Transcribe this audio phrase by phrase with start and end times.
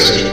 [0.00, 0.24] Cast.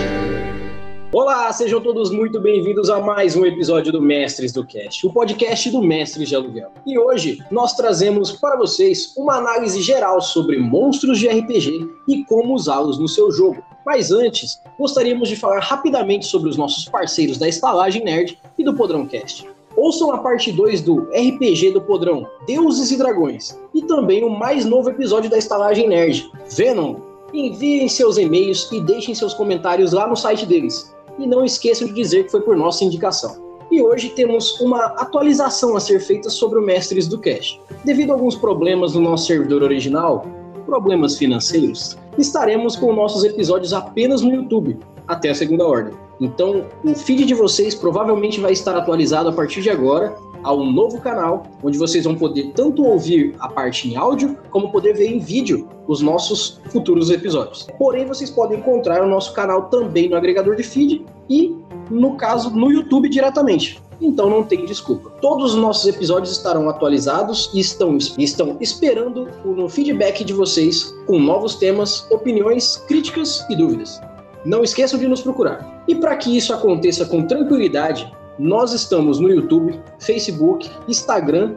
[1.12, 5.70] Olá, sejam todos muito bem-vindos a mais um episódio do Mestres do Cast, o podcast
[5.70, 6.72] do Mestres de Aluguel.
[6.86, 12.54] E hoje nós trazemos para vocês uma análise geral sobre monstros de RPG e como
[12.54, 13.62] usá-los no seu jogo.
[13.86, 18.74] Mas antes, gostaríamos de falar rapidamente sobre os nossos parceiros da Estalagem Nerd e do
[18.74, 19.50] Podrão Cast.
[19.76, 24.66] Ouçam a parte 2 do RPG do Podrão, Deuses e Dragões, e também o mais
[24.66, 30.16] novo episódio da Estalagem Nerd, Venom, Enviem seus e-mails e deixem seus comentários lá no
[30.16, 30.94] site deles.
[31.20, 33.48] E não esqueçam de dizer que foi por nossa indicação.
[33.70, 37.60] E hoje temos uma atualização a ser feita sobre o Mestres do Cash.
[37.84, 40.26] Devido a alguns problemas no nosso servidor original,
[40.66, 45.94] problemas financeiros, estaremos com nossos episódios apenas no YouTube, até a segunda ordem.
[46.20, 50.72] Então, o feed de vocês provavelmente vai estar atualizado a partir de agora a um
[50.72, 55.12] novo canal, onde vocês vão poder tanto ouvir a parte em áudio, como poder ver
[55.12, 57.68] em vídeo os nossos futuros episódios.
[57.78, 61.56] Porém, vocês podem encontrar o nosso canal também no agregador de feed e,
[61.90, 63.82] no caso, no YouTube diretamente.
[64.00, 65.10] Então não tem desculpa.
[65.22, 71.20] Todos os nossos episódios estarão atualizados e estão, estão esperando o feedback de vocês com
[71.20, 74.00] novos temas, opiniões, críticas e dúvidas.
[74.48, 75.84] Não esqueçam de nos procurar.
[75.90, 78.10] E para que isso aconteça com tranquilidade,
[78.40, 81.56] nós estamos no YouTube, Facebook, Instagram,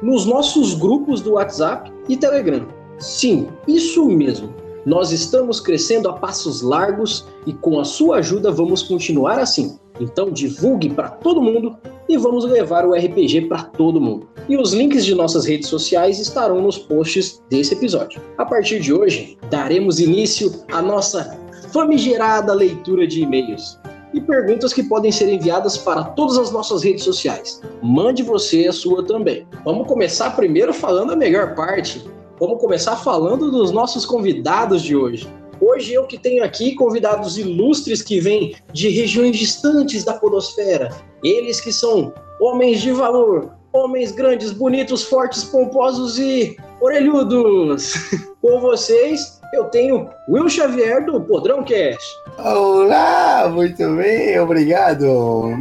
[0.00, 2.66] nos nossos grupos do WhatsApp e Telegram.
[2.98, 4.54] Sim, isso mesmo.
[4.86, 9.78] Nós estamos crescendo a passos largos e com a sua ajuda vamos continuar assim.
[10.00, 11.76] Então divulgue para todo mundo
[12.08, 14.26] e vamos levar o RPG para todo mundo.
[14.48, 18.18] E os links de nossas redes sociais estarão nos posts desse episódio.
[18.38, 21.38] A partir de hoje, daremos início à nossa
[21.72, 23.78] famigerada leitura de e-mails
[24.12, 27.60] e perguntas que podem ser enviadas para todas as nossas redes sociais.
[27.82, 29.46] Mande você a sua também.
[29.64, 32.04] Vamos começar primeiro falando a melhor parte.
[32.38, 35.28] Vamos começar falando dos nossos convidados de hoje.
[35.60, 40.88] Hoje eu que tenho aqui convidados ilustres que vêm de regiões distantes da podosfera.
[41.22, 47.92] Eles que são homens de valor, homens grandes, bonitos, fortes, pomposos e orelhudos.
[48.40, 52.16] Com vocês, eu tenho Will Xavier do Podrão Cast.
[52.38, 55.52] Olá, muito bem, obrigado.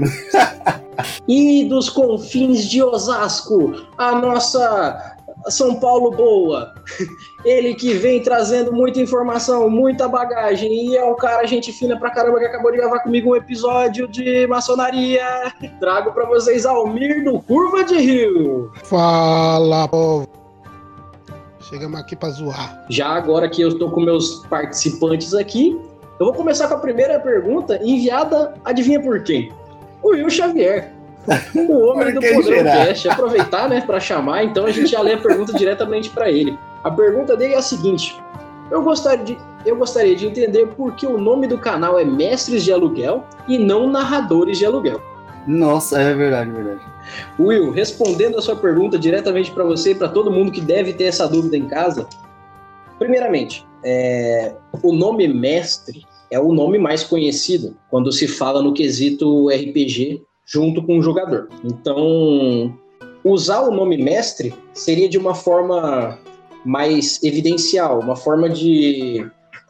[1.27, 5.15] e dos confins de Osasco, a nossa
[5.47, 6.73] São Paulo boa.
[7.45, 12.11] Ele que vem trazendo muita informação, muita bagagem, e é o cara gente fina pra
[12.11, 15.53] caramba que acabou de gravar comigo um episódio de maçonaria.
[15.79, 18.71] Trago para vocês Almir do Curva de Rio.
[18.83, 20.38] Fala, povo.
[21.69, 22.83] Chegamos aqui para zoar.
[22.89, 25.79] Já agora que eu estou com meus participantes aqui,
[26.19, 29.53] eu vou começar com a primeira pergunta, enviada, adivinha por quem?
[30.01, 30.91] O Will Xavier.
[31.55, 33.07] O homem do Podrão Cast.
[33.07, 36.57] Aproveitar, né, para chamar, então a gente já lê a pergunta diretamente para ele.
[36.83, 38.19] A pergunta dele é a seguinte:
[38.71, 42.63] eu gostaria, de, eu gostaria de entender por que o nome do canal é Mestres
[42.63, 44.99] de Aluguel e não Narradores de Aluguel.
[45.47, 46.81] Nossa, é verdade, verdade.
[47.39, 51.05] Will, respondendo a sua pergunta diretamente para você e para todo mundo que deve ter
[51.05, 52.07] essa dúvida em casa.
[52.97, 59.49] Primeiramente, é, o nome mestre é o nome mais conhecido quando se fala no quesito
[59.49, 61.47] RPG junto com o jogador.
[61.63, 62.77] Então,
[63.23, 66.19] usar o nome mestre seria de uma forma
[66.65, 69.25] mais evidencial, uma forma de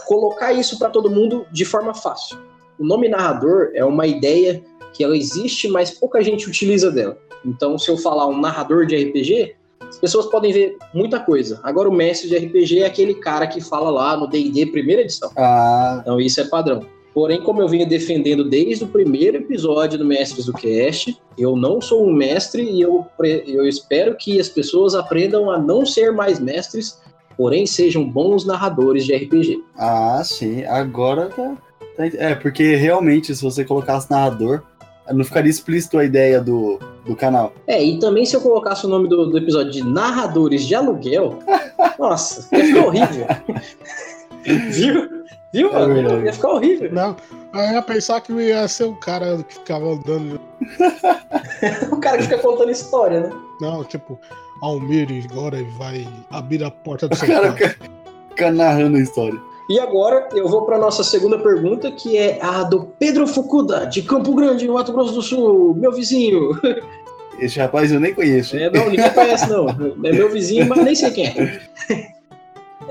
[0.07, 2.37] colocar isso para todo mundo de forma fácil.
[2.79, 4.63] O nome narrador é uma ideia
[4.93, 7.17] que ela existe, mas pouca gente utiliza dela.
[7.45, 9.55] Então, se eu falar um narrador de RPG,
[9.87, 11.59] as pessoas podem ver muita coisa.
[11.63, 15.31] Agora, o mestre de RPG é aquele cara que fala lá no DD primeira edição.
[15.37, 15.99] Ah.
[16.01, 16.85] Então, isso é padrão.
[17.13, 21.81] Porém, como eu venho defendendo desde o primeiro episódio do Mestres do Cast, eu não
[21.81, 23.05] sou um mestre e eu,
[23.47, 27.01] eu espero que as pessoas aprendam a não ser mais mestres,
[27.35, 29.63] porém sejam bons narradores de RPG.
[29.75, 30.63] Ah, sim.
[30.65, 31.57] Agora tá.
[31.97, 34.61] tá é, porque realmente, se você colocasse narrador,
[35.13, 37.53] não ficaria explícito a ideia do, do canal.
[37.67, 41.39] É, e também se eu colocasse o nome do, do episódio de narradores de aluguel,
[41.97, 43.27] nossa, ia ficar horrível.
[44.71, 45.19] Viu?
[45.51, 45.69] Viu?
[45.75, 46.91] É ia ficar horrível.
[46.93, 47.15] Não,
[47.53, 50.39] eu ia pensar que ia ser o cara que ficava andando.
[51.91, 53.29] o cara que fica contando história, né?
[53.59, 54.19] Não, tipo,
[54.61, 57.75] Almir agora vai abrir a porta do seu o cara fica,
[58.29, 59.39] fica narrando a história.
[59.69, 64.01] E agora eu vou para nossa segunda pergunta, que é a do Pedro Fukuda, de
[64.01, 66.59] Campo Grande, no Mato Grosso do Sul, meu vizinho.
[67.39, 68.57] Esse rapaz eu nem conheço.
[68.57, 69.69] É, não, ninguém conhece, não.
[70.03, 71.61] É meu vizinho, mas nem sei quem é.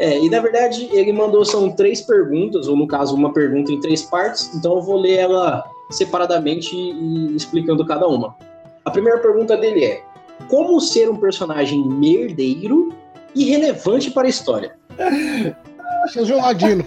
[0.00, 3.80] É, e na verdade ele mandou são três perguntas, ou no caso, uma pergunta em
[3.80, 8.36] três partes, então eu vou ler ela separadamente e explicando cada uma.
[8.84, 10.02] A primeira pergunta dele é:
[10.46, 12.92] Como ser um personagem merdeiro
[13.34, 14.76] e relevante para a história?
[16.12, 16.84] Seu Ladino.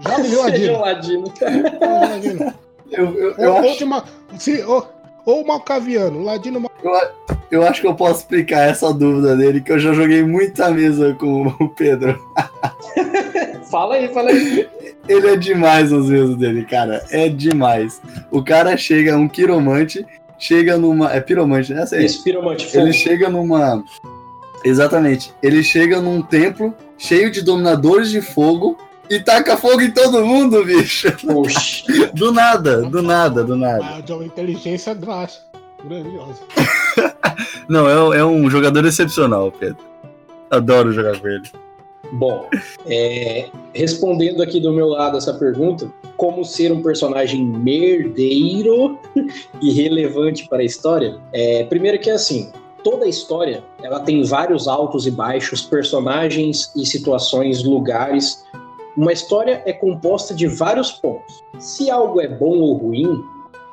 [0.00, 1.32] Já me viu Seja um Ladino.
[1.80, 2.54] ladino.
[2.90, 4.04] Eu, eu, eu, ou, acho,
[4.38, 4.86] se- ou,
[5.24, 6.22] ou Malcaviano.
[6.24, 6.70] Ladino Mal-
[7.50, 11.14] eu, acho que eu posso explicar essa dúvida dele, que eu já joguei muita mesa
[11.14, 12.20] com o Pedro.
[13.70, 14.68] Fala aí, fala aí.
[15.08, 17.02] Ele é demais nos mesas dele, cara.
[17.10, 18.02] É demais.
[18.30, 20.04] O cara chega, um quiromante,
[20.38, 21.10] chega numa.
[21.12, 21.86] É piromante, né?
[21.86, 22.04] Sei.
[22.04, 22.84] Isso, piromante, fogo.
[22.84, 23.82] Ele chega numa.
[24.62, 25.32] Exatamente.
[25.42, 28.78] Ele chega num templo cheio de dominadores de fogo
[29.10, 31.08] e taca fogo em todo mundo, bicho.
[31.26, 31.84] Oxi.
[32.14, 33.96] Do nada, do nada, do nada.
[33.96, 35.44] Ah, de uma inteligência drástica.
[35.84, 36.40] Grandiosa.
[37.68, 39.78] Não, é, é um jogador excepcional, Pedro.
[40.48, 41.50] Adoro jogar com ele.
[42.12, 42.48] Bom,
[42.86, 48.98] é, respondendo aqui do meu lado essa pergunta, como ser um personagem merdeiro
[49.60, 51.18] e relevante para a história?
[51.32, 52.52] É, primeiro que é assim,
[52.82, 58.44] toda a história ela tem vários altos e baixos, personagens e situações, lugares.
[58.96, 61.42] Uma história é composta de vários pontos.
[61.58, 63.24] Se algo é bom ou ruim,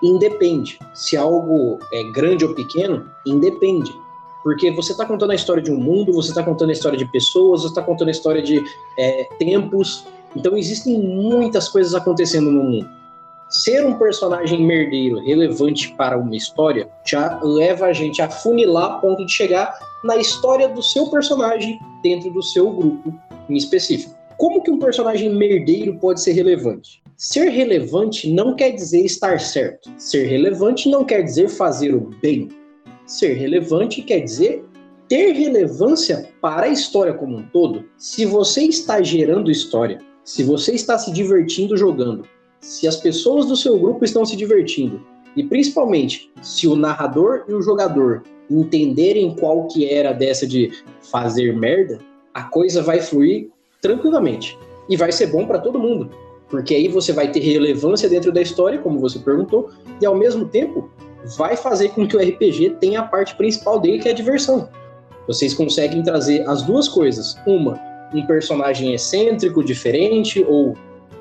[0.01, 0.79] independe.
[0.93, 3.91] Se algo é grande ou pequeno, independe.
[4.43, 7.05] Porque você está contando a história de um mundo, você está contando a história de
[7.05, 8.63] pessoas, você está contando a história de
[8.97, 10.05] é, tempos.
[10.35, 12.98] Então existem muitas coisas acontecendo no mundo.
[13.49, 18.99] Ser um personagem merdeiro relevante para uma história já leva a gente a funilar a
[18.99, 19.73] ponto de chegar
[20.03, 23.11] na história do seu personagem dentro do seu grupo
[23.49, 24.15] em específico.
[24.37, 27.01] Como que um personagem merdeiro pode ser relevante?
[27.17, 29.91] Ser relevante não quer dizer estar certo.
[29.97, 32.49] Ser relevante não quer dizer fazer o bem.
[33.07, 34.63] Ser relevante quer dizer
[35.07, 37.83] ter relevância para a história como um todo.
[37.97, 42.25] Se você está gerando história, se você está se divertindo jogando,
[42.59, 45.01] se as pessoas do seu grupo estão se divertindo,
[45.35, 50.71] e principalmente se o narrador e o jogador entenderem qual que era dessa de
[51.11, 51.99] fazer merda,
[52.33, 53.49] a coisa vai fluir
[53.81, 54.57] tranquilamente
[54.89, 56.09] e vai ser bom para todo mundo,
[56.49, 59.69] porque aí você vai ter relevância dentro da história, como você perguntou,
[60.01, 60.89] e ao mesmo tempo
[61.37, 64.69] vai fazer com que o RPG tenha a parte principal dele, que é a diversão.
[65.27, 67.35] Vocês conseguem trazer as duas coisas.
[67.45, 67.79] Uma,
[68.13, 70.73] um personagem excêntrico, diferente, ou,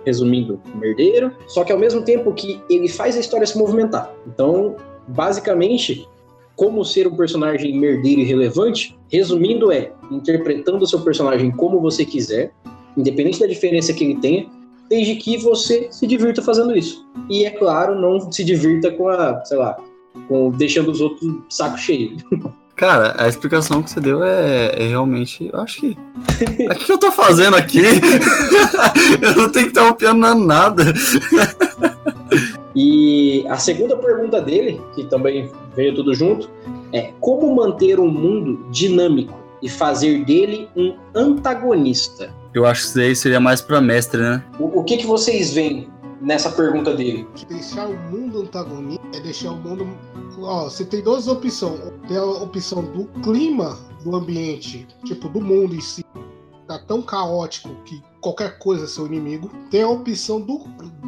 [0.08, 4.10] resumindo, merdeiro, só que ao mesmo tempo que ele faz a história se movimentar.
[4.26, 4.76] Então,
[5.06, 6.08] basicamente,
[6.56, 12.04] como ser um personagem merdeiro e relevante, resumindo, é interpretando o seu personagem como você
[12.04, 12.52] quiser,
[12.96, 14.46] independente da diferença que ele tenha,
[14.88, 17.06] desde que você se divirta fazendo isso.
[17.28, 19.76] E é claro, não se divirta com a, sei lá,
[20.26, 22.16] com deixando os outros saco cheio.
[22.78, 25.50] Cara, a explicação que você deu é, é realmente.
[25.52, 25.98] Eu acho que.
[26.70, 27.82] O que eu tô fazendo aqui?
[29.20, 30.84] eu não tenho que estar opiando nada.
[32.76, 36.48] E a segunda pergunta dele, que também veio tudo junto,
[36.92, 42.32] é como manter um mundo dinâmico e fazer dele um antagonista?
[42.54, 44.44] Eu acho que isso aí seria mais pra mestre, né?
[44.56, 45.88] O, o que, que vocês veem
[46.20, 47.26] nessa pergunta dele?
[47.48, 49.86] Deixar o mundo antagonista é deixar o mundo.
[50.40, 51.80] Ó, você tem duas opções.
[52.06, 56.04] Tem a opção do clima do ambiente, tipo, do mundo em si.
[56.66, 59.50] Tá tão caótico que qualquer coisa é seu inimigo.
[59.70, 60.60] Tem a opção do,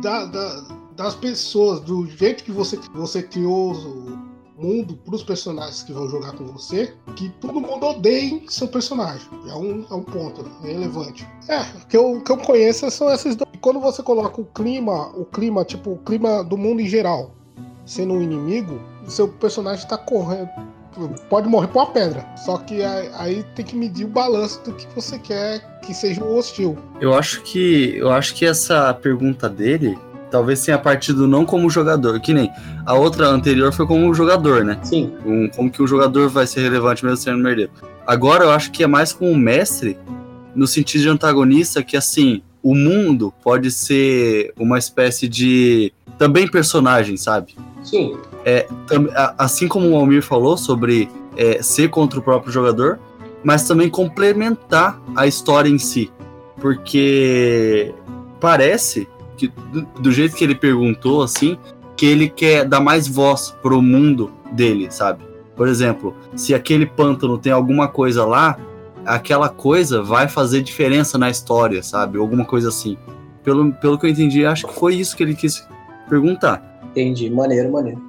[0.03, 4.19] da, da- das pessoas, do jeito que você, você criou o
[4.59, 9.27] mundo pros personagens que vão jogar com você, que todo mundo odeie seu personagem.
[9.49, 11.27] É um, é um ponto relevante.
[11.49, 13.50] É, que eu, que eu conheço são esses dois.
[13.61, 17.35] Quando você coloca o clima, o clima, tipo, o clima do mundo em geral,
[17.85, 20.49] sendo um inimigo, seu personagem tá correndo.
[21.29, 22.27] Pode morrer por uma pedra.
[22.37, 26.23] Só que aí, aí tem que medir o balanço do que você quer que seja
[26.23, 26.77] o hostil.
[27.01, 27.95] Eu acho que.
[27.97, 29.97] Eu acho que essa pergunta dele
[30.31, 32.51] talvez tenha partido não como jogador, que nem
[32.87, 34.79] a outra anterior foi como jogador, né?
[34.83, 37.71] Sim, Um- como que o jogador vai ser relevante mesmo sendo merdeiro.
[38.07, 39.99] Agora eu acho que é mais com o mestre,
[40.55, 45.93] no sentido de antagonista, que assim, o mundo pode ser uma espécie de.
[46.19, 47.55] também personagem, sabe?
[47.83, 48.17] sim.
[49.15, 52.99] A- Assim como o Almir falou sobre é, ser contra o próprio jogador,
[53.43, 56.11] mas também complementar a história em si.
[56.61, 57.95] Porque
[58.41, 61.59] parece que, do, do jeito que ele perguntou, assim,
[61.97, 65.25] que ele quer dar mais voz pro mundo dele, sabe?
[65.57, 68.59] Por exemplo, se aquele pântano tem alguma coisa lá,
[69.05, 72.19] aquela coisa vai fazer diferença na história, sabe?
[72.19, 72.97] Alguma coisa assim.
[73.43, 75.67] Pelo, pelo que eu entendi, acho que foi isso que ele quis
[76.09, 76.81] perguntar.
[76.91, 78.03] Entendi, maneiro, maneiro.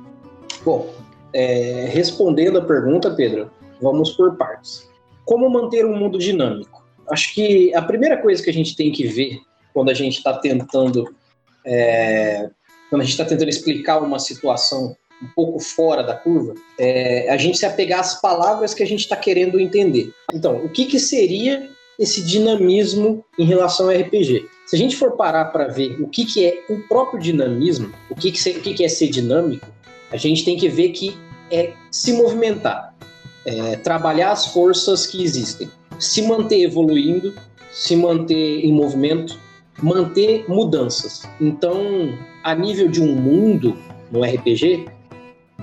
[0.65, 0.93] Bom,
[1.33, 3.49] é, respondendo a pergunta, Pedro,
[3.81, 4.89] vamos por partes.
[5.25, 6.85] Como manter um mundo dinâmico?
[7.09, 9.39] Acho que a primeira coisa que a gente tem que ver
[9.73, 11.13] quando a gente está tentando,
[11.65, 12.49] é,
[12.89, 17.37] quando a gente está tentando explicar uma situação um pouco fora da curva, é a
[17.37, 20.11] gente se apegar às palavras que a gente está querendo entender.
[20.33, 24.47] Então, o que, que seria esse dinamismo em relação ao RPG?
[24.65, 28.15] Se a gente for parar para ver o que, que é o próprio dinamismo, o
[28.15, 29.67] que, que, o que, que é ser dinâmico,
[30.11, 31.17] a gente tem que ver que
[31.51, 32.95] é se movimentar,
[33.45, 37.33] é trabalhar as forças que existem, se manter evoluindo,
[37.71, 39.37] se manter em movimento,
[39.81, 41.23] manter mudanças.
[41.39, 43.77] Então, a nível de um mundo
[44.11, 44.85] no RPG,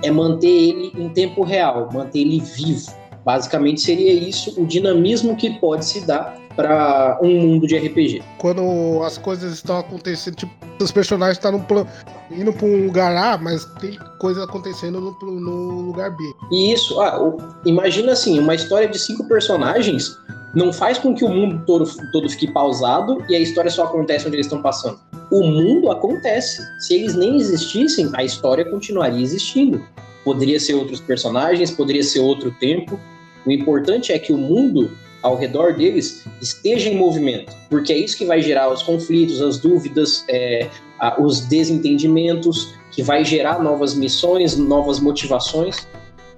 [0.03, 2.91] é manter ele em tempo real, manter ele vivo.
[3.25, 8.21] Basicamente seria isso o dinamismo que pode se dar para um mundo de RPG.
[8.37, 10.51] Quando as coisas estão acontecendo, tipo,
[10.81, 11.85] os personagens estão tá
[12.31, 16.23] indo para um lugar A, mas tem coisa acontecendo no, no lugar B.
[16.51, 17.17] E isso, ah,
[17.65, 20.17] imagina assim, uma história de cinco personagens
[20.53, 24.27] não faz com que o mundo todo, todo fique pausado e a história só acontece
[24.27, 24.99] onde eles estão passando.
[25.31, 26.61] O mundo acontece.
[26.79, 29.83] Se eles nem existissem, a história continuaria existindo.
[30.23, 32.99] Poderia ser outros personagens, poderia ser outro tempo.
[33.45, 34.91] O importante é que o mundo
[35.21, 39.57] ao redor deles esteja em movimento, porque é isso que vai gerar os conflitos, as
[39.57, 45.87] dúvidas, é, a, os desentendimentos, que vai gerar novas missões, novas motivações.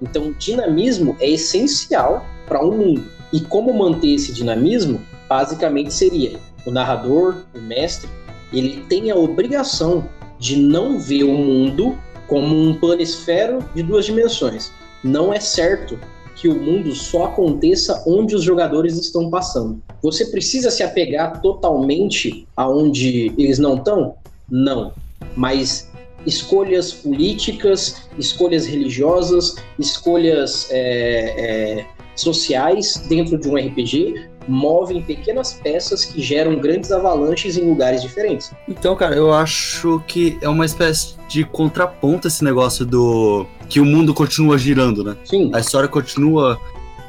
[0.00, 3.04] Então, dinamismo é essencial para um mundo.
[3.32, 5.00] E como manter esse dinamismo?
[5.28, 8.08] Basicamente seria o narrador, o mestre,
[8.52, 10.08] ele tem a obrigação
[10.38, 11.96] de não ver o mundo
[12.26, 14.70] como um planisfero de duas dimensões.
[15.02, 15.98] Não é certo
[16.36, 19.82] que o mundo só aconteça onde os jogadores estão passando.
[20.02, 24.16] Você precisa se apegar totalmente aonde eles não estão?
[24.50, 24.92] Não.
[25.36, 25.90] Mas
[26.26, 36.04] escolhas políticas, escolhas religiosas, escolhas é, é, sociais dentro de um RPG movem pequenas peças
[36.04, 38.52] que geram grandes avalanches em lugares diferentes.
[38.68, 43.84] Então, cara, eu acho que é uma espécie de contraponto esse negócio do que o
[43.84, 45.16] mundo continua girando, né?
[45.24, 45.50] Sim.
[45.54, 46.58] A história continua,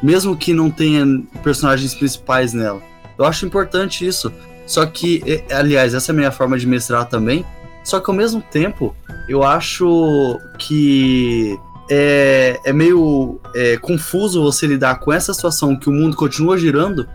[0.02, 1.06] mesmo que não tenha
[1.44, 2.82] personagens principais nela.
[3.18, 4.32] Eu acho importante isso.
[4.66, 7.44] Só que, aliás, essa é a minha forma de mestrar também.
[7.84, 8.96] Só que ao mesmo tempo,
[9.28, 11.58] eu acho que
[11.90, 17.08] é, é meio é, confuso você lidar com essa situação que o mundo continua girando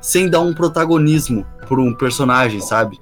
[0.00, 2.98] sem dar um protagonismo para um personagem, sabe?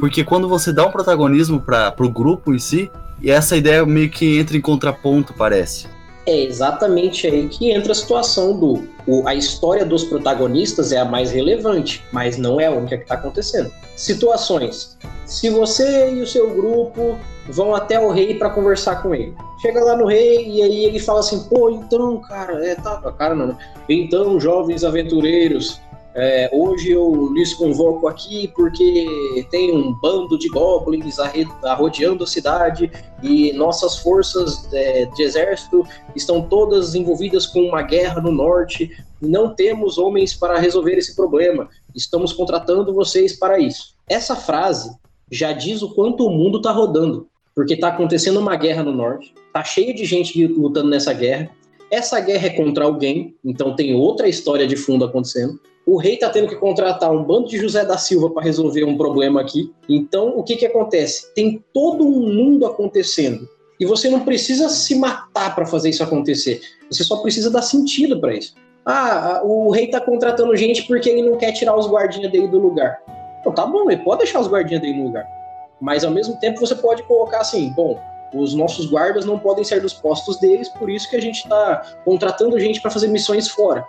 [0.00, 2.90] Porque quando você dá um protagonismo para o grupo em si,
[3.24, 5.86] essa ideia meio que entra em contraponto, parece.
[6.26, 8.86] É exatamente aí que entra a situação do.
[9.06, 13.04] O, a história dos protagonistas é a mais relevante, mas não é a única que
[13.04, 13.70] está acontecendo.
[13.96, 14.98] Situações.
[15.24, 17.18] Se você e o seu grupo
[17.48, 19.34] vão até o rei para conversar com ele.
[19.60, 23.34] Chega lá no rei e aí ele fala assim: pô, então, cara, é, tá, cara,
[23.34, 23.48] não.
[23.48, 23.58] Né?
[23.88, 25.80] Então, jovens aventureiros,
[26.14, 31.16] é, hoje eu lhes convoco aqui porque tem um bando de goblins
[31.62, 32.90] arrodeando a cidade
[33.22, 35.84] e nossas forças é, de exército
[36.16, 38.90] estão todas envolvidas com uma guerra no norte
[39.20, 41.68] não temos homens para resolver esse problema.
[41.94, 43.94] Estamos contratando vocês para isso.
[44.08, 44.96] Essa frase
[45.30, 47.28] já diz o quanto o mundo está rodando,
[47.58, 51.50] porque está acontecendo uma guerra no norte, está cheio de gente lutando nessa guerra.
[51.90, 56.28] Essa guerra é contra alguém, então tem outra história de fundo acontecendo o rei está
[56.28, 59.72] tendo que contratar um bando de José da Silva para resolver um problema aqui.
[59.88, 61.32] Então, o que, que acontece?
[61.34, 63.48] Tem todo um mundo acontecendo.
[63.80, 66.60] E você não precisa se matar para fazer isso acontecer.
[66.90, 68.54] Você só precisa dar sentido para isso.
[68.84, 72.58] Ah, o rei está contratando gente porque ele não quer tirar os guardinhas dele do
[72.58, 73.00] lugar.
[73.40, 75.37] Então, tá bom, ele pode deixar os guardinhas dele no lugar.
[75.80, 77.98] Mas ao mesmo tempo você pode colocar assim, bom,
[78.34, 81.82] os nossos guardas não podem sair dos postos deles, por isso que a gente está
[82.04, 83.86] contratando gente para fazer missões fora.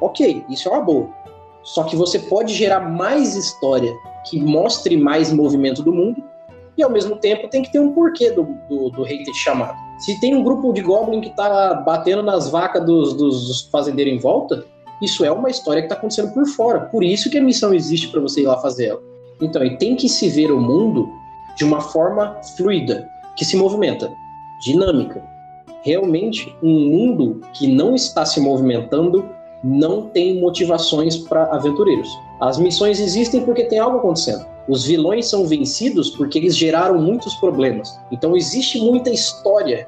[0.00, 1.08] Ok, isso é uma boa.
[1.62, 3.92] Só que você pode gerar mais história
[4.28, 6.22] que mostre mais movimento do mundo
[6.76, 9.76] e ao mesmo tempo tem que ter um porquê do, do, do rei ter chamado.
[9.98, 14.14] Se tem um grupo de Goblin que tá batendo nas vacas dos, dos, dos fazendeiros
[14.14, 14.64] em volta,
[15.02, 16.80] isso é uma história que está acontecendo por fora.
[16.86, 19.02] Por isso que a missão existe para você ir lá fazer ela.
[19.40, 21.08] Então, e tem que se ver o mundo
[21.60, 24.10] de uma forma fluida, que se movimenta,
[24.62, 25.22] dinâmica.
[25.82, 29.28] Realmente, um mundo que não está se movimentando
[29.62, 32.08] não tem motivações para aventureiros.
[32.40, 34.46] As missões existem porque tem algo acontecendo.
[34.66, 37.94] Os vilões são vencidos porque eles geraram muitos problemas.
[38.10, 39.86] Então existe muita história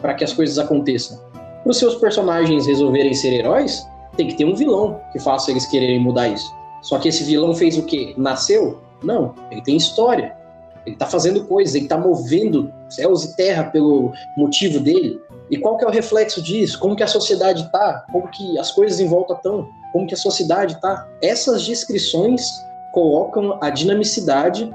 [0.00, 1.20] para que as coisas aconteçam.
[1.62, 3.86] Para os seus personagens resolverem ser heróis,
[4.16, 6.52] tem que ter um vilão que faça eles quererem mudar isso.
[6.80, 8.12] Só que esse vilão fez o quê?
[8.16, 8.80] Nasceu?
[9.04, 10.41] Não, ele tem história.
[10.84, 15.20] Ele está fazendo coisas, ele está movendo céus e terra pelo motivo dele.
[15.50, 16.78] E qual que é o reflexo disso?
[16.78, 18.04] Como que a sociedade está?
[18.10, 19.68] Como que as coisas em volta estão?
[19.92, 21.06] Como que a sociedade está?
[21.22, 22.48] Essas descrições
[22.92, 24.72] colocam a dinamicidade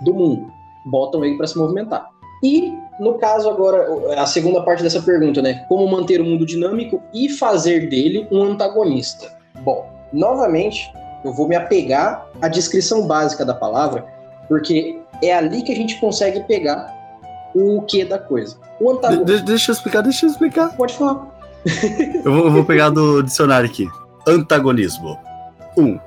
[0.00, 0.52] do mundo,
[0.86, 2.08] botam ele para se movimentar.
[2.42, 3.86] E no caso agora,
[4.20, 5.64] a segunda parte dessa pergunta, né?
[5.68, 9.32] Como manter o mundo dinâmico e fazer dele um antagonista?
[9.62, 10.92] Bom, novamente,
[11.24, 14.06] eu vou me apegar à descrição básica da palavra,
[14.46, 16.92] Porque é ali que a gente consegue pegar
[17.54, 18.56] o que da coisa.
[18.80, 19.24] O antagonista.
[19.38, 20.76] De- deixa eu explicar, deixa eu explicar.
[20.76, 21.32] Pode falar.
[22.24, 23.86] Eu vou, eu vou pegar do dicionário aqui.
[24.26, 25.18] Antagonismo.
[25.76, 25.82] 1.
[25.82, 26.00] Um,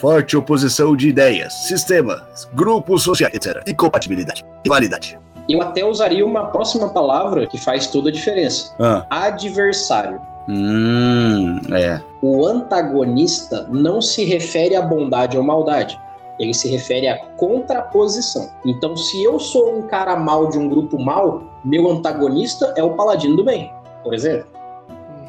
[0.00, 3.62] forte oposição de ideias, sistemas, grupos sociais, etc.
[3.68, 4.44] Incompatibilidade.
[4.64, 5.18] Rivalidade.
[5.48, 9.04] Eu até usaria uma próxima palavra que faz toda a diferença: Ah.
[9.10, 10.20] adversário.
[10.48, 12.00] Hum, é.
[12.20, 15.98] O antagonista não se refere à bondade ou maldade.
[16.38, 18.48] Ele se refere à contraposição.
[18.64, 22.94] Então, se eu sou um cara mal de um grupo mal, meu antagonista é o
[22.94, 23.70] paladino do bem,
[24.02, 24.46] por exemplo.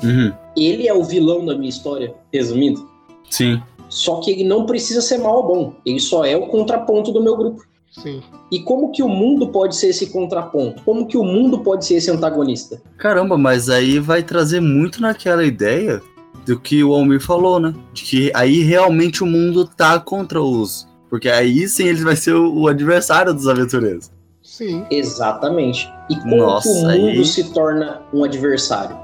[0.03, 0.33] Uhum.
[0.55, 2.89] Ele é o vilão da minha história, resumindo.
[3.29, 3.61] Sim.
[3.89, 5.73] Só que ele não precisa ser mal ou bom.
[5.85, 7.63] Ele só é o contraponto do meu grupo.
[7.91, 8.23] Sim.
[8.51, 10.81] E como que o mundo pode ser esse contraponto?
[10.83, 12.81] Como que o mundo pode ser esse antagonista?
[12.97, 16.01] Caramba, mas aí vai trazer muito naquela ideia
[16.45, 17.73] do que o Almir falou, né?
[17.93, 20.87] De que aí realmente o mundo tá contra os.
[21.13, 24.09] Porque aí sim ele vai ser o, o adversário dos aventureiros.
[24.41, 24.83] Sim.
[24.89, 25.87] Exatamente.
[26.09, 28.97] E como Nossa, o mundo aí- se torna um adversário?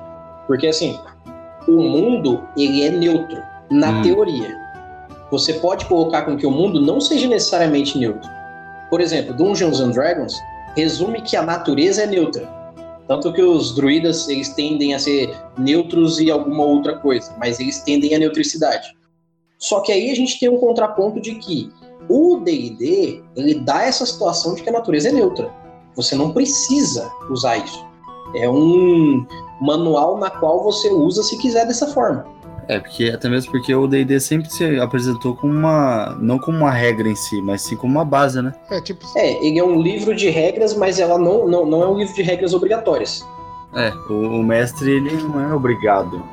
[0.47, 0.97] Porque assim,
[1.67, 3.37] o mundo ele é neutro
[3.69, 4.01] na Hum.
[4.01, 4.57] teoria.
[5.29, 8.27] Você pode colocar com que o mundo não seja necessariamente neutro.
[8.89, 10.33] Por exemplo, Dungeons and Dragons
[10.75, 12.49] resume que a natureza é neutra.
[13.07, 17.83] Tanto que os druidas eles tendem a ser neutros e alguma outra coisa, mas eles
[17.83, 18.97] tendem à neutricidade.
[19.59, 21.71] Só que aí a gente tem um contraponto de que
[22.09, 25.51] o D&D ele dá essa situação de que a natureza é neutra.
[25.95, 27.85] Você não precisa usar isso.
[28.35, 29.25] É um
[29.61, 32.25] manual na qual você usa se quiser dessa forma.
[32.67, 36.15] É, porque até mesmo porque o D&D sempre se apresentou como uma.
[36.19, 38.53] Não como uma regra em si, mas sim como uma base, né?
[38.69, 39.03] É tipo.
[39.15, 42.13] É, ele é um livro de regras, mas ela não, não, não é um livro
[42.13, 43.27] de regras obrigatórias.
[43.73, 46.23] É, o, o mestre ele não é obrigado.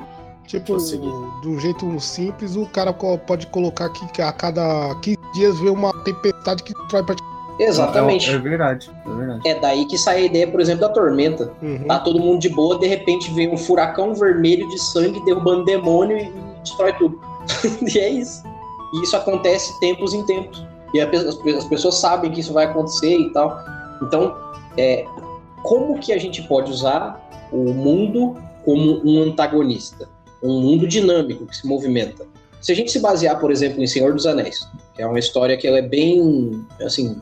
[0.46, 1.10] Tipo, Consegui.
[1.42, 5.92] de um jeito simples, o cara pode colocar que a cada 15 dias vê uma
[6.04, 7.16] tempestade que destrói pra
[7.58, 8.30] Exatamente.
[8.30, 9.48] É, é verdade, é verdade.
[9.48, 11.50] É daí que sai a ideia, por exemplo, da tormenta.
[11.62, 11.84] Uhum.
[11.86, 16.18] Tá todo mundo de boa, de repente vem um furacão vermelho de sangue derrubando demônio
[16.18, 16.32] e
[16.62, 17.18] destrói tudo.
[17.82, 18.42] e é isso.
[18.94, 20.64] E isso acontece tempos em tempos.
[20.94, 23.58] E as pessoas sabem que isso vai acontecer e tal.
[24.02, 24.36] Então,
[24.76, 25.04] é,
[25.62, 30.08] como que a gente pode usar o mundo como um antagonista?
[30.46, 32.24] Um mundo dinâmico que se movimenta.
[32.60, 35.56] Se a gente se basear, por exemplo, em Senhor dos Anéis, que é uma história
[35.56, 37.20] que ela é bem, assim,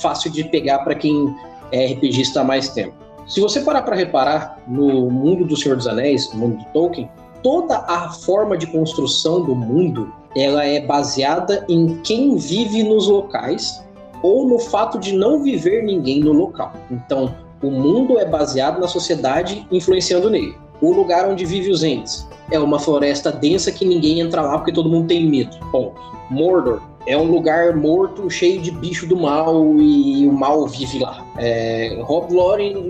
[0.00, 1.34] fácil de pegar para quem
[1.72, 2.94] é RPGista há mais tempo.
[3.26, 7.10] Se você parar para reparar no mundo do Senhor dos Anéis, no mundo do Tolkien,
[7.42, 13.82] toda a forma de construção do mundo ela é baseada em quem vive nos locais
[14.22, 16.72] ou no fato de não viver ninguém no local.
[16.90, 20.54] Então, o mundo é baseado na sociedade influenciando nele.
[20.80, 24.72] O lugar onde vive os entes é uma floresta densa que ninguém entra lá porque
[24.72, 25.56] todo mundo tem medo.
[25.72, 26.00] Ponto.
[26.30, 31.24] Mordor é um lugar morto, cheio de bicho do mal e o mal vive lá.
[31.38, 31.96] É,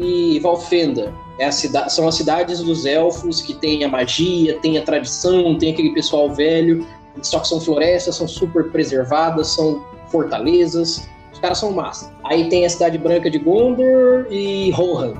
[0.01, 5.57] e Valfenda é são as cidades dos elfos que tem a magia, tem a tradição,
[5.59, 6.87] tem aquele pessoal velho,
[7.23, 11.07] só que são florestas, são super preservadas, são fortalezas.
[11.33, 12.11] Os caras são massa.
[12.25, 15.15] Aí tem a cidade branca de Gondor e Rohan.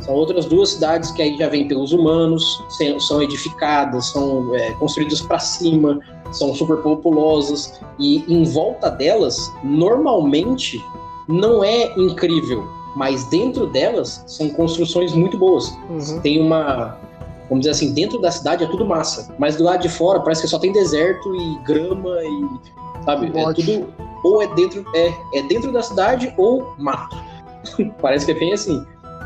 [0.00, 2.62] São outras duas cidades que aí já vêm pelos humanos,
[3.00, 5.98] são edificadas, são é, construídas para cima,
[6.32, 10.82] são super populosas e em volta delas, normalmente
[11.26, 15.68] não é incrível, mas dentro delas são construções muito boas.
[15.90, 16.20] Uhum.
[16.20, 16.96] Tem uma,
[17.48, 20.42] vamos dizer assim, dentro da cidade é tudo massa, mas do lado de fora parece
[20.42, 23.64] que só tem deserto e grama e sabe, é Bode.
[23.64, 23.88] tudo
[24.24, 27.16] ou é dentro é, é dentro da cidade ou mato.
[28.00, 28.84] parece que é bem assim.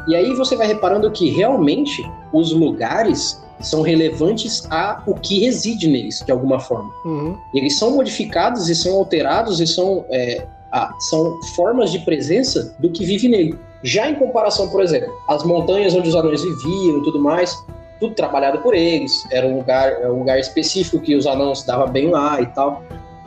[0.08, 5.86] E aí você vai reparando que realmente os lugares são relevantes a o que reside
[5.88, 6.90] neles, de alguma forma.
[7.04, 7.36] Uhum.
[7.54, 12.90] Eles são modificados e são alterados e são, é, ah, são formas de presença do
[12.90, 13.58] que vive nele.
[13.84, 17.56] Já em comparação, por exemplo, as montanhas onde os anões viviam e tudo mais,
[17.98, 21.66] tudo trabalhado por eles, era um lugar, era um lugar específico que os anões se
[21.66, 22.82] dava bem lá e tal.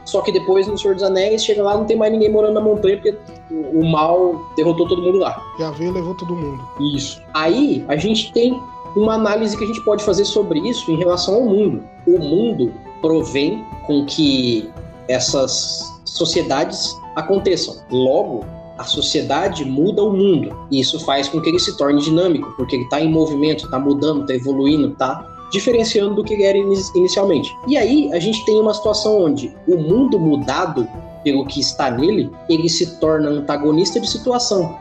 [0.05, 2.61] Só que depois no Senhor dos Anéis, chega lá, não tem mais ninguém morando na
[2.61, 3.17] montanha porque
[3.51, 5.41] o mal derrotou todo mundo lá.
[5.59, 6.63] Já veio e levou todo mundo.
[6.95, 7.21] Isso.
[7.33, 8.59] Aí a gente tem
[8.95, 11.83] uma análise que a gente pode fazer sobre isso em relação ao mundo.
[12.07, 14.69] O mundo provém com que
[15.07, 17.75] essas sociedades aconteçam.
[17.89, 18.45] Logo,
[18.77, 20.55] a sociedade muda o mundo.
[20.71, 23.79] E isso faz com que ele se torne dinâmico, porque ele está em movimento, está
[23.79, 27.49] mudando, está evoluindo, está diferenciando do que era ini- inicialmente.
[27.67, 30.87] E aí a gente tem uma situação onde o mundo mudado
[31.23, 34.77] pelo que está nele, ele se torna antagonista de situação.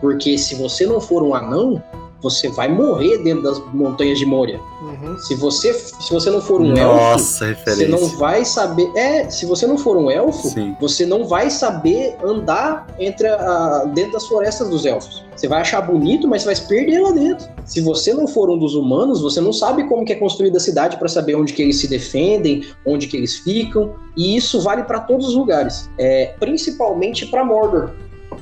[0.00, 1.82] Porque se você não for um anão,
[2.20, 4.60] você vai morrer dentro das montanhas de Moria.
[4.82, 5.16] Uhum.
[5.18, 7.96] Se você, se você não for um Nossa, elfo, referência.
[7.96, 8.90] você não vai saber.
[8.96, 10.76] É, se você não for um elfo, Sim.
[10.80, 15.24] você não vai saber andar entre a, dentro das florestas dos elfos.
[15.36, 17.48] Você vai achar bonito, mas você vai se perder lá dentro.
[17.64, 20.60] Se você não for um dos humanos, você não sabe como que é construída a
[20.60, 23.94] cidade para saber onde que eles se defendem, onde que eles ficam.
[24.16, 27.90] E isso vale para todos os lugares, é, principalmente para Mordor,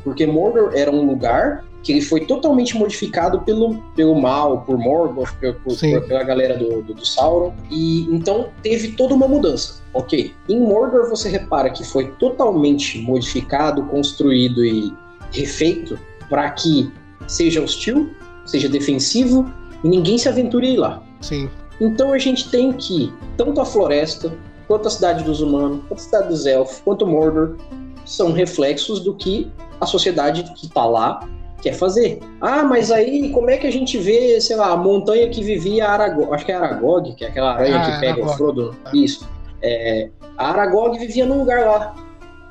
[0.02, 5.31] porque Mordor era um lugar que ele foi totalmente modificado pelo, pelo mal, por Morgoth,
[5.40, 9.81] por, por- pela galera do, do, do Sauron, e então teve toda uma mudança.
[9.94, 14.92] Ok, em Mordor você repara que foi totalmente modificado, construído e
[15.31, 15.96] refeito
[16.29, 16.90] para que
[17.29, 18.11] seja hostil,
[18.44, 19.49] seja defensivo
[19.85, 21.01] e ninguém se aventure lá.
[21.20, 21.49] Sim.
[21.81, 24.35] Então a gente tem que tanto a floresta,
[24.66, 27.57] quanto a cidade dos humanos, quanto a cidade dos elfos, quanto Mordor
[28.05, 29.49] são reflexos do que
[29.81, 31.20] a sociedade que tá lá
[31.61, 32.21] quer fazer.
[32.40, 35.88] Ah, mas aí como é que a gente vê, sei lá, a montanha que vivia
[35.88, 38.37] Aragog, acho que é Aragog, que é aquela aranha Ah, que pega o Aragog.
[38.37, 38.77] Frodo.
[38.92, 39.29] Isso.
[39.62, 41.95] É, a Aragog vivia num lugar lá.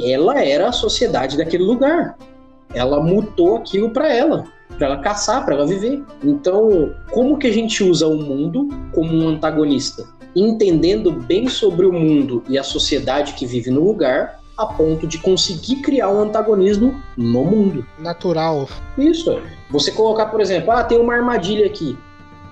[0.01, 2.17] Ela era a sociedade daquele lugar.
[2.73, 4.45] Ela mutou aquilo para ela,
[4.77, 6.03] para ela caçar, para ela viver.
[6.23, 10.03] Então, como que a gente usa o mundo como um antagonista?
[10.35, 15.17] Entendendo bem sobre o mundo e a sociedade que vive no lugar, a ponto de
[15.17, 17.85] conseguir criar um antagonismo no mundo.
[17.99, 18.67] Natural.
[18.97, 19.41] Isso.
[19.69, 21.97] Você colocar, por exemplo, ah, tem uma armadilha aqui.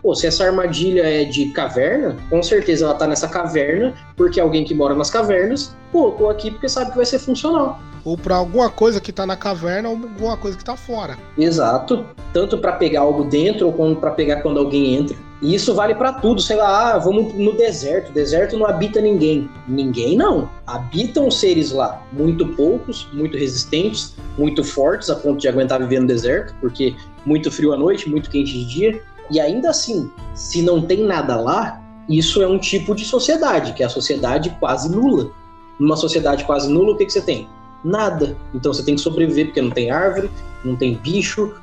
[0.01, 4.65] Pô, se essa armadilha é de caverna, com certeza ela tá nessa caverna, porque alguém
[4.65, 7.79] que mora nas cavernas colocou aqui porque sabe que vai ser funcional.
[8.03, 11.17] Ou pra alguma coisa que tá na caverna ou alguma coisa que tá fora.
[11.37, 12.05] Exato.
[12.33, 15.15] Tanto para pegar algo dentro ou como para pegar quando alguém entra.
[15.43, 16.41] E isso vale para tudo.
[16.41, 18.09] Sei lá, ah, vamos no deserto.
[18.09, 19.49] O deserto não habita ninguém.
[19.67, 20.49] Ninguém não.
[20.65, 22.01] Habitam seres lá.
[22.13, 27.51] Muito poucos, muito resistentes, muito fortes a ponto de aguentar viver no deserto, porque muito
[27.51, 29.01] frio à noite, muito quente de dia.
[29.29, 33.83] E ainda assim, se não tem nada lá, isso é um tipo de sociedade, que
[33.83, 35.29] é a sociedade quase nula.
[35.77, 37.49] Numa sociedade quase nula, o que, que você tem?
[37.83, 38.37] Nada.
[38.55, 40.31] Então você tem que sobreviver porque não tem árvore,
[40.63, 41.53] não tem bicho,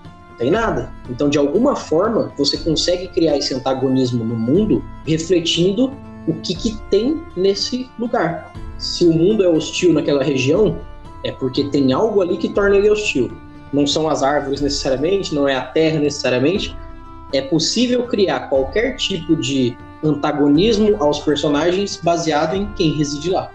[0.40, 0.90] tem nada.
[1.10, 5.92] Então, de alguma forma, você consegue criar esse antagonismo no mundo, refletindo
[6.26, 8.50] o que, que tem nesse lugar.
[8.78, 10.78] Se o mundo é hostil naquela região,
[11.22, 13.30] é porque tem algo ali que torna ele hostil.
[13.70, 16.74] Não são as árvores necessariamente, não é a terra necessariamente.
[17.34, 23.50] É possível criar qualquer tipo de antagonismo aos personagens baseado em quem reside lá.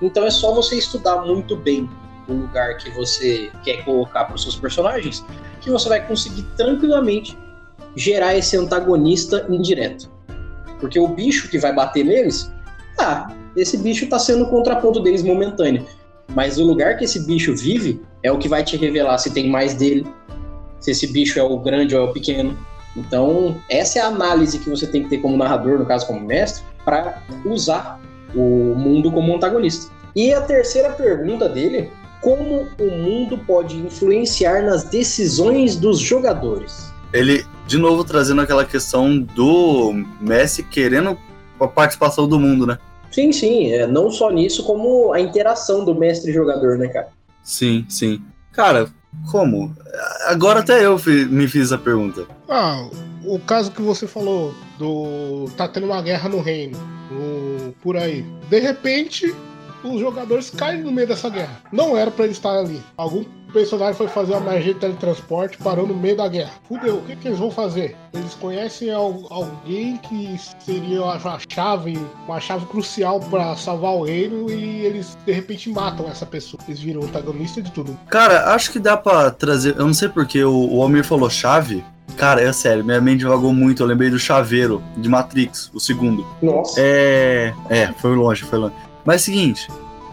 [0.00, 1.90] Então é só você estudar muito bem
[2.28, 5.24] o lugar que você quer colocar para os seus personagens,
[5.64, 7.36] que você vai conseguir tranquilamente
[7.96, 10.10] gerar esse antagonista indireto.
[10.78, 12.52] Porque o bicho que vai bater neles,
[12.96, 15.86] tá, esse bicho tá sendo o contraponto deles momentâneo.
[16.34, 19.48] Mas o lugar que esse bicho vive é o que vai te revelar se tem
[19.48, 20.06] mais dele,
[20.80, 22.56] se esse bicho é o grande ou é o pequeno.
[22.96, 26.20] Então, essa é a análise que você tem que ter como narrador, no caso como
[26.20, 28.00] mestre, para usar
[28.34, 29.90] o mundo como antagonista.
[30.14, 31.90] E a terceira pergunta dele:
[32.24, 36.90] como o mundo pode influenciar nas decisões dos jogadores?
[37.12, 41.18] Ele, de novo, trazendo aquela questão do Messi querendo
[41.60, 42.78] a participação do mundo, né?
[43.12, 47.08] Sim, sim, é, não só nisso, como a interação do mestre e jogador, né, cara?
[47.42, 48.20] Sim, sim.
[48.50, 48.88] Cara,
[49.30, 49.72] como?
[50.26, 52.26] Agora até eu fi- me fiz a pergunta.
[52.48, 52.88] Ah,
[53.24, 55.44] o caso que você falou do.
[55.56, 56.76] tá tendo uma guerra no reino.
[57.10, 58.24] no- por aí.
[58.48, 59.32] De repente,
[59.88, 61.60] os jogadores caem no meio dessa guerra.
[61.72, 62.80] Não era pra eles estar ali.
[62.96, 66.50] Algum personagem foi fazer uma magia de teletransporte parou no meio da guerra.
[66.66, 67.96] Fudeu, o que, que eles vão fazer?
[68.12, 74.50] Eles conhecem al- alguém que seria a chave, uma chave crucial pra salvar o reino
[74.50, 76.60] e eles de repente matam essa pessoa.
[76.66, 77.96] Eles viram o antagonista de tudo.
[78.08, 79.76] Cara, acho que dá pra trazer.
[79.78, 81.84] Eu não sei porque o, o Almir falou chave.
[82.16, 83.82] Cara, é sério, minha mente divagou muito.
[83.82, 86.26] Eu lembrei do chaveiro de Matrix, o segundo.
[86.42, 86.80] Nossa.
[86.80, 87.54] É.
[87.70, 88.74] É, foi longe, foi longe.
[89.04, 89.68] Mas é o seguinte,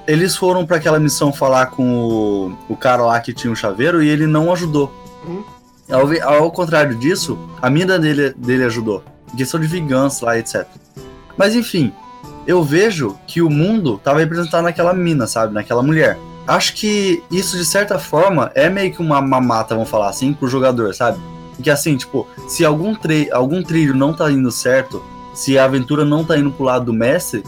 [0.07, 4.01] eles foram pra aquela missão falar com o, o cara lá que tinha um chaveiro
[4.03, 4.91] e ele não ajudou.
[5.25, 5.43] Uhum.
[5.89, 9.03] Ao, ao contrário disso, a mina dele, dele ajudou.
[9.33, 10.65] Em questão de vingança lá, etc.
[11.37, 11.93] Mas enfim,
[12.45, 15.53] eu vejo que o mundo tava representado naquela mina, sabe?
[15.53, 16.17] Naquela mulher.
[16.47, 20.47] Acho que isso, de certa forma, é meio que uma mamata, vamos falar assim, pro
[20.47, 21.19] jogador, sabe?
[21.55, 22.95] Porque assim, tipo, se algum,
[23.31, 26.93] algum trilho não tá indo certo, se a aventura não tá indo pro lado do
[26.93, 27.43] mestre,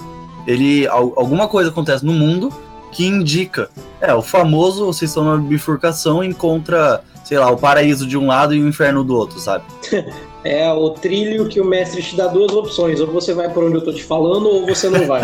[0.47, 0.87] ele.
[0.87, 2.51] al- alguma coisa acontece no mundo
[2.91, 3.69] que indica.
[3.99, 8.53] É, o famoso, vocês estão na bifurcação, encontra, sei lá, o paraíso de um lado
[8.53, 9.63] e o inferno do outro, sabe?
[10.45, 12.99] É o trilho que o mestre te dá duas opções.
[12.99, 15.21] Ou você vai por onde eu tô te falando, ou você não vai.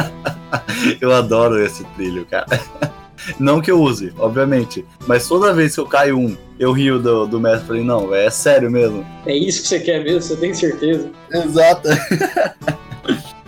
[1.02, 2.46] Eu adoro esse trilho, cara.
[3.38, 4.86] Não que eu use, obviamente.
[5.06, 7.68] Mas toda vez que eu caio um, eu rio do, do mestre.
[7.68, 9.06] Falei, não, é sério mesmo.
[9.26, 10.22] É isso que você quer mesmo?
[10.22, 11.12] Você tem certeza?
[11.30, 11.90] Exato.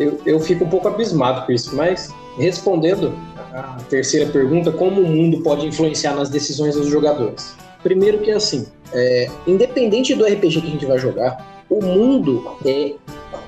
[0.01, 3.13] Eu, eu fico um pouco abismado com isso, mas respondendo
[3.53, 7.55] a terceira pergunta, como o mundo pode influenciar nas decisões dos jogadores?
[7.83, 12.57] Primeiro que é assim, é, independente do RPG que a gente vai jogar, o mundo
[12.65, 12.93] é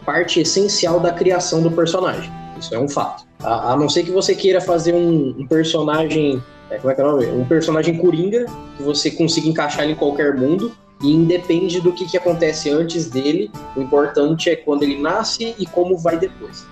[0.05, 2.31] parte essencial da criação do personagem.
[2.59, 3.25] Isso é um fato.
[3.41, 6.41] A, a não ser que você queira fazer um, um personagem.
[6.69, 7.25] É, como é que é o nome?
[7.27, 8.45] Um personagem coringa,
[8.77, 10.71] que você consiga encaixar ele em qualquer mundo,
[11.03, 15.65] e independe do que, que acontece antes dele, o importante é quando ele nasce e
[15.65, 16.65] como vai depois.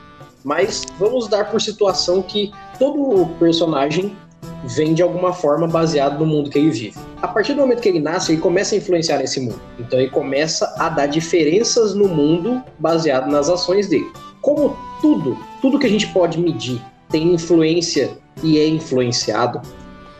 [0.43, 4.15] Mas vamos dar por situação que todo personagem
[4.63, 6.97] vem de alguma forma baseado no mundo que ele vive.
[7.21, 9.59] A partir do momento que ele nasce, ele começa a influenciar nesse mundo.
[9.77, 14.11] Então ele começa a dar diferenças no mundo baseado nas ações dele.
[14.41, 19.61] Como tudo, tudo que a gente pode medir tem influência e é influenciado,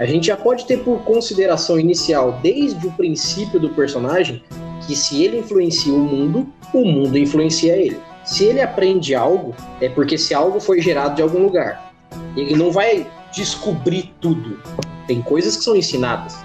[0.02, 4.44] a gente já pode ter por consideração inicial, desde o princípio do personagem,
[4.88, 8.00] que se ele influencia o mundo, o mundo influencia ele.
[8.26, 11.94] Se ele aprende algo, é porque esse algo foi gerado de algum lugar.
[12.36, 14.60] Ele não vai descobrir tudo.
[15.06, 16.36] Tem coisas que são ensinadas.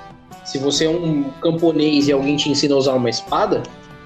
[0.44, 3.62] Se você é um camponês e alguém te ensina a usar uma espada,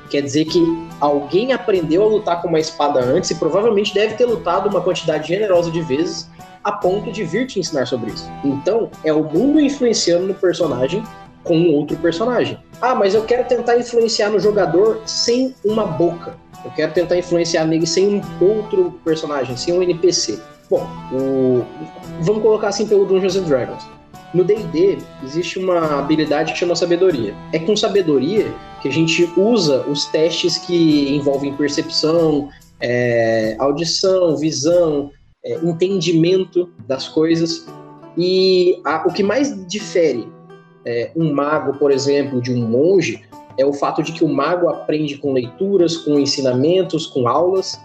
[0.09, 0.63] quer dizer que
[1.01, 5.27] alguém aprendeu a lutar com uma espada antes e provavelmente deve ter lutado uma quantidade
[5.27, 6.30] generosa de vezes
[6.63, 8.31] a ponto de vir te ensinar sobre isso.
[8.45, 11.03] Então, é o mundo influenciando no personagem
[11.43, 12.59] com outro personagem.
[12.81, 16.37] Ah, mas eu quero tentar influenciar no jogador sem uma boca.
[16.65, 20.39] Eu quero tentar influenciar nele sem um outro personagem, sem um NPC.
[20.69, 21.65] Bom, o...
[22.21, 23.83] vamos colocar assim pelo Dungeons and Dragons.
[24.33, 27.35] No D&D existe uma habilidade que chama sabedoria.
[27.53, 32.49] É com sabedoria que a gente usa os testes que envolvem percepção,
[32.81, 35.11] é, audição, visão,
[35.45, 37.67] é, entendimento das coisas.
[38.17, 40.29] E a, o que mais difere
[40.85, 43.23] é, um mago, por exemplo, de um monge
[43.59, 47.79] é o fato de que o mago aprende com leituras, com ensinamentos, com aulas,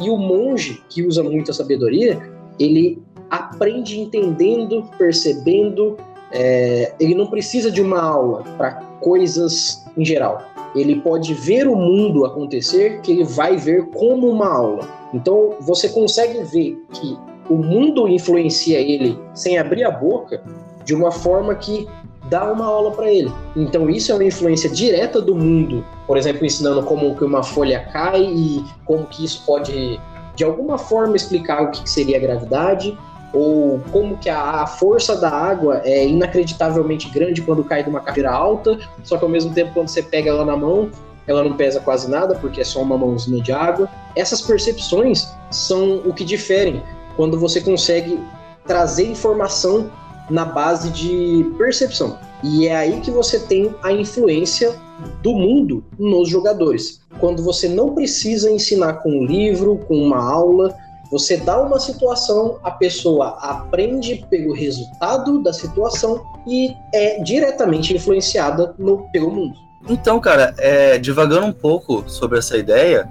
[0.00, 2.20] e o monge, que usa muita sabedoria,
[2.58, 5.96] ele aprende entendendo, percebendo.
[6.30, 10.51] É, ele não precisa de uma aula para coisas em geral.
[10.74, 14.88] Ele pode ver o mundo acontecer, que ele vai ver como uma aula.
[15.12, 17.18] Então você consegue ver que
[17.50, 20.42] o mundo influencia ele sem abrir a boca
[20.84, 21.86] de uma forma que
[22.30, 23.30] dá uma aula para ele.
[23.54, 27.80] Então isso é uma influência direta do mundo, por exemplo, ensinando como que uma folha
[27.92, 30.00] cai e como que isso pode
[30.34, 32.96] de alguma forma explicar o que seria a gravidade
[33.32, 38.30] ou como que a, força da água é inacreditavelmente grande quando cai de uma cadeira
[38.30, 40.90] alta, só que ao mesmo tempo quando você pega ela na mão,
[41.26, 43.88] ela não pesa quase nada porque é só uma mãozinha de água.
[44.16, 46.82] Essas percepções são o que diferem
[47.16, 48.20] quando você consegue
[48.66, 49.90] trazer informação
[50.30, 52.18] na base de percepção.
[52.42, 54.74] E é aí que você tem a influência
[55.22, 57.00] do mundo nos jogadores.
[57.20, 60.74] Quando você não precisa ensinar com um livro, com uma aula,
[61.12, 68.74] você dá uma situação, a pessoa aprende pelo resultado da situação e é diretamente influenciada
[68.78, 69.54] no, pelo mundo.
[69.86, 73.06] Então, cara, é, divagando um pouco sobre essa ideia,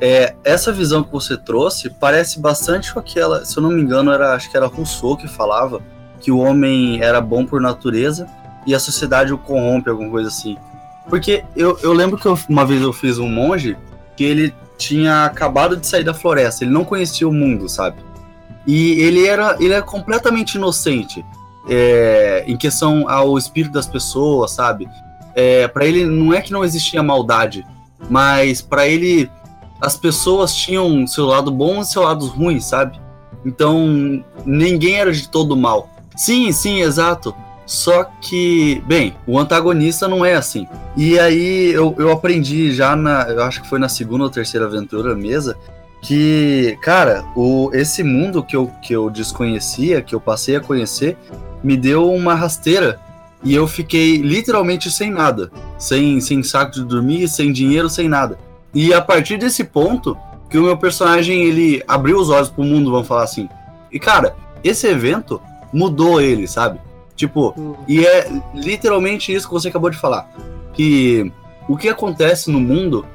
[0.00, 4.10] é, essa visão que você trouxe parece bastante com aquela, se eu não me engano,
[4.10, 5.82] era, acho que era Rousseau que falava,
[6.20, 8.26] que o homem era bom por natureza
[8.66, 10.56] e a sociedade o corrompe, alguma coisa assim.
[11.06, 13.76] Porque eu, eu lembro que eu, uma vez eu fiz um monge
[14.16, 18.02] que ele tinha acabado de sair da floresta, ele não conhecia o mundo, sabe?
[18.66, 21.24] E ele era, ele é completamente inocente
[21.68, 24.88] é, em questão ao espírito das pessoas, sabe?
[25.34, 27.66] É, para ele não é que não existia maldade,
[28.10, 29.30] mas para ele
[29.80, 33.00] as pessoas tinham seu lado bom e seu lado ruim, sabe?
[33.44, 35.88] Então ninguém era de todo mal.
[36.16, 37.34] Sim, sim, exato.
[37.64, 40.66] Só que, bem, o antagonista não é assim.
[40.96, 43.22] E aí eu, eu aprendi já na.
[43.22, 45.56] Eu acho que foi na segunda ou terceira aventura mesa.
[46.02, 51.16] Que, cara, o, esse mundo que eu, que eu desconhecia, que eu passei a conhecer,
[51.62, 53.00] me deu uma rasteira.
[53.44, 55.50] E eu fiquei literalmente sem nada.
[55.78, 58.38] Sem, sem saco de dormir, sem dinheiro, sem nada.
[58.74, 60.16] E a partir desse ponto,
[60.50, 63.48] que o meu personagem ele abriu os olhos pro mundo, vamos falar assim.
[63.90, 65.40] E cara, esse evento
[65.72, 66.78] mudou ele, sabe?
[67.16, 67.74] Tipo, hum.
[67.86, 70.30] e é literalmente isso que você acabou de falar.
[70.72, 71.30] Que
[71.68, 73.06] o que acontece no mundo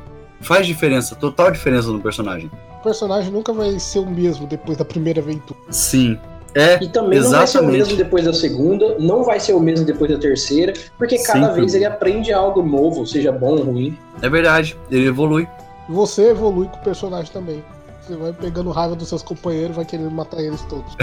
[0.41, 2.49] faz diferença, total diferença no personagem.
[2.79, 5.60] O personagem nunca vai ser o mesmo depois da primeira aventura.
[5.69, 6.17] Sim.
[6.55, 7.23] É, e também exatamente.
[7.23, 10.17] não vai ser o mesmo depois da segunda, não vai ser o mesmo depois da
[10.17, 13.97] terceira, porque cada Sim, vez ele aprende algo novo, seja bom ou ruim.
[14.21, 15.47] É verdade, ele evolui.
[15.89, 17.63] Você evolui com o personagem também.
[18.07, 20.95] Você vai pegando raiva dos seus companheiros, vai querendo matar eles todos.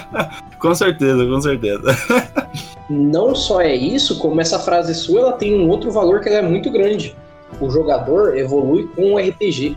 [0.60, 1.82] com certeza, com certeza.
[2.90, 6.42] Não só é isso, como essa frase sua, ela tem um outro valor que é
[6.42, 7.16] muito grande.
[7.58, 9.74] O jogador evolui com o RPG.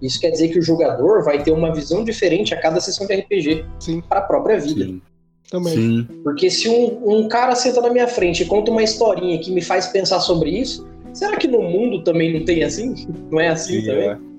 [0.00, 3.14] Isso quer dizer que o jogador vai ter uma visão diferente a cada sessão de
[3.14, 3.64] RPG
[4.08, 4.84] para a própria vida.
[4.84, 5.02] Sim.
[5.50, 5.74] Também.
[5.74, 6.08] Sim.
[6.22, 9.60] Porque se um, um cara senta na minha frente e conta uma historinha que me
[9.60, 12.94] faz pensar sobre isso, será que no mundo também não tem assim?
[13.30, 14.08] Não é assim Sim, também?
[14.08, 14.31] é.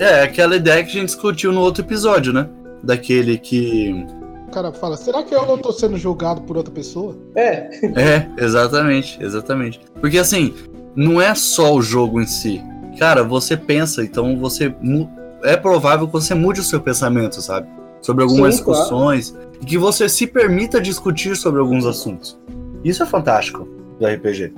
[0.00, 2.48] É, aquela ideia que a gente discutiu no outro episódio, né?
[2.82, 4.06] Daquele que.
[4.48, 7.16] O cara fala, será que eu não tô sendo julgado por outra pessoa?
[7.36, 9.78] É, É, exatamente, exatamente.
[10.00, 10.54] Porque assim,
[10.96, 12.60] não é só o jogo em si.
[12.98, 14.74] Cara, você pensa, então você.
[14.80, 15.08] mu-
[15.44, 17.68] É provável que você mude o seu pensamento, sabe?
[18.02, 18.80] Sobre algumas Sim, claro.
[18.80, 19.36] discussões.
[19.60, 22.38] E que você se permita discutir sobre alguns assuntos.
[22.82, 23.68] Isso é fantástico
[24.00, 24.52] do RPG.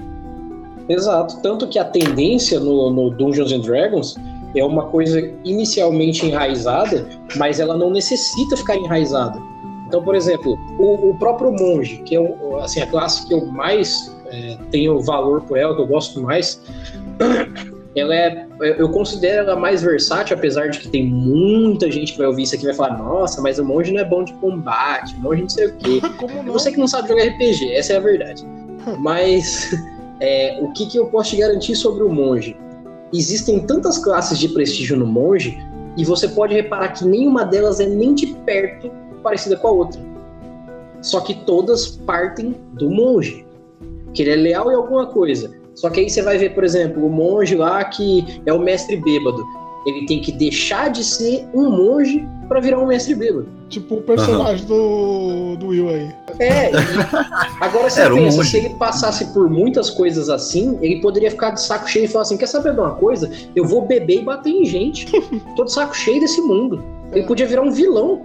[0.88, 1.40] exato.
[1.42, 4.14] Tanto que a tendência no, no Dungeons and Dragons
[4.55, 9.41] é uma coisa inicialmente enraizada, mas ela não necessita ficar enraizada.
[9.87, 14.15] Então, por exemplo, o, o próprio monge, que é assim, a classe que eu mais
[14.27, 16.62] é, tenho valor por ela, que eu gosto mais,
[17.95, 22.27] ela é, eu considero ela mais versátil, apesar de que tem muita gente que vai
[22.27, 25.15] ouvir isso aqui e vai falar, nossa, mas o monge não é bom de combate,
[25.17, 26.01] o monge não sei o quê.
[26.19, 26.53] Como É não?
[26.53, 28.45] você que não sabe jogar RPG, essa é a verdade.
[28.99, 29.71] Mas
[30.21, 32.57] é, o que, que eu posso te garantir sobre o monge?
[33.12, 35.59] Existem tantas classes de prestígio no monge
[35.96, 38.90] e você pode reparar que nenhuma delas é nem de perto
[39.22, 40.01] parecida com a outra.
[41.03, 43.44] Só que todas partem do monge,
[44.14, 45.51] que ele é leal em alguma coisa.
[45.75, 48.96] Só que aí você vai ver, por exemplo, o monge lá que é o mestre
[48.96, 49.42] bêbado.
[49.87, 53.47] Ele tem que deixar de ser um monge para virar um mestre bêbado.
[53.71, 56.15] Tipo o personagem do, do Will aí.
[56.38, 56.71] É,
[57.61, 58.51] agora você Era um pensa, monge.
[58.51, 62.23] se ele passasse por muitas coisas assim, ele poderia ficar de saco cheio e falar
[62.23, 63.31] assim: quer saber de uma coisa?
[63.57, 65.07] Eu vou beber e bater em gente.
[65.57, 66.83] Tô de saco cheio desse mundo.
[67.12, 68.23] Ele podia virar um vilão.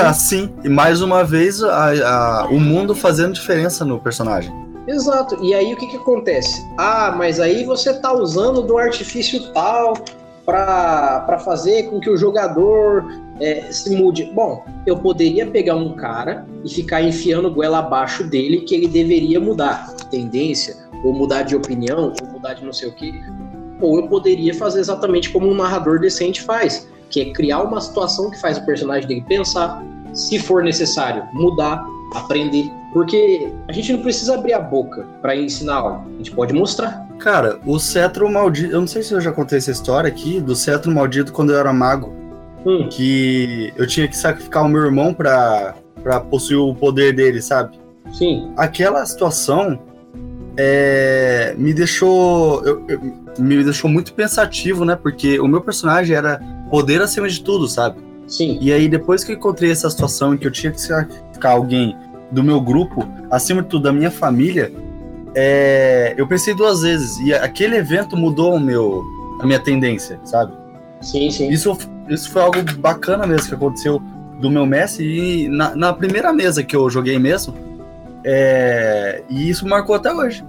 [0.00, 4.52] Assim, e mais uma vez a- a- o mundo fazendo diferença no personagem.
[4.86, 5.38] Exato.
[5.42, 6.62] E aí o que que acontece?
[6.76, 9.94] Ah, mas aí você tá usando do artifício tal
[10.44, 13.04] pra pra fazer com que o jogador
[13.42, 14.30] é, se mude.
[14.32, 19.40] Bom, eu poderia pegar um cara e ficar enfiando goela abaixo dele que ele deveria
[19.40, 23.12] mudar tendência, ou mudar de opinião, ou mudar de não sei o quê.
[23.80, 28.30] Ou eu poderia fazer exatamente como um narrador decente faz, que é criar uma situação
[28.30, 32.70] que faz o personagem dele pensar, se for necessário, mudar, aprender.
[32.92, 37.08] Porque a gente não precisa abrir a boca pra ensinar algo, a gente pode mostrar.
[37.18, 38.72] Cara, o cetro maldito.
[38.72, 41.58] Eu não sei se eu já contei essa história aqui, do cetro maldito quando eu
[41.58, 42.21] era mago.
[42.64, 47.40] Hum, Que eu tinha que sacrificar o meu irmão pra, pra possuir o poder dele,
[47.42, 47.78] sabe?
[48.12, 49.78] sim, Aquela situação
[50.56, 52.62] é, me deixou.
[52.64, 53.00] eu- eu-
[53.38, 54.94] me deixou muito pensativo, né?
[54.94, 56.38] Porque o meu personagem era
[56.70, 57.96] poder acima de tudo, sabe?
[58.26, 58.58] sim.
[58.60, 61.96] E aí, depois que eu encontrei essa situação em que eu tinha que sacrificar alguém
[62.30, 64.72] do meu grupo, acima de tudo da minha família,
[65.34, 67.18] é, eu pensei duas vezes.
[67.20, 69.02] E aquele evento mudou o meu,
[69.40, 70.52] a minha tendência, sabe?
[71.00, 71.48] Sim, sim.
[71.50, 71.76] Isso,
[72.08, 74.00] isso foi algo bacana mesmo que aconteceu
[74.40, 75.04] do meu mestre.
[75.44, 77.54] E na, na primeira mesa que eu joguei mesmo,
[78.24, 80.44] é, e isso marcou até hoje.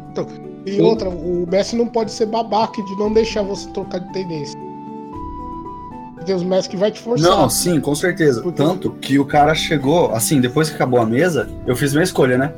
[0.65, 0.81] E Sim.
[0.81, 4.57] outra, o Messi não pode ser babaca de não deixar você trocar de tendência.
[6.25, 7.29] Tem os Messi que vai te forçar.
[7.29, 8.41] Não, sim, com certeza.
[8.41, 12.03] Porque- Tanto que o cara chegou, assim, depois que acabou a mesa, eu fiz minha
[12.03, 12.53] escolha, né?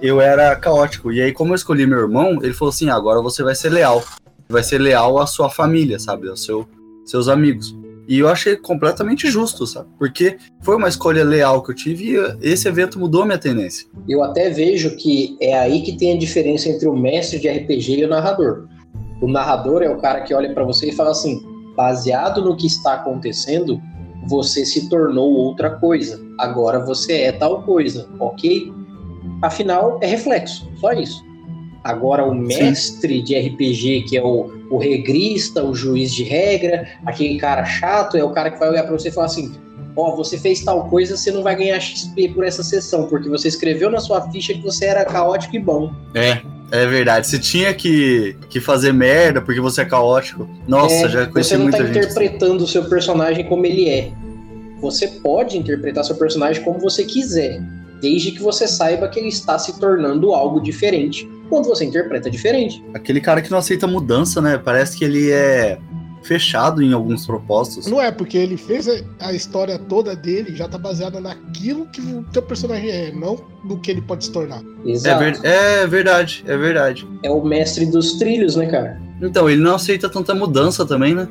[0.00, 1.10] Eu era caótico.
[1.12, 3.70] E aí, como eu escolhi meu irmão, ele falou assim: "Ah, agora você vai ser
[3.70, 4.02] leal.
[4.48, 6.28] Vai ser leal à sua família, sabe?
[6.28, 6.66] Aos seu,
[7.04, 7.76] seus amigos.
[8.08, 9.88] E eu achei completamente justo, sabe?
[9.98, 13.86] Porque foi uma escolha leal que eu tive e esse evento mudou minha tendência.
[14.08, 18.00] Eu até vejo que é aí que tem a diferença entre o mestre de RPG
[18.00, 18.66] e o narrador.
[19.20, 21.40] O narrador é o cara que olha pra você e fala assim:
[21.76, 23.80] baseado no que está acontecendo,
[24.26, 26.20] você se tornou outra coisa.
[26.38, 28.72] Agora você é tal coisa, ok?
[29.42, 31.22] Afinal, é reflexo, só isso.
[31.82, 37.38] Agora, o mestre de RPG, que é o, o regrista, o juiz de regra, aquele
[37.38, 39.52] cara chato, é o cara que vai olhar pra você e falar assim:
[39.96, 43.48] ó, você fez tal coisa, você não vai ganhar XP por essa sessão, porque você
[43.48, 45.90] escreveu na sua ficha que você era caótico e bom.
[46.14, 47.26] É, é verdade.
[47.26, 50.48] Você tinha que, que fazer merda porque você é caótico.
[50.68, 51.98] Nossa, É, já conheci você não muita tá gente.
[51.98, 52.08] assim.
[52.10, 54.12] interpretando o seu personagem como ele é.
[54.80, 57.60] Você pode interpretar seu personagem como você quiser,
[58.00, 61.28] desde que você saiba que ele está se tornando algo diferente.
[61.50, 62.82] Quando você interpreta diferente.
[62.94, 64.56] Aquele cara que não aceita mudança, né?
[64.56, 65.78] Parece que ele é
[66.22, 67.86] fechado em alguns propósitos.
[67.86, 68.86] Não é, porque ele fez
[69.18, 73.78] a- história toda dele já tá baseada naquilo que o teu personagem é, não no
[73.78, 74.62] que ele pode se tornar.
[74.86, 75.18] É, Exato.
[75.24, 77.08] ver- é verdade, é verdade.
[77.24, 79.00] É o mestre dos trilhos, né, cara?
[79.22, 81.26] Então, ele não aceita tanta mudança também, né?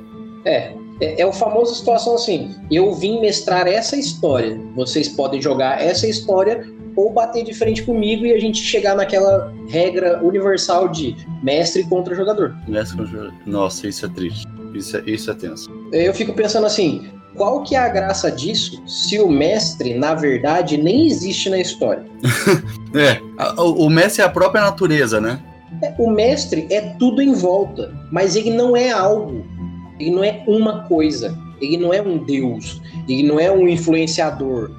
[0.45, 0.73] É.
[1.01, 6.07] É, é o famoso situação assim: eu vim mestrar essa história, vocês podem jogar essa
[6.07, 11.83] história ou bater de frente comigo e a gente chegar naquela regra universal de mestre
[11.85, 12.55] contra jogador.
[12.67, 13.33] Mestre contra jogador.
[13.45, 14.45] Nossa, isso é triste.
[14.73, 15.69] Isso é, isso é tenso.
[15.91, 20.77] Eu fico pensando assim, qual que é a graça disso se o mestre, na verdade,
[20.77, 22.03] nem existe na história?
[22.93, 23.19] é,
[23.57, 25.39] o, mestre é a própria natureza, né?
[25.81, 29.45] É, o mestre é tudo em volta, mas ele não é algo.
[29.99, 31.37] Ele não é uma coisa.
[31.61, 32.81] Ele não é um deus.
[33.07, 34.71] Ele não é um influenciador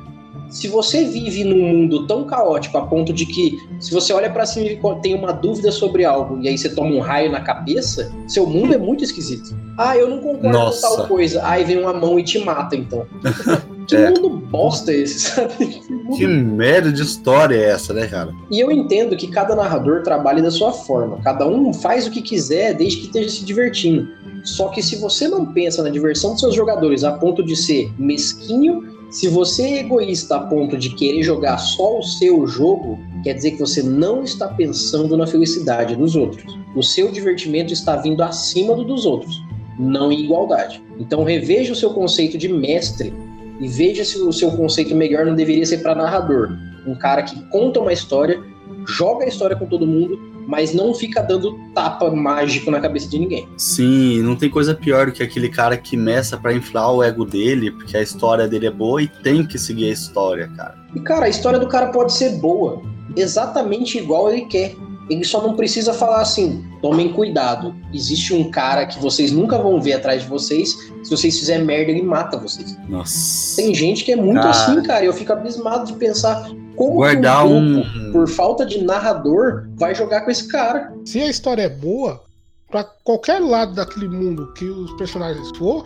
[0.51, 4.45] se você vive num mundo tão caótico a ponto de que, se você olha para
[4.45, 8.13] cima e tem uma dúvida sobre algo e aí você toma um raio na cabeça,
[8.27, 9.57] seu mundo é muito esquisito.
[9.79, 10.87] Ah, eu não concordo Nossa.
[10.87, 11.41] com tal coisa.
[11.47, 13.07] Aí vem uma mão e te mata, então.
[13.87, 14.11] que é.
[14.11, 15.81] mundo bosta é esse, sabe?
[16.17, 18.33] Que, merda de história é essa, né, cara?
[18.51, 21.21] E eu entendo que cada narrador trabalha da sua forma.
[21.23, 24.09] Cada um faz o que quiser desde que esteja se divertindo.
[24.45, 27.93] Só que se você não pensa na diversão dos seus jogadores a ponto de ser
[27.99, 33.35] mesquinho se você é egoísta a ponto de querer jogar só o seu jogo, quer
[33.35, 36.57] dizer que você não está pensando na felicidade dos outros.
[36.77, 39.43] O seu divertimento está vindo acima do dos outros,
[39.77, 40.81] não em igualdade.
[40.97, 43.13] Então reveja o seu conceito de mestre
[43.61, 46.57] e veja se o seu conceito melhor não deveria ser para narrador.
[46.87, 48.41] Um cara que conta uma história,
[48.87, 53.19] joga a história com todo mundo, mas não fica dando tapa mágico na cabeça de
[53.19, 53.49] ninguém.
[53.57, 57.25] Sim, não tem coisa pior do que aquele cara que meça para inflar o ego
[57.25, 60.75] dele, porque a história dele é boa e tem que seguir a história, cara.
[60.95, 62.83] E cara, a história do cara pode ser boa,
[63.17, 64.75] exatamente igual ele quer.
[65.09, 67.75] Ele só não precisa falar assim: tomem cuidado.
[67.93, 70.71] Existe um cara que vocês nunca vão ver atrás de vocês.
[71.03, 72.79] Se vocês fizerem merda, ele mata vocês.
[72.89, 73.57] Nossa.
[73.57, 74.51] Tem gente que é muito cara.
[74.51, 75.05] assim, cara.
[75.05, 76.49] Eu fico abismado de pensar
[76.81, 80.91] como guardar um, um, por falta de narrador, vai jogar com esse cara.
[81.05, 82.23] Se a história é boa,
[82.71, 85.85] para qualquer lado daquele mundo que os personagens for,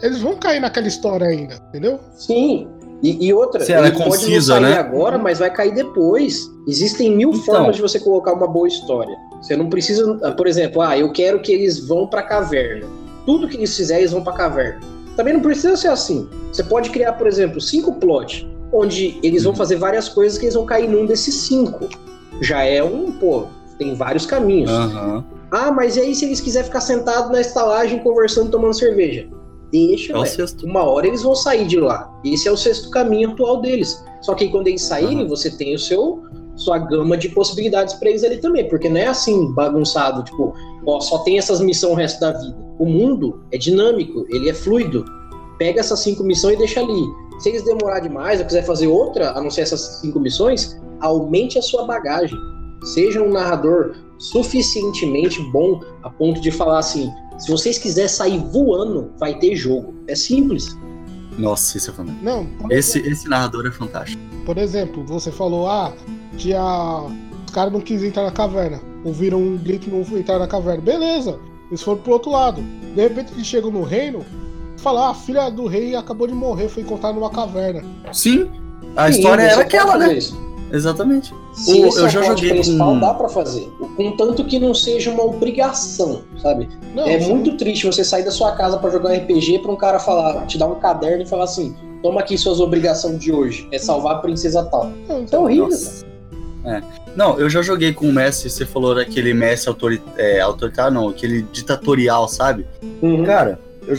[0.00, 2.00] eles vão cair naquela história ainda, entendeu?
[2.16, 2.66] Sim.
[3.02, 4.78] E, e outra, Se ela é concisa, pode não sair né?
[4.78, 6.50] agora, mas vai cair depois.
[6.66, 9.14] Existem mil então, formas de você colocar uma boa história.
[9.42, 12.86] Você não precisa, por exemplo, ah, eu quero que eles vão pra caverna.
[13.26, 14.80] Tudo que eles fizerem, eles vão pra caverna.
[15.18, 16.26] Também não precisa ser assim.
[16.50, 20.54] Você pode criar, por exemplo, cinco plots onde eles vão fazer várias coisas que eles
[20.54, 21.88] vão cair num desses cinco.
[22.40, 23.44] Já é um, pô,
[23.78, 24.70] tem vários caminhos.
[24.70, 25.22] Uhum.
[25.50, 29.28] Ah, mas e aí se eles quiserem ficar sentados na estalagem conversando, tomando cerveja?
[29.70, 32.12] Deixa, é uma hora eles vão sair de lá.
[32.24, 34.04] Esse é o sexto caminho atual deles.
[34.20, 35.28] Só que quando eles saírem, uhum.
[35.28, 36.22] você tem o seu
[36.56, 40.54] sua gama de possibilidades para eles ali também, porque não é assim bagunçado, tipo,
[40.86, 42.56] ó, só tem essas missões o resto da vida.
[42.78, 45.04] O mundo é dinâmico, ele é fluido.
[45.58, 47.02] Pega essas cinco missões e deixa ali.
[47.38, 51.58] Se eles demorar demais ou quiser fazer outra, a não ser essas cinco missões, aumente
[51.58, 52.38] a sua bagagem.
[52.84, 59.12] Seja um narrador suficientemente bom a ponto de falar assim: se vocês quiserem sair voando,
[59.18, 59.94] vai ter jogo.
[60.06, 60.76] É simples.
[61.38, 62.24] Nossa, isso é fantástico.
[62.24, 64.22] Não, esse, exemplo, esse narrador é fantástico.
[64.46, 65.92] Por exemplo, você falou, ah,
[66.36, 66.62] tinha.
[67.46, 68.80] Os caras não quis entrar na caverna.
[69.04, 70.82] Ouviram um grito e não entrar na caverna.
[70.82, 72.62] Beleza, eles foram pro outro lado.
[72.62, 74.24] De repente eles chegam no reino,
[74.84, 77.82] falar, ah, a filha do rei acabou de morrer, foi encontrada numa caverna.
[78.12, 78.50] Sim,
[78.94, 80.12] a Sim, história era aquela, né?
[80.12, 80.44] Isso.
[80.70, 81.32] Exatamente.
[81.54, 83.00] Se o, eu é já joguei principal, com...
[83.00, 83.68] dá para fazer.
[83.96, 86.68] Contanto que não seja uma obrigação, sabe?
[86.94, 87.30] Não, é sim.
[87.30, 90.58] muito triste você sair da sua casa para jogar RPG para um cara falar, te
[90.58, 94.18] dar um caderno e falar assim: toma aqui suas obrigações de hoje, é salvar a
[94.18, 94.90] princesa tal.
[95.08, 95.78] Não, então, é horrível.
[96.64, 96.82] É.
[97.14, 101.08] Não, eu já joguei com o Messi, você falou daquele Messi autori é, autoritário, não,
[101.08, 102.66] aquele ditatorial, sabe?
[103.00, 103.22] Uhum.
[103.24, 103.96] Cara, eu,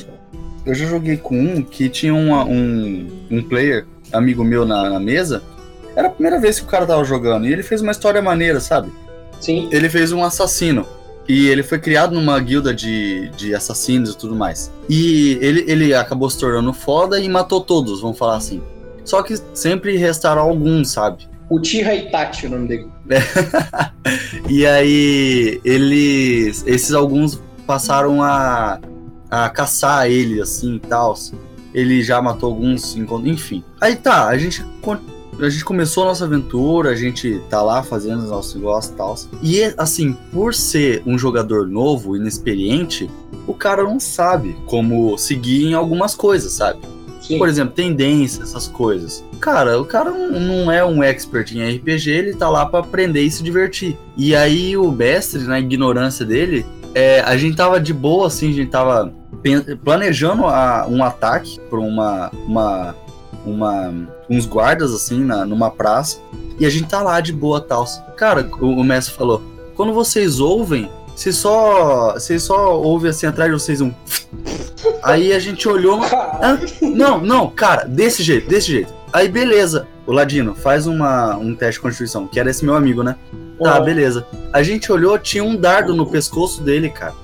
[0.66, 4.99] eu já joguei com um que tinha uma, um, um player, amigo meu na, na,
[4.99, 5.43] mesa.
[5.95, 7.45] Era a primeira vez que o cara tava jogando.
[7.45, 8.91] E ele fez uma história maneira, sabe?
[9.39, 9.70] Sim.
[9.72, 10.86] Ele fez um assassino.
[11.28, 14.72] E ele foi criado numa guilda de, de assassinos e tudo mais.
[14.89, 18.61] E ele, ele acabou se tornando foda e matou todos, vamos falar assim.
[19.03, 21.28] Só que sempre restaram alguns, sabe?
[21.49, 22.89] O Tira Itachi, o nome dele.
[24.49, 26.63] e aí, eles.
[26.66, 28.80] Esses alguns passaram a
[29.44, 31.16] a caçar ele assim e tal.
[31.74, 33.64] Ele já matou alguns, enfim.
[33.82, 34.64] Aí tá, a gente
[35.38, 38.96] a gente começou a nossa aventura, a gente tá lá fazendo os nossos negócios e
[38.96, 39.16] tal.
[39.44, 43.10] E assim, por ser um jogador novo, inexperiente,
[43.46, 46.80] o cara não sabe como seguir em algumas coisas, sabe?
[47.22, 47.38] Sim.
[47.38, 49.26] Por exemplo, tendência, essas coisas.
[49.40, 53.32] Cara, o cara não é um expert em RPG, ele tá lá para aprender e
[53.32, 53.98] se divertir.
[54.16, 58.54] E aí o Bestre, na ignorância dele, é, a gente tava de boa, assim, a
[58.54, 59.12] gente tava
[59.84, 62.96] planejando a, um ataque para uma, uma,
[63.46, 63.94] uma,
[64.30, 66.20] uns guardas, assim, na, numa praça.
[66.60, 67.86] E a gente tá lá de boa tal.
[68.16, 69.42] Cara, o, o mestre falou:
[69.76, 73.92] quando vocês ouvem, vocês só, vocês só ouvem assim atrás de vocês um.
[75.04, 76.02] Aí a gente olhou.
[76.42, 76.60] Hã?
[76.82, 78.94] Não, não, cara, desse jeito, desse jeito.
[79.12, 79.88] Aí beleza.
[80.06, 83.16] O Ladino, faz uma, um teste de constituição, que era esse meu amigo, né?
[83.64, 84.26] Tá, beleza.
[84.54, 87.16] A gente olhou, tinha um dardo no pescoço dele, cara.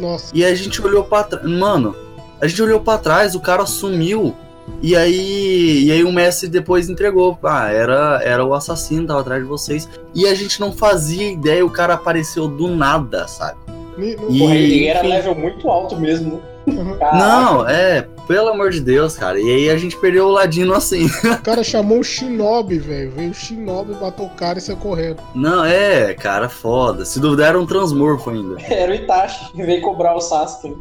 [0.00, 0.30] Nossa.
[0.34, 1.44] E a gente olhou pra trás.
[1.44, 1.94] Mano,
[2.40, 4.34] a gente olhou pra trás, o cara sumiu.
[4.82, 7.36] E aí, e aí o Messi depois entregou.
[7.42, 9.88] Ah, era, era o assassino, tava atrás de vocês.
[10.14, 13.58] E a gente não fazia ideia, o cara apareceu do nada, sabe?
[13.98, 15.08] Me- E- Porra, ele era enfim.
[15.08, 16.40] level muito alto mesmo.
[16.66, 16.96] Uhum.
[16.98, 17.16] Caraca.
[17.16, 19.40] Não, é, pelo amor de Deus, cara.
[19.40, 21.06] E aí a gente perdeu o Ladino assim.
[21.06, 23.10] O cara chamou o Shinobi, velho.
[23.12, 25.22] Veio o Shinobi, matou o cara e saiu correndo.
[25.34, 27.04] Não, é, cara, foda.
[27.04, 28.60] Se duvidar, era um transmorfo ainda.
[28.62, 30.76] Era o Itachi que veio cobrar o Sasuke.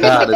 [0.00, 0.32] Cara,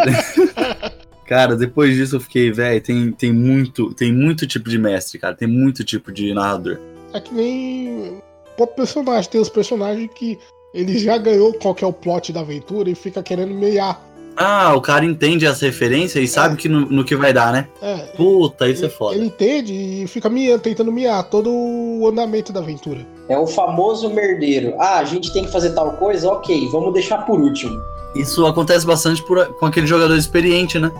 [1.26, 5.34] cara, depois disso eu fiquei, velho, tem, tem muito, tem muito tipo de mestre, cara,
[5.34, 6.78] tem muito tipo de narrador.
[7.12, 8.18] É que nem
[8.56, 9.30] o personagem.
[9.30, 10.38] Tem os personagens que
[10.72, 14.00] ele já ganhou qual que é o plot da aventura e fica querendo meiar.
[14.36, 17.68] Ah, o cara entende as referências e sabe que no, no que vai dar, né?
[17.80, 19.16] É, Puta, isso é ele, foda.
[19.16, 23.06] ele entende e fica miando, tentando miar todo o andamento da aventura.
[23.28, 24.74] É o famoso merdeiro.
[24.78, 26.28] Ah, a gente tem que fazer tal coisa?
[26.30, 27.80] Ok, vamos deixar por último.
[28.16, 30.90] Isso acontece bastante por- com aquele jogador experiente, né?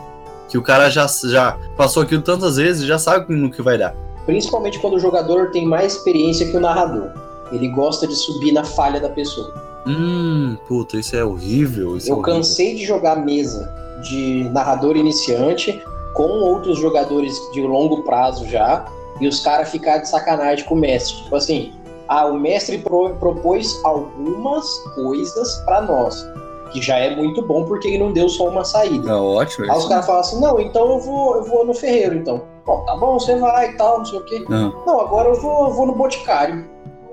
[0.48, 3.94] Que o cara já, já passou aquilo tantas vezes, já sabe no que vai dar.
[4.26, 7.10] Principalmente quando o jogador tem mais experiência que o narrador.
[7.52, 9.52] Ele gosta de subir na falha da pessoa.
[9.86, 11.96] Hum, puta, isso é horrível.
[11.96, 12.34] Isso é Eu horrível.
[12.36, 13.72] cansei de jogar mesa
[14.02, 15.82] de narrador iniciante
[16.14, 18.84] com outros jogadores de longo prazo já,
[19.20, 21.16] e os caras ficar de sacanagem com o mestre.
[21.22, 21.72] Tipo assim,
[22.08, 26.26] ah, o mestre pro- propôs algumas coisas pra nós,
[26.72, 29.10] que já é muito bom porque ele não deu só uma saída.
[29.10, 29.70] É ótimo.
[29.70, 32.42] Aí os caras falam assim, não, então eu vou, eu vou no ferreiro, então.
[32.66, 34.44] Bom, tá bom, você vai e tal, não sei o quê.
[34.50, 34.72] Aham.
[34.86, 36.64] Não, agora eu vou, eu vou no boticário.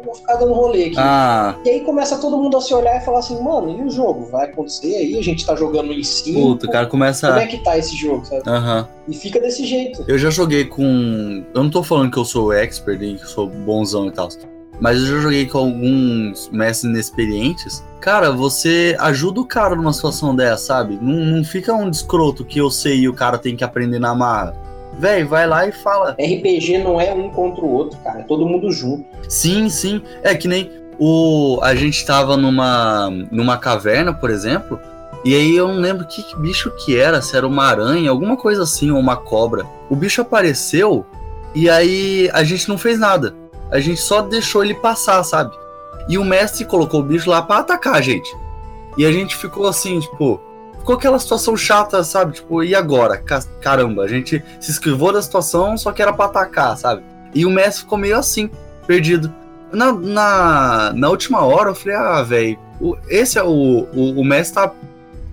[0.03, 0.95] Vou ficar dando rolê aqui.
[0.97, 3.89] Ah, E aí começa todo mundo a se olhar e falar assim, mano, e o
[3.89, 4.25] jogo?
[4.31, 5.17] Vai acontecer aí?
[5.17, 6.39] A gente tá jogando em cinco.
[6.41, 7.27] puta, o cara começa.
[7.27, 8.43] Como é que tá esse jogo, sabe?
[8.47, 8.87] Aham.
[9.07, 10.03] E fica desse jeito.
[10.07, 11.43] Eu já joguei com.
[11.53, 14.29] Eu não tô falando que eu sou expert e que eu sou bonzão e tal.
[14.79, 17.83] Mas eu já joguei com alguns mestres inexperientes.
[17.99, 20.97] Cara, você ajuda o cara numa situação dessa, sabe?
[20.99, 24.15] Não, não fica um descroto que eu sei e o cara tem que aprender na
[24.15, 24.55] marra.
[24.93, 26.11] Véi, vai lá e fala.
[26.19, 28.19] RPG não é um contra o outro, cara.
[28.19, 29.05] É todo mundo junto.
[29.27, 30.01] Sim, sim.
[30.21, 30.69] É que nem
[30.99, 31.59] o.
[31.61, 34.79] A gente tava numa, numa caverna, por exemplo.
[35.23, 38.35] E aí eu não lembro que, que bicho que era, se era uma aranha, alguma
[38.35, 39.65] coisa assim, ou uma cobra.
[39.89, 41.05] O bicho apareceu
[41.53, 43.35] e aí a gente não fez nada.
[43.69, 45.55] A gente só deixou ele passar, sabe?
[46.09, 48.35] E o mestre colocou o bicho lá pra atacar a gente.
[48.97, 50.41] E a gente ficou assim, tipo.
[50.81, 52.33] Ficou aquela situação chata, sabe?
[52.33, 53.15] Tipo, e agora?
[53.17, 57.03] Ca- Caramba, a gente se esquivou da situação, só que era pra atacar, sabe?
[57.35, 58.49] E o mestre ficou meio assim,
[58.87, 59.31] perdido.
[59.71, 62.57] Na, na, na última hora eu falei, ah, velho,
[63.07, 64.19] esse é o, o.
[64.19, 64.73] O mestre tá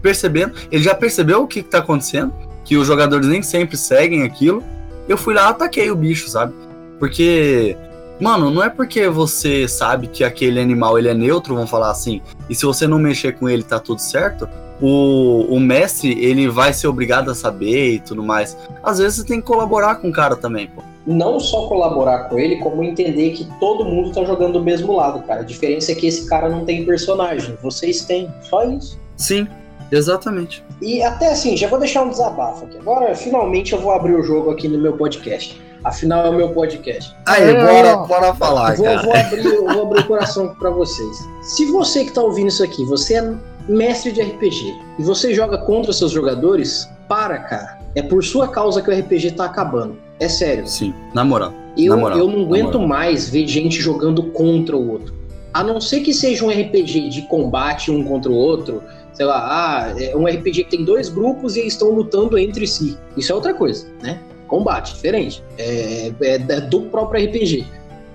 [0.02, 2.32] percebendo, ele já percebeu o que, que tá acontecendo,
[2.64, 4.62] que os jogadores nem sempre seguem aquilo.
[5.08, 6.52] Eu fui lá ataquei o bicho, sabe?
[6.98, 7.74] Porque,
[8.20, 12.20] mano, não é porque você sabe que aquele animal ele é neutro, vamos falar assim,
[12.50, 14.46] e se você não mexer com ele tá tudo certo,
[14.80, 18.56] o, o mestre ele vai ser obrigado a saber e tudo mais.
[18.82, 20.82] Às vezes você tem que colaborar com o cara também, pô.
[21.06, 25.22] Não só colaborar com ele, como entender que todo mundo tá jogando do mesmo lado,
[25.22, 25.40] cara.
[25.40, 27.56] A diferença é que esse cara não tem personagem.
[27.62, 28.28] Vocês têm.
[28.42, 28.98] Só isso.
[29.16, 29.48] Sim,
[29.90, 30.62] exatamente.
[30.82, 32.76] E até assim, já vou deixar um desabafo aqui.
[32.78, 35.58] Agora, finalmente, eu vou abrir o jogo aqui no meu podcast.
[35.82, 37.14] Afinal, é o meu podcast.
[37.26, 39.02] Aí, É, bora, bora falar, vou, cara.
[39.02, 41.16] vou abrir, eu vou abrir o coração pra vocês.
[41.42, 43.34] Se você que tá ouvindo isso aqui, você é
[43.68, 47.78] mestre de RPG e você joga contra seus jogadores, para, cara.
[47.94, 49.96] É por sua causa que o RPG tá acabando.
[50.20, 50.66] É sério.
[50.66, 51.52] Sim, na moral.
[51.76, 55.14] Eu, Na moral, eu não aguento mais ver gente jogando contra o outro.
[55.54, 59.46] A não ser que seja um RPG de combate um contra o outro, sei lá,
[59.48, 62.96] ah, é um RPG que tem dois grupos e eles estão lutando entre si.
[63.16, 64.20] Isso é outra coisa, né?
[64.46, 65.42] Combate, diferente.
[65.56, 67.66] É, é do próprio RPG.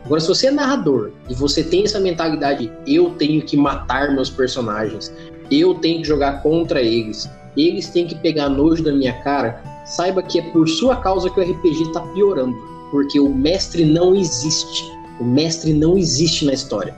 [0.06, 4.30] Agora, se você é narrador e você tem essa mentalidade, eu tenho que matar meus
[4.30, 5.14] personagens,
[5.60, 10.24] eu tenho que jogar contra eles, eles têm que pegar nojo da minha cara, saiba
[10.24, 12.56] que é por sua causa que o RPG tá piorando.
[12.92, 14.84] Porque o mestre não existe.
[15.20, 16.96] O mestre não existe na história.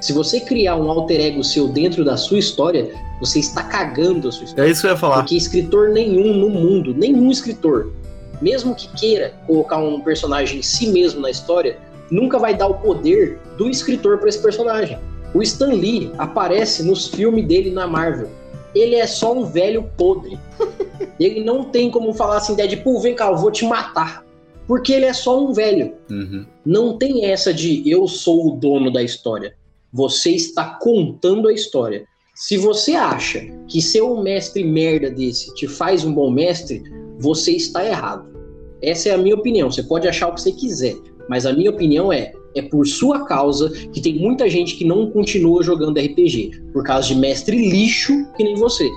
[0.00, 4.32] Se você criar um alter ego seu dentro da sua história, você está cagando a
[4.32, 4.68] sua história.
[4.68, 5.18] É isso que eu ia falar.
[5.18, 7.92] Porque escritor nenhum no mundo, nenhum escritor,
[8.40, 11.78] mesmo que queira colocar um personagem em si mesmo na história,
[12.10, 14.98] nunca vai dar o poder do escritor para esse personagem.
[15.34, 18.30] O Stan Lee aparece nos filmes dele na Marvel.
[18.74, 20.38] Ele é só um velho podre.
[21.18, 24.24] Ele não tem como falar assim, Deadpool, vem cá, eu vou te matar.
[24.66, 25.94] Porque ele é só um velho.
[26.10, 26.46] Uhum.
[26.64, 29.54] Não tem essa de eu sou o dono da história.
[29.92, 32.06] Você está contando a história.
[32.34, 36.82] Se você acha que ser um mestre merda desse te faz um bom mestre,
[37.18, 38.32] você está errado.
[38.80, 39.70] Essa é a minha opinião.
[39.70, 40.96] Você pode achar o que você quiser,
[41.28, 45.10] mas a minha opinião é é por sua causa que tem muita gente que não
[45.10, 48.88] continua jogando RPG, por causa de mestre lixo que nem você.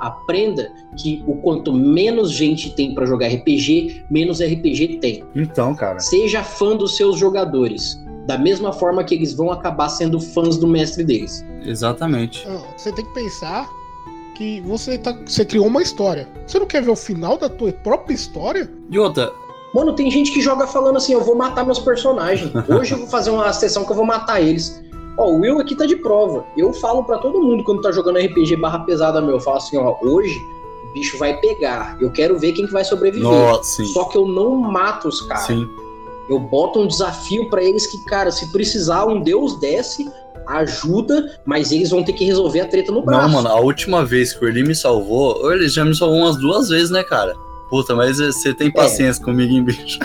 [0.00, 5.24] Aprenda que o quanto menos gente tem para jogar RPG, menos RPG tem.
[5.34, 6.00] Então, cara.
[6.00, 10.66] Seja fã dos seus jogadores, da mesma forma que eles vão acabar sendo fãs do
[10.66, 11.44] mestre deles.
[11.62, 12.46] Exatamente.
[12.76, 13.68] Você tem que pensar
[14.40, 16.26] que você, tá, você criou uma história.
[16.46, 18.70] Você não quer ver o final da tua própria história?
[18.90, 19.30] E outra,
[19.74, 22.50] Mano, tem gente que joga falando assim, eu vou matar meus personagens.
[22.68, 24.82] Hoje eu vou fazer uma sessão que eu vou matar eles.
[25.16, 26.44] Ó, o Will aqui tá de prova.
[26.56, 29.76] Eu falo para todo mundo quando tá jogando RPG barra pesada meu, eu falo assim,
[29.76, 30.40] ó, hoje
[30.88, 31.96] o bicho vai pegar.
[32.00, 33.28] Eu quero ver quem que vai sobreviver.
[33.28, 35.44] Nossa, Só que eu não mato os caras.
[35.44, 35.68] Sim.
[36.28, 40.08] Eu boto um desafio para eles que, cara, se precisar, um deus desce,
[40.46, 43.28] ajuda, mas eles vão ter que resolver a treta no braço.
[43.28, 46.36] Não, mano, a última vez que o Eli me salvou, ele já me salvou umas
[46.36, 47.34] duas vezes, né, cara?
[47.70, 49.24] Puta, mas você tem paciência é.
[49.24, 50.00] comigo, hein, bicho?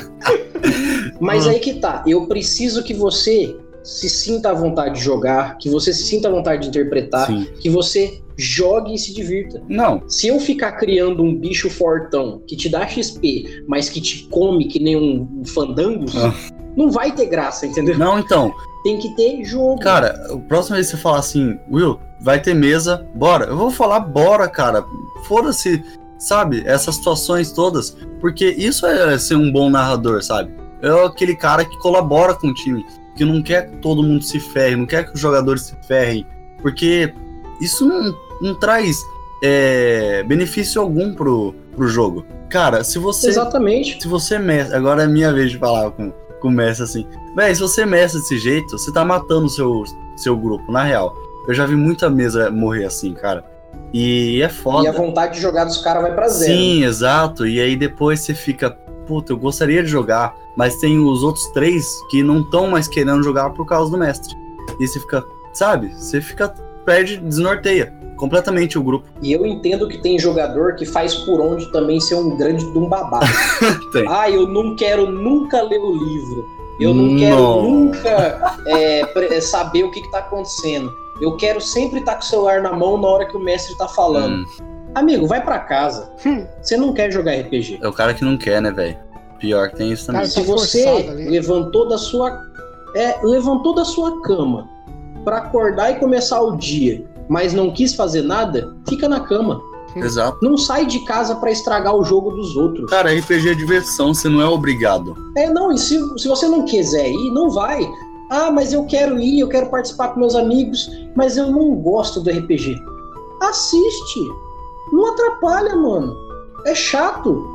[1.19, 2.03] mas aí que tá.
[2.07, 6.31] Eu preciso que você se sinta à vontade de jogar, que você se sinta à
[6.31, 7.47] vontade de interpretar, Sim.
[7.59, 9.61] que você jogue e se divirta.
[9.67, 10.07] Não.
[10.07, 14.65] Se eu ficar criando um bicho fortão que te dá XP, mas que te come
[14.65, 16.33] que nem um fandango, ah.
[16.75, 17.97] não vai ter graça, entendeu?
[17.97, 18.53] Não, então.
[18.83, 19.79] Tem que ter jogo.
[19.79, 23.45] Cara, a próxima vez que você falar assim, Will, vai ter mesa, bora.
[23.45, 24.85] Eu vou falar bora, cara.
[25.27, 25.83] Foda-se
[26.25, 26.63] sabe?
[26.65, 27.95] Essas situações todas.
[28.19, 30.51] Porque isso é ser um bom narrador, sabe?
[30.81, 34.39] É aquele cara que colabora com o time, que não quer que todo mundo se
[34.39, 36.25] ferre, não quer que os jogadores se ferrem.
[36.61, 37.13] Porque
[37.61, 38.97] isso não, não traz
[39.43, 42.25] é, benefício algum pro, pro jogo.
[42.49, 43.29] Cara, se você.
[43.29, 44.01] Exatamente.
[44.01, 44.75] Se você mestre.
[44.75, 47.07] Agora é minha vez de falar com, com o mestre assim.
[47.35, 49.83] Véi, se você mestre desse jeito, você tá matando o seu,
[50.15, 51.15] seu grupo, na real.
[51.47, 53.54] Eu já vi muita mesa morrer assim, cara.
[53.93, 54.85] E é foda.
[54.85, 56.51] E a vontade de jogar dos caras vai pra zero.
[56.51, 57.47] Sim, exato.
[57.47, 58.71] E aí depois você fica,
[59.07, 63.23] puta, eu gostaria de jogar, mas tem os outros três que não estão mais querendo
[63.23, 64.35] jogar por causa do mestre.
[64.79, 65.23] E você fica,
[65.53, 65.93] sabe?
[65.95, 66.49] Você fica,
[66.85, 69.07] perde, desnorteia completamente o grupo.
[69.21, 72.77] E eu entendo que tem jogador que faz por onde também ser um grande de
[72.77, 73.27] um babaca.
[74.09, 76.45] ah, eu não quero nunca ler o livro.
[76.79, 77.17] Eu não, não.
[77.17, 80.93] quero nunca é, saber o que, está acontecendo.
[81.21, 83.87] Eu quero sempre estar com o celular na mão na hora que o mestre está
[83.87, 84.43] falando.
[84.43, 84.75] Hum.
[84.93, 86.11] Amigo, vai para casa.
[86.25, 86.45] Hum.
[86.61, 87.79] Você não quer jogar RPG.
[87.81, 88.97] É o cara que não quer, né, velho?
[89.39, 90.21] Pior que tem isso também.
[90.21, 92.41] Cara, se você levantou da sua
[92.95, 94.69] é, levantou da sua cama
[95.23, 99.61] para acordar e começar o dia, mas não quis fazer nada, fica na cama.
[99.95, 100.37] Exato.
[100.41, 102.89] Não sai de casa para estragar o jogo dos outros.
[102.89, 105.15] Cara, RPG é diversão, você não é obrigado.
[105.37, 107.81] É, não, e se, se você não quiser ir, não vai.
[108.29, 112.21] Ah, mas eu quero ir, eu quero participar com meus amigos, mas eu não gosto
[112.21, 112.75] do RPG.
[113.41, 114.19] Assiste.
[114.91, 116.15] Não atrapalha, mano.
[116.65, 117.47] É chato.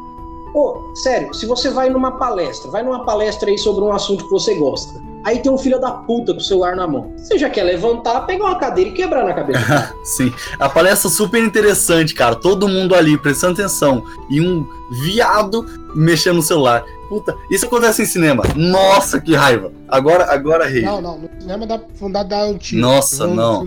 [0.53, 4.31] Pô, sério, se você vai numa palestra, vai numa palestra aí sobre um assunto que
[4.31, 5.01] você gosta.
[5.25, 7.13] Aí tem um filho da puta com o celular na mão.
[7.17, 9.95] Você já quer levantar, pegar uma cadeira e quebrar na cabeça.
[10.03, 10.33] Sim.
[10.59, 12.35] A palestra super interessante, cara.
[12.35, 14.03] Todo mundo ali prestando atenção.
[14.31, 14.67] E um
[15.03, 16.85] viado mexendo no celular.
[17.09, 18.45] Puta, isso acontece em cinema.
[18.57, 19.73] Nossa, que raiva.
[19.89, 20.83] Agora, agora rei.
[20.83, 22.81] Não, não, no cinema de dar um tiro.
[22.81, 23.65] Nossa, não.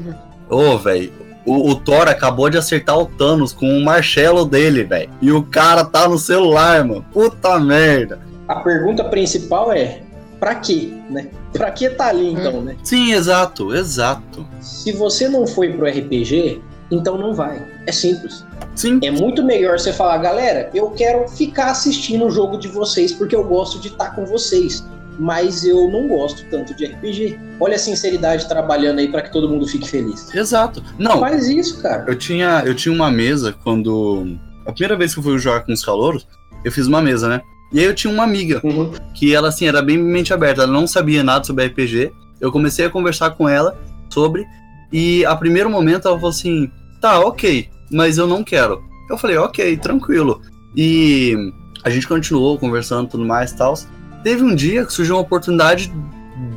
[0.49, 1.11] Ô, oh, velho.
[1.45, 5.09] O, o, Thor acabou de acertar o Thanos com o Marshalo dele, velho.
[5.21, 7.05] E o cara tá no celular, mano.
[7.11, 8.21] Puta merda.
[8.47, 10.01] A pergunta principal é:
[10.43, 11.29] pra quê, né?
[11.53, 12.75] Pra que tá ali então, né?
[12.83, 14.45] Sim, exato, exato.
[14.59, 17.65] Se você não foi pro RPG, então não vai.
[17.87, 18.45] É simples.
[18.75, 18.99] Sim.
[19.01, 23.33] É muito melhor você falar, galera, eu quero ficar assistindo o jogo de vocês porque
[23.33, 24.85] eu gosto de estar com vocês.
[25.17, 27.39] Mas eu não gosto tanto de RPG.
[27.57, 30.33] Olha a sinceridade trabalhando aí para que todo mundo fique feliz.
[30.35, 30.83] Exato.
[30.99, 31.21] Não.
[31.21, 32.03] Faz isso, cara.
[32.05, 34.37] Eu tinha, eu tinha uma mesa quando.
[34.65, 36.27] A primeira vez que eu fui jogar com os calouros,
[36.65, 37.41] eu fiz uma mesa, né?
[37.73, 38.91] E aí eu tinha uma amiga uhum.
[39.13, 40.63] que ela, assim, era bem mente aberta.
[40.63, 42.13] Ela não sabia nada sobre RPG.
[42.39, 43.77] Eu comecei a conversar com ela
[44.09, 44.45] sobre.
[44.91, 46.69] E a primeiro momento ela falou assim:
[47.01, 48.83] tá, ok mas eu não quero.
[49.09, 50.41] Eu falei, ok, tranquilo.
[50.75, 51.35] E
[51.83, 53.75] a gente continuou conversando tudo mais e tal.
[54.23, 55.93] Teve um dia que surgiu uma oportunidade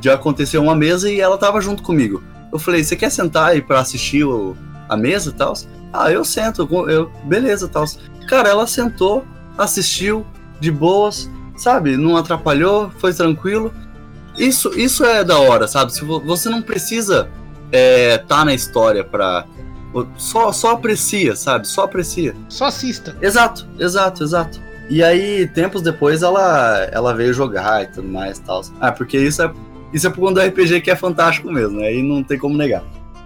[0.01, 2.23] de acontecer uma mesa e ela tava junto comigo.
[2.53, 4.57] Eu falei, você quer sentar aí para assistir o,
[4.89, 5.53] a mesa e tal?
[5.93, 7.85] Ah, eu sento, eu, beleza tal.
[8.29, 9.25] Cara, ela sentou,
[9.59, 10.25] assistiu
[10.61, 11.97] de boas, sabe?
[11.97, 13.73] Não atrapalhou, foi tranquilo.
[14.39, 15.93] Isso, isso é da hora, sabe?
[15.93, 17.29] Se você não precisa
[17.73, 19.47] é, tá na história pra,
[20.17, 21.67] só, só aprecia, sabe?
[21.67, 22.35] Só aprecia.
[22.49, 23.17] Só assista.
[23.21, 24.61] Exato, exato, exato.
[24.89, 28.63] E aí, tempos depois, ela, ela veio jogar e tudo mais e tal.
[28.81, 29.53] Ah, porque isso é,
[29.93, 32.09] isso é por conta do RPG que é fantástico mesmo, aí né?
[32.09, 32.85] não tem como negar.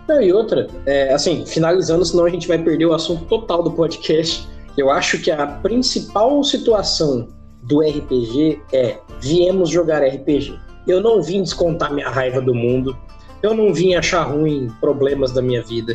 [0.08, 3.70] Não, e outra, é, assim, finalizando, senão a gente vai perder o assunto total do
[3.70, 4.48] podcast.
[4.80, 7.28] Eu acho que a principal situação
[7.64, 10.58] do RPG é viemos jogar RPG.
[10.88, 12.96] Eu não vim descontar minha raiva do mundo,
[13.42, 15.92] eu não vim achar ruim problemas da minha vida,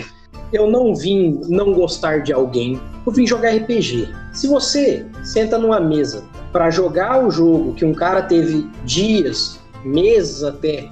[0.54, 4.08] eu não vim não gostar de alguém, eu vim jogar RPG.
[4.32, 10.44] Se você senta numa mesa para jogar o jogo que um cara teve dias, meses
[10.44, 10.92] até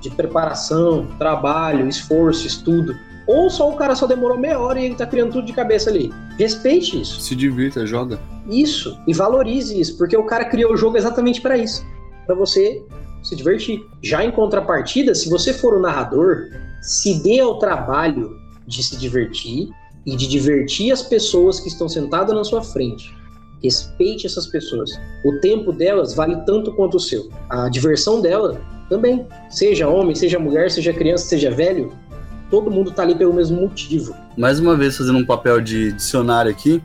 [0.00, 2.94] de preparação, trabalho, esforço, estudo,
[3.26, 5.90] ou só o cara só demorou meia hora e ele tá criando tudo de cabeça
[5.90, 6.12] ali.
[6.38, 7.20] Respeite isso.
[7.20, 8.18] Se divirta, joga.
[8.48, 8.98] Isso.
[9.06, 11.84] E valorize isso, porque o cara criou o jogo exatamente para isso.
[12.26, 12.82] para você
[13.22, 13.84] se divertir.
[14.02, 16.48] Já em contrapartida, se você for o narrador,
[16.80, 19.68] se dê ao trabalho de se divertir
[20.04, 23.14] e de divertir as pessoas que estão sentadas na sua frente.
[23.62, 24.90] Respeite essas pessoas.
[25.24, 27.28] O tempo delas vale tanto quanto o seu.
[27.48, 29.24] A diversão dela também.
[29.48, 31.92] Seja homem, seja mulher, seja criança, seja velho,
[32.52, 34.14] todo mundo tá ali pelo mesmo motivo.
[34.36, 36.82] Mais uma vez, fazendo um papel de dicionário aqui,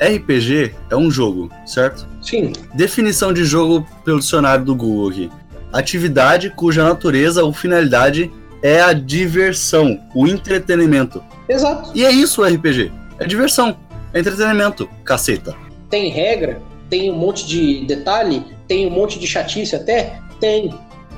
[0.00, 2.08] RPG é um jogo, certo?
[2.22, 2.54] Sim.
[2.72, 5.30] Definição de jogo pelo dicionário do Google aqui.
[5.70, 8.32] Atividade cuja natureza ou finalidade
[8.62, 11.22] é a diversão, o entretenimento.
[11.46, 11.90] Exato.
[11.94, 12.90] E é isso o RPG.
[13.18, 13.76] É diversão,
[14.14, 15.54] é entretenimento, caceta.
[15.90, 20.18] Tem regra, tem um monte de detalhe, tem um monte de chatice até?
[20.40, 20.72] Tem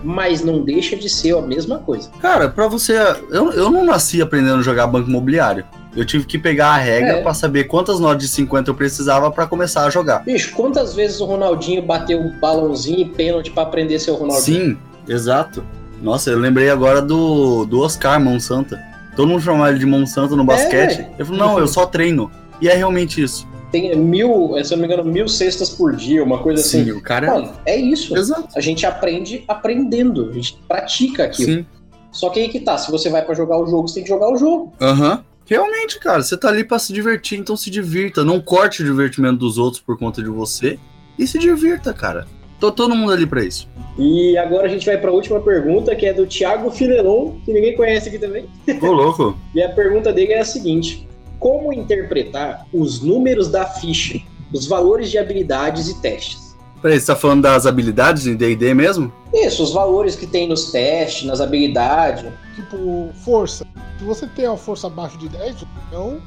[0.05, 2.11] mas não deixa de ser a mesma coisa.
[2.21, 2.95] Cara, para você,
[3.31, 5.65] eu, eu não nasci aprendendo a jogar banco imobiliário.
[5.97, 7.23] Eu tive que pegar a regra é.
[7.23, 10.25] para saber quantas notas de 50 eu precisava para começar a jogar.
[10.25, 14.15] Bicho, quantas vezes o Ronaldinho bateu um balãozinho e pênalti para aprender a ser o
[14.15, 14.77] Ronaldinho?
[14.77, 14.79] Sim,
[15.09, 15.65] exato.
[16.03, 18.77] Nossa, eu lembrei agora do, do Oscar Monsanto.
[19.17, 21.01] Todo mundo chamava ele de Monsanto no basquete.
[21.01, 21.11] É.
[21.17, 22.31] Eu falei, não, eu só treino.
[22.61, 26.23] E é realmente isso tem mil, se eu não me engano, mil cestas por dia,
[26.23, 26.93] uma coisa Sim, assim.
[26.93, 27.27] o cara.
[27.27, 28.17] Mano, é isso.
[28.17, 28.49] Exato.
[28.55, 31.55] A gente aprende aprendendo, a gente pratica aquilo.
[31.55, 31.67] Sim.
[32.13, 34.09] Só que aí que tá, se você vai para jogar o jogo, você tem que
[34.09, 34.73] jogar o jogo.
[34.81, 35.15] Aham.
[35.15, 35.19] Uhum.
[35.47, 38.25] Realmente, cara, você tá ali para se divertir, então se divirta.
[38.25, 40.79] Não corte o divertimento dos outros por conta de você
[41.19, 42.27] e se divirta, cara.
[42.61, 43.69] Tô todo mundo ali para isso.
[43.99, 47.53] E agora a gente vai para a última pergunta, que é do Thiago Filelon, que
[47.53, 48.47] ninguém conhece aqui também.
[48.81, 49.37] Ô, louco.
[49.53, 51.07] e a pergunta dele é a seguinte:
[51.45, 54.19] como interpretar os números da ficha,
[54.51, 56.57] os valores de habilidades e testes.
[56.81, 59.13] Peraí, você tá falando das habilidades em D&D mesmo?
[59.31, 62.33] Isso, os valores que tem nos testes, nas habilidades.
[62.55, 63.67] Tipo, força.
[63.99, 66.19] Se você tem uma força abaixo de 10, então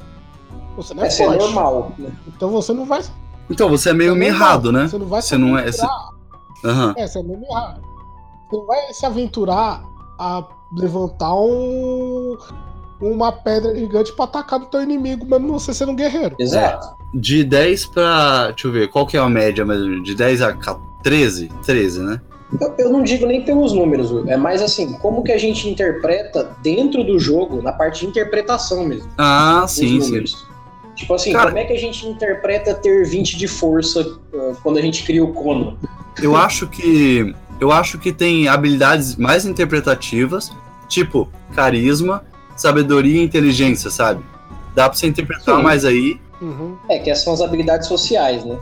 [0.76, 1.34] você não é, é forte.
[1.34, 1.92] é normal.
[1.98, 2.12] Né?
[2.28, 3.02] Então você não vai...
[3.50, 4.86] Então você é meio mirrado, né?
[4.86, 5.64] Você não vai você não é...
[6.64, 6.94] Uhum.
[6.96, 7.80] É, você é meio mirrado.
[8.48, 9.82] Você não vai se aventurar
[10.16, 10.44] a
[10.76, 12.36] levantar um
[13.00, 16.36] uma pedra gigante pra atacar do teu inimigo, mesmo você sendo um guerreiro.
[16.38, 16.96] Exato.
[17.14, 18.48] De 10 pra.
[18.48, 20.02] Deixa eu ver, qual que é a média mesmo?
[20.02, 20.56] De 10 a
[21.02, 21.48] 13?
[21.64, 22.20] 13, né?
[22.60, 26.56] Eu, eu, não digo nem pelos números, é mais assim, como que a gente interpreta
[26.62, 29.10] dentro do jogo, na parte de interpretação mesmo.
[29.18, 30.24] Ah, sim, sim.
[30.96, 34.78] Tipo assim, Cara, como é que a gente interpreta ter 20 de força uh, quando
[34.78, 35.78] a gente cria o Kono?
[36.20, 37.34] Eu acho que.
[37.60, 40.50] Eu acho que tem habilidades mais interpretativas,
[40.88, 42.24] tipo carisma,
[42.60, 44.24] sabedoria e inteligência, sabe?
[44.74, 45.62] Dá pra você interpretar Sim.
[45.62, 46.20] mais aí.
[46.40, 46.76] Uhum.
[46.88, 48.58] É, que essas são as habilidades sociais, né?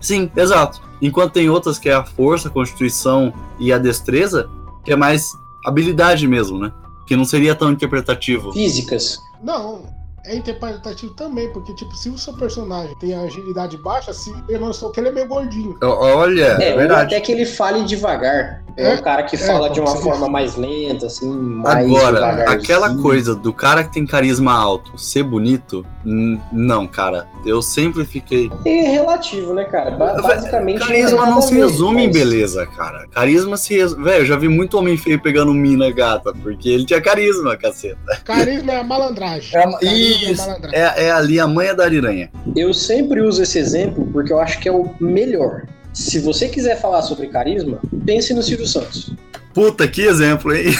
[0.00, 0.80] Sim, exato.
[1.00, 4.48] Enquanto tem outras que é a força, a constituição e a destreza,
[4.84, 5.30] que é mais
[5.64, 6.72] habilidade mesmo, né?
[7.06, 8.52] Que não seria tão interpretativo.
[8.52, 9.18] Físicas.
[9.42, 9.82] Não,
[10.24, 14.72] é interpretativo também, porque, tipo, se o seu personagem tem agilidade baixa, se eu não
[14.72, 15.76] sou que ele é meio gordinho.
[15.82, 17.14] Olha, é, é verdade.
[17.14, 18.62] Até que ele fale devagar.
[18.76, 22.50] É, é um cara que é, fala de uma forma mais lenta, assim, mais Agora,
[22.50, 27.26] aquela coisa do cara que tem carisma alto ser bonito, não, cara.
[27.44, 28.50] Eu sempre fiquei.
[28.64, 29.90] É relativo, né, cara?
[29.90, 30.78] Basicamente.
[30.78, 33.06] Carisma não se resume em beleza, cara.
[33.08, 34.04] Carisma se resume.
[34.04, 38.20] Velho, eu já vi muito homem feio pegando mina gata, porque ele tinha carisma, caceta.
[38.24, 39.58] Carisma é a malandragem.
[39.58, 42.30] É, isso, é, é ali a manha da ariranha.
[42.54, 46.80] Eu sempre uso esse exemplo porque eu acho que é o melhor se você quiser
[46.80, 49.14] falar sobre carisma, pense no Silvio Santos.
[49.52, 50.74] Puta, que exemplo, hein?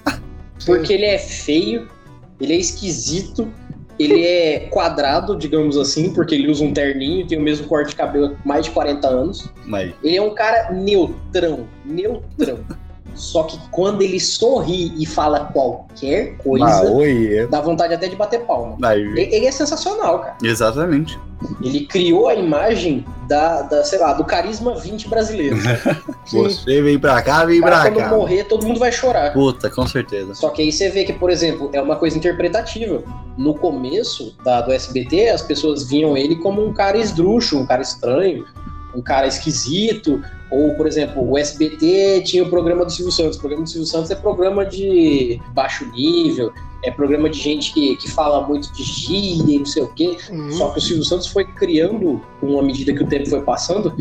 [0.64, 1.88] Porque ele é feio,
[2.40, 3.52] ele é esquisito,
[3.98, 7.96] ele é quadrado, digamos assim, porque ele usa um terninho, tem o mesmo corte de
[7.96, 9.46] cabelo há mais de 40 anos.
[9.66, 9.92] Mas...
[10.02, 12.60] Ele é um cara neutrão, neutrão.
[13.14, 18.40] Só que quando ele sorri e fala qualquer coisa, ah, dá vontade até de bater
[18.40, 18.76] palma.
[18.94, 20.36] Ele, ele, é sensacional, cara.
[20.42, 21.18] Exatamente.
[21.62, 25.56] Ele criou a imagem da, da sei lá, do carisma 20 brasileiro.
[26.26, 27.92] você vem pra cá, vem pra, pra cá.
[27.92, 29.32] Quando morrer, todo mundo vai chorar.
[29.32, 30.34] Puta, com certeza.
[30.34, 33.02] Só que aí você vê que, por exemplo, é uma coisa interpretativa.
[33.36, 37.82] No começo da, do SBT, as pessoas viam ele como um cara esdrúxulo, um cara
[37.82, 38.44] estranho,
[38.94, 43.36] um cara esquisito, ou, por exemplo, o SBT tinha o programa do Silvio Santos.
[43.36, 46.52] O programa do Silvio Santos é programa de baixo nível,
[46.84, 50.16] é programa de gente que, que fala muito de gíria e não sei o quê.
[50.30, 50.52] Uhum.
[50.52, 53.94] Só que o Silvio Santos foi criando, com a medida que o tempo foi passando,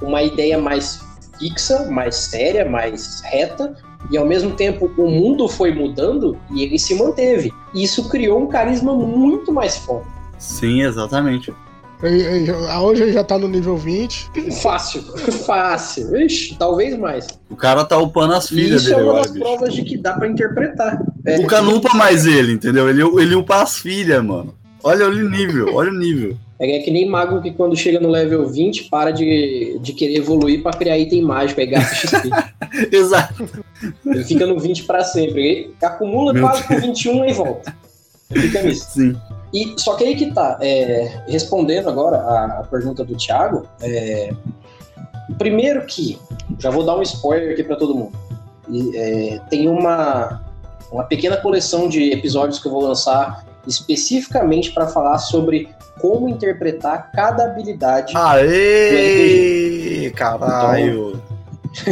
[0.00, 1.04] uma ideia mais
[1.38, 3.76] fixa, mais séria, mais reta,
[4.10, 7.52] e ao mesmo tempo o mundo foi mudando e ele se manteve.
[7.74, 10.08] E isso criou um carisma muito mais forte.
[10.38, 11.52] Sim, exatamente.
[12.82, 14.30] Hoje ele já tá no nível 20.
[14.62, 15.02] Fácil,
[15.46, 16.16] fácil.
[16.16, 17.26] Ixi, talvez mais.
[17.50, 19.44] O cara tá upando as filhas isso é dele uma agora, das bicho.
[19.44, 21.02] provas de que dá pra interpretar.
[21.24, 22.88] É, O cara não upa mais ele, entendeu?
[22.88, 24.54] Ele, ele upa as filhas, mano.
[24.82, 26.36] Olha o nível, olha o nível.
[26.60, 30.62] É que nem mago que quando chega no level 20 para de, de querer evoluir
[30.62, 32.30] pra criar item mágico, aí gasta XP.
[32.94, 33.48] Exato.
[34.06, 35.40] Ele fica no 20 pra sempre.
[35.46, 37.74] Ele acumula Meu quase pro 21 e volta.
[38.32, 38.86] Fica nisso.
[38.90, 39.16] Sim.
[39.52, 44.30] E, só que aí que tá, é, respondendo agora a, a pergunta do Thiago, é,
[45.38, 46.18] primeiro que,
[46.58, 48.12] já vou dar um spoiler aqui pra todo mundo,
[48.68, 50.42] E, é, tem uma,
[50.92, 55.68] uma pequena coleção de episódios que eu vou lançar especificamente para falar sobre
[56.00, 58.14] como interpretar cada habilidade.
[58.16, 60.10] Aê!
[60.14, 61.20] Caralho.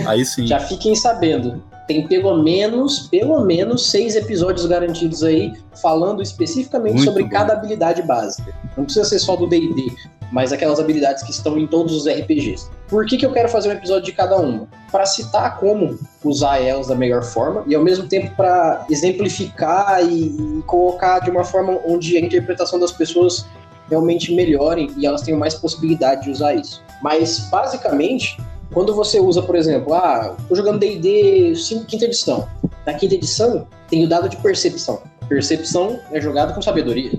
[0.07, 0.47] Aí sim.
[0.49, 7.05] Já fiquem sabendo, tem pelo menos, pelo menos seis episódios garantidos aí, falando especificamente Muito
[7.05, 7.31] sobre bom.
[7.31, 8.53] cada habilidade básica.
[8.77, 9.93] Não precisa ser só do D&D,
[10.33, 12.69] mas aquelas habilidades que estão em todos os RPGs.
[12.89, 14.69] Por que, que eu quero fazer um episódio de cada uma?
[14.91, 20.59] Para citar como usar elas da melhor forma e ao mesmo tempo para exemplificar e,
[20.59, 23.47] e colocar de uma forma onde a interpretação das pessoas
[23.89, 26.83] realmente melhorem e elas tenham mais possibilidade de usar isso.
[27.03, 28.37] Mas basicamente,
[28.73, 32.49] quando você usa, por exemplo, ah, tô jogando D&D 5 quinta edição.
[32.87, 35.01] Na quinta edição tem o dado de percepção.
[35.29, 37.19] Percepção é jogado com sabedoria.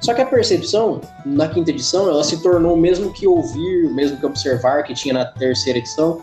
[0.00, 3.94] Só que a percepção, na quinta edição, ela se tornou o mesmo que ouvir, o
[3.94, 6.22] mesmo que observar, que tinha na terceira edição.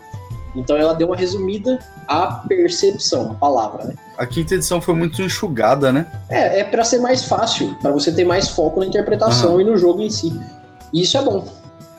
[0.56, 1.78] Então ela deu uma resumida
[2.08, 3.94] à percepção, a palavra, né?
[4.16, 6.06] A quinta edição foi muito enxugada, né?
[6.28, 9.76] É, é para ser mais fácil, para você ter mais foco na interpretação e no
[9.76, 10.38] jogo em si.
[10.92, 11.46] E isso é bom.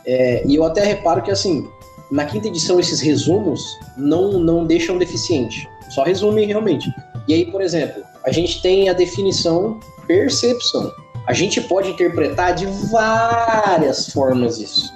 [0.06, 1.70] É, e eu até reparo que, assim,
[2.12, 5.70] na quinta edição, esses resumos não, não deixam deficiente.
[5.90, 6.92] Só resumem realmente.
[7.28, 10.92] E aí, por exemplo, a gente tem a definição percepção.
[11.28, 14.92] A gente pode interpretar de várias formas isso.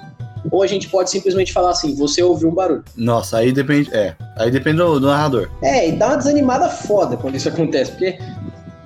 [0.50, 2.84] Ou a gente pode simplesmente falar assim: você ouviu um barulho.
[2.96, 3.94] Nossa, aí depende.
[3.94, 4.14] É.
[4.36, 5.48] Aí depende do, do narrador.
[5.62, 8.18] É, e dá uma desanimada foda quando isso acontece, porque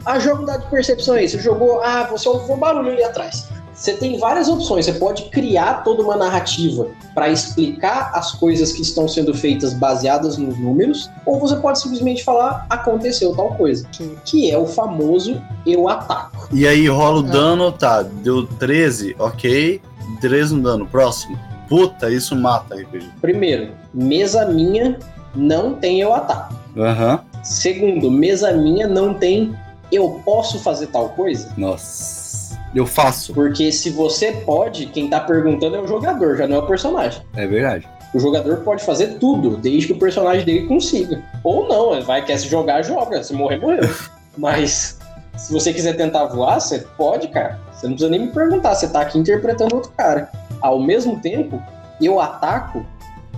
[0.05, 3.49] a jogo dá de percepção aí, você jogou, ah, você ouviu um barulho ali atrás.
[3.79, 8.83] Você tem várias opções, você pode criar toda uma narrativa para explicar as coisas que
[8.83, 13.87] estão sendo feitas baseadas nos números, ou você pode simplesmente falar aconteceu tal coisa,
[14.25, 16.49] que é o famoso eu ataco.
[16.53, 17.31] E aí rola o É.
[17.31, 18.03] dano, tá?
[18.03, 19.81] Deu 13, ok.
[20.21, 20.87] 13 no dano.
[20.87, 21.39] Próximo.
[21.69, 23.07] Puta, isso mata RPG.
[23.21, 24.99] Primeiro, mesa minha
[25.37, 26.55] não tem eu ataco.
[26.77, 27.21] Aham.
[27.45, 29.55] Segundo, mesa minha não tem
[29.93, 31.53] eu posso fazer tal coisa.
[31.57, 32.28] Nossa.
[32.75, 33.33] Eu faço.
[33.33, 37.23] Porque se você pode, quem tá perguntando é o jogador, já não é o personagem.
[37.35, 37.89] É verdade.
[38.15, 41.23] O jogador pode fazer tudo, desde que o personagem dele consiga.
[41.45, 43.23] Ou não, ele vai, quer se jogar, joga.
[43.23, 43.89] Se morrer, morreu.
[44.37, 44.99] Mas
[45.37, 47.59] se você quiser tentar voar, você pode, cara.
[47.73, 50.31] Você não precisa nem me perguntar, você tá aqui interpretando outro cara.
[50.61, 51.63] Ao mesmo tempo,
[52.01, 52.85] eu ataco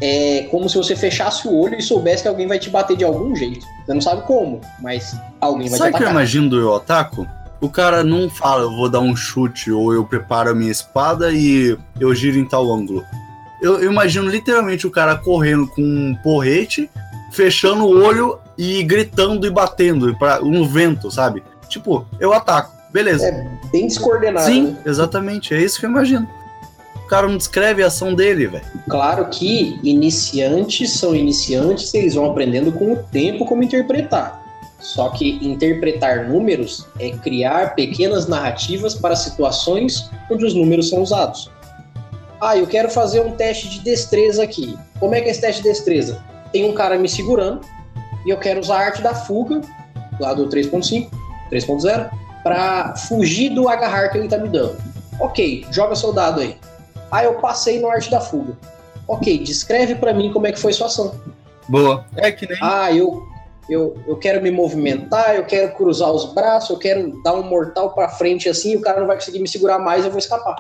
[0.01, 3.05] é como se você fechasse o olho e soubesse que alguém vai te bater de
[3.05, 3.66] algum jeito.
[3.85, 6.12] Você não sabe como, mas alguém vai Sabe te que eu atacar.
[6.12, 7.26] imagino do eu ataco?
[7.61, 11.31] O cara não fala, eu vou dar um chute, ou eu preparo a minha espada
[11.31, 13.05] e eu giro em tal ângulo.
[13.61, 16.91] Eu, eu imagino literalmente o cara correndo com um porrete,
[17.31, 21.43] fechando o olho e gritando e batendo para um vento, sabe?
[21.69, 22.81] Tipo, eu ataco.
[22.93, 23.27] Beleza.
[23.27, 24.47] É bem descoordenado.
[24.47, 24.79] Sim, né?
[24.87, 25.55] exatamente.
[25.55, 26.29] É isso que eu imagino.
[26.97, 28.65] O cara não descreve a ação dele, velho.
[28.89, 34.39] Claro que iniciantes são iniciantes, eles vão aprendendo com o tempo como interpretar.
[34.81, 41.51] Só que interpretar números é criar pequenas narrativas para situações onde os números são usados.
[42.41, 44.76] Ah, eu quero fazer um teste de destreza aqui.
[44.99, 46.24] Como é que é esse teste de destreza?
[46.51, 47.61] Tem um cara me segurando
[48.24, 49.61] e eu quero usar a arte da fuga,
[50.18, 51.11] lá do 3.5,
[51.53, 52.11] 3.0,
[52.43, 54.76] para fugir do agarrar que ele tá me dando.
[55.20, 56.57] Ok, joga seu dado aí.
[57.11, 58.57] Ah, eu passei no arte da fuga.
[59.07, 61.14] Ok, descreve pra mim como é que foi sua ação.
[61.68, 62.07] Boa.
[62.16, 62.57] É que nem.
[62.62, 63.26] Ah, eu,
[63.71, 67.95] eu, eu quero me movimentar, eu quero cruzar os braços, eu quero dar um mortal
[67.95, 70.57] pra frente assim, o cara não vai conseguir me segurar mais, eu vou escapar.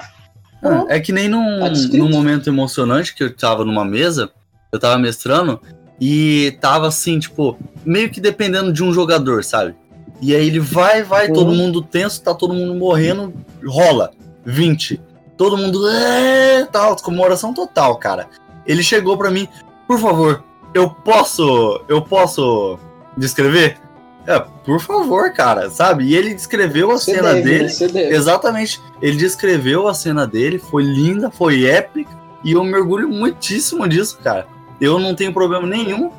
[0.62, 4.30] Ah, é que nem num, Tá num momento emocionante que eu tava numa mesa,
[4.72, 5.60] eu tava mestrando,
[6.00, 9.74] e tava assim, tipo, meio que dependendo de um jogador, sabe?
[10.22, 11.32] E aí ele vai, vai, Uhum.
[11.32, 13.32] todo mundo tenso, tá todo mundo morrendo,
[13.66, 14.10] rola.
[14.44, 15.00] 20.
[15.36, 15.86] Todo mundo.
[15.88, 18.28] É, tal, comemoração total, cara.
[18.66, 19.48] Ele chegou pra mim,
[19.86, 20.44] por favor,
[20.74, 21.82] eu posso.
[21.88, 22.78] Eu posso
[23.16, 23.78] descrever?
[24.26, 26.04] É, por favor, cara, sabe?
[26.04, 27.62] E ele descreveu a Você cena deve, dele.
[27.64, 27.68] né?
[27.68, 28.14] Você deve.
[28.14, 28.80] Exatamente.
[29.00, 32.10] Ele descreveu a cena dele, foi linda, foi épica,
[32.44, 34.46] e eu mergulho muitíssimo disso, cara.
[34.80, 36.10] Eu não tenho problema nenhum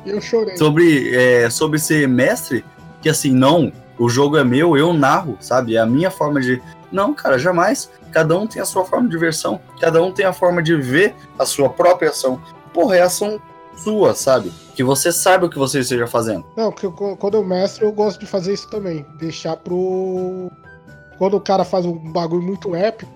[0.56, 2.64] sobre, é, sobre ser mestre,
[3.00, 5.76] que assim, não, o jogo é meu, eu narro, sabe?
[5.76, 6.62] É a minha forma de.
[6.90, 7.90] Não, cara, jamais.
[8.10, 11.14] Cada um tem a sua forma de versão, cada um tem a forma de ver
[11.38, 12.40] a sua própria ação.
[12.74, 13.40] Porra, é ação
[13.76, 14.52] sua, sabe?
[14.74, 16.44] Que você saiba o que você esteja fazendo.
[16.56, 19.04] Não, porque eu- quando eu mestre, eu gosto de fazer isso também.
[19.18, 20.50] Deixar pro.
[21.18, 23.10] Quando o cara faz um bagulho muito épico,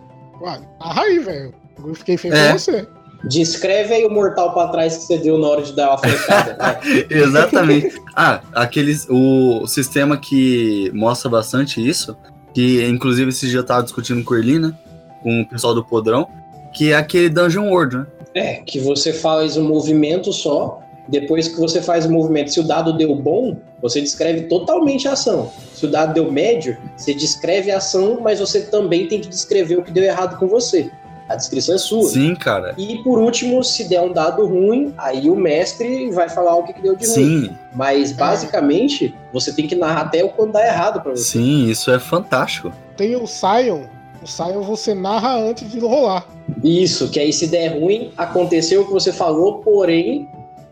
[0.46, 1.54] ah, narra aí, velho.
[1.84, 2.52] Eu fiquei feio É.
[2.52, 2.86] com você.
[3.24, 6.56] Descreve aí o mortal pra trás que você deu na hora de dar uma flechada.
[6.58, 6.80] né?
[7.10, 8.00] Exatamente.
[8.14, 9.06] ah, aqueles.
[9.10, 12.16] O sistema que mostra bastante isso,
[12.54, 14.74] que inclusive esse dia eu tava discutindo com o Erlin, né?
[15.22, 16.28] Com o pessoal do Podrão,
[16.74, 18.06] que é aquele Dungeon World, né?
[18.36, 22.64] É, que você faz um movimento só, depois que você faz o movimento, se o
[22.64, 25.50] dado deu bom, você descreve totalmente a ação.
[25.72, 29.78] Se o dado deu médio, você descreve a ação, mas você também tem que descrever
[29.78, 30.90] o que deu errado com você.
[31.28, 32.04] A descrição é sua.
[32.04, 32.74] Sim, cara.
[32.78, 36.72] E por último, se der um dado ruim, aí o mestre vai falar o que,
[36.72, 37.14] que deu de ruim.
[37.14, 41.24] Sim, Mas basicamente, você tem que narrar até o quando dá errado pra você.
[41.24, 42.72] sim, isso é fantástico.
[42.96, 43.82] Tem o Sion.
[44.22, 46.26] O Sion você narra antes de rolar.
[46.66, 50.28] Isso, que aí se der ruim, aconteceu o que você falou, porém,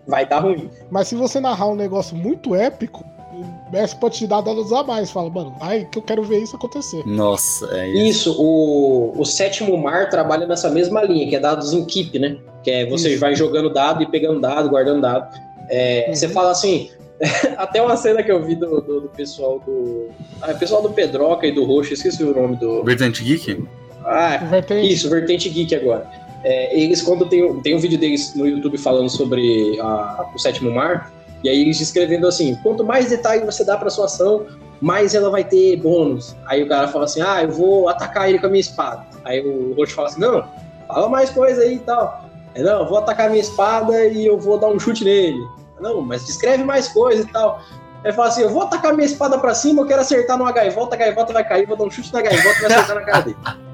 [0.06, 0.68] vai dar ruim.
[0.90, 4.82] Mas se você narrar um negócio muito épico, o mestre pode te dar dados a
[4.82, 5.10] mais.
[5.10, 7.02] Fala, mano, vai que eu quero ver isso acontecer.
[7.06, 8.30] Nossa, é isso.
[8.30, 12.38] Isso, o, o sétimo mar trabalha nessa mesma linha, que é dados em keep, né?
[12.62, 13.20] Que é você Isso.
[13.20, 15.38] vai jogando dado e pegando dado, guardando dado.
[15.68, 16.14] É, Uhum.
[16.14, 16.90] Você fala assim,
[17.56, 20.08] até uma cena que eu vi do, do, do pessoal do.
[20.42, 22.82] Ah, pessoal do Pedroca e do Roxo, esqueci o nome do.
[22.82, 23.64] Vertente Geek?
[24.04, 24.92] Ah, Vertente.
[24.92, 26.06] isso, Vertente Geek agora.
[26.42, 30.70] É, eles, quando tem, tem um vídeo deles no YouTube falando sobre a- o sétimo
[30.70, 31.10] mar,
[31.42, 34.46] e aí eles descrevendo assim: quanto mais detalhe você dá pra sua ação,
[34.80, 36.36] mais ela vai ter bônus.
[36.46, 39.06] Aí o cara fala assim: ah, eu vou atacar ele com a minha espada.
[39.24, 40.44] Aí o Roxo fala assim: não,
[40.86, 42.24] fala mais coisa aí e tal.
[42.54, 45.38] Aí, não, eu vou atacar a minha espada e eu vou dar um chute nele.
[45.80, 47.60] Não, mas descreve mais coisa e tal.
[48.04, 50.94] Aí fala assim: eu vou atacar minha espada pra cima, eu quero acertar numa gaivota,
[50.94, 53.20] a gaivota vai cair, vou dar um chute na gaivota e vai acertar na cara
[53.22, 53.36] dele.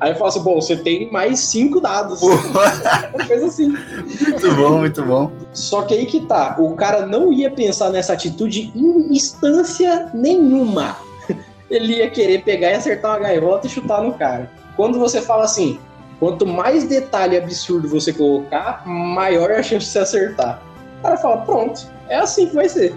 [0.00, 2.20] Aí fala assim: bom, você tem mais cinco dados.
[2.22, 3.68] Uma coisa assim.
[3.68, 5.32] muito bom, muito bom.
[5.52, 10.96] Só que aí que tá, o cara não ia pensar nessa atitude em instância nenhuma.
[11.70, 14.50] Ele ia querer pegar e acertar uma gaivota e chutar no cara.
[14.76, 15.78] Quando você fala assim,
[16.18, 20.62] quanto mais detalhe absurdo você colocar, maior é a chance de você acertar.
[20.98, 22.94] O cara fala, pronto, é assim que vai ser.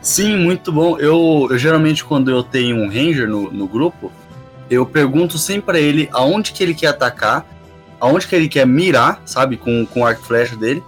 [0.00, 0.98] Sim, muito bom.
[0.98, 4.10] Eu, eu geralmente, quando eu tenho um Ranger no, no grupo,
[4.72, 7.46] eu pergunto sempre pra ele aonde que ele quer atacar,
[8.00, 10.82] aonde que ele quer mirar, sabe, com, com o arco flecha dele,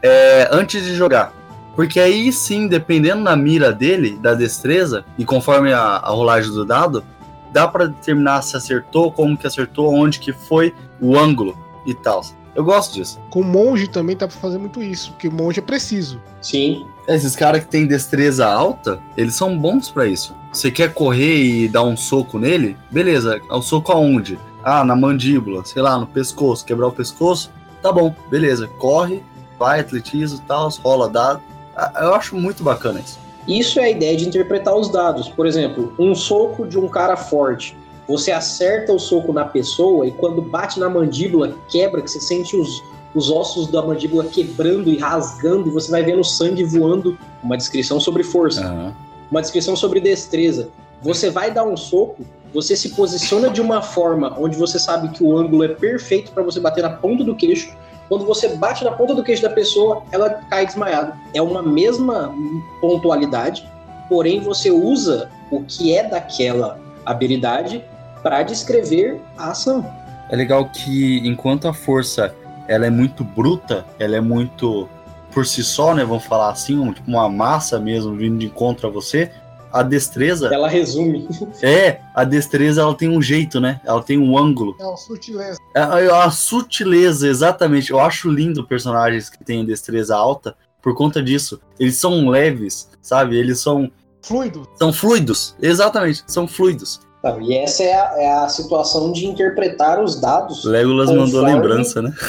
[0.00, 1.32] é, antes de jogar.
[1.74, 6.64] Porque aí sim, dependendo da mira dele, da destreza, e conforme a, a rolagem do
[6.64, 7.04] dado,
[7.52, 12.22] dá pra determinar se acertou, como que acertou, onde que foi, o ângulo e tal.
[12.54, 13.18] Eu gosto disso.
[13.30, 16.20] Com monge também dá pra fazer muito isso, porque monge é preciso.
[16.40, 20.34] Sim, Esses caras que têm destreza alta, eles são bons pra isso.
[20.52, 22.76] Você quer correr e dar um soco nele?
[22.90, 24.38] Beleza, é o soco aonde?
[24.62, 27.50] Ah, na mandíbula, sei lá, no pescoço, quebrar o pescoço?
[27.82, 28.66] Tá bom, beleza.
[28.78, 29.22] Corre,
[29.58, 31.42] vai, atletiza e tal, rola dado.
[31.76, 33.18] Ah, Eu acho muito bacana isso.
[33.46, 35.28] Isso é a ideia de interpretar os dados.
[35.28, 37.76] Por exemplo, um soco de um cara forte.
[38.06, 42.54] Você acerta o soco na pessoa e quando bate na mandíbula, quebra, que você sente
[42.54, 42.82] os,
[43.14, 47.16] os ossos da mandíbula quebrando e rasgando, e você vai vendo sangue voando.
[47.42, 48.94] Uma descrição sobre força,
[49.30, 50.68] uma descrição sobre destreza.
[51.02, 55.24] Você vai dar um soco, você se posiciona de uma forma onde você sabe que
[55.24, 57.74] o ângulo é perfeito para você bater na ponta do queixo.
[58.08, 61.16] Quando você bate na ponta do queixo da pessoa, ela cai desmaiada.
[61.32, 62.34] É uma mesma
[62.80, 63.66] pontualidade,
[64.10, 67.82] porém você usa o que é daquela habilidade
[68.24, 69.88] para descrever a ação.
[70.30, 72.34] É legal que enquanto a força
[72.66, 74.88] ela é muito bruta, ela é muito
[75.30, 76.02] por si só, né?
[76.04, 79.30] Vamos falar assim, um- tipo uma massa mesmo vindo de encontro a você.
[79.70, 81.28] A destreza Ela resume.
[81.62, 83.80] é a destreza, ela tem um jeito, né?
[83.84, 84.74] Ela tem um ângulo.
[84.80, 85.58] É uma sutileza.
[85.74, 87.90] É a, a sutileza, exatamente.
[87.90, 91.60] Eu acho lindo personagens que têm destreza alta por conta disso.
[91.78, 93.36] Eles são leves, sabe?
[93.36, 93.90] Eles são,
[94.22, 94.66] Fluido.
[94.78, 95.56] são fluidos.
[95.60, 97.00] Exatamente, são fluidos.
[97.24, 102.02] Tá, e essa é a, é a situação de interpretar os dados Legolas mandou lembrança,
[102.02, 102.12] né?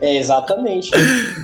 [0.00, 0.90] É, exatamente.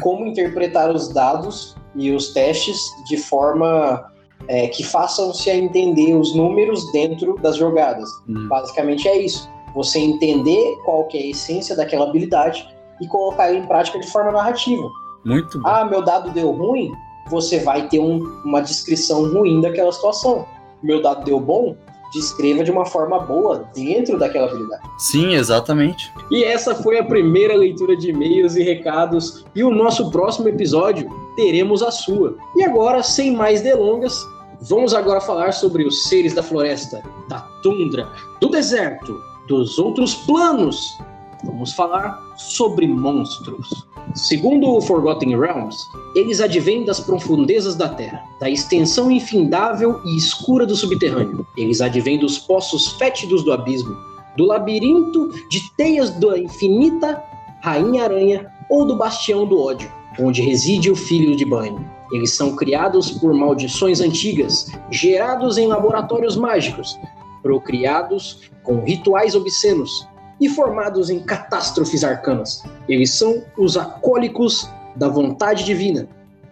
[0.00, 2.78] Como interpretar os dados e os testes
[3.10, 4.10] de forma
[4.48, 8.08] é, que façam-se a entender os números dentro das jogadas.
[8.26, 8.48] Hum.
[8.48, 9.46] Basicamente é isso.
[9.74, 12.66] Você entender qual que é a essência daquela habilidade
[13.02, 14.88] e colocar ela em prática de forma narrativa.
[15.22, 15.68] Muito bom.
[15.68, 16.90] Ah, meu dado deu ruim?
[17.30, 20.44] você vai ter um, uma descrição ruim daquela situação.
[20.82, 21.76] Meu dado deu bom,
[22.12, 24.82] descreva de uma forma boa dentro daquela habilidade.
[24.98, 26.12] Sim, exatamente.
[26.30, 29.44] E essa foi a primeira leitura de e-mails e recados.
[29.54, 32.36] E o nosso próximo episódio teremos a sua.
[32.56, 34.26] E agora, sem mais delongas,
[34.62, 38.08] vamos agora falar sobre os seres da floresta, da tundra,
[38.40, 40.98] do deserto, dos outros planos.
[41.44, 43.86] Vamos falar sobre monstros.
[44.14, 45.76] Segundo o Forgotten Realms,
[46.14, 51.46] eles advêm das profundezas da Terra, da extensão infindável e escura do subterrâneo.
[51.56, 53.96] Eles advêm dos poços fétidos do abismo,
[54.36, 57.22] do labirinto de teias da infinita
[57.62, 61.84] Rainha-Aranha ou do bastião do ódio, onde reside o filho de banho.
[62.12, 66.98] Eles são criados por maldições antigas, gerados em laboratórios mágicos,
[67.42, 70.06] procriados com rituais obscenos,
[70.40, 72.62] e formados em catástrofes arcanas.
[72.88, 76.08] Eles são os acólicos da vontade divina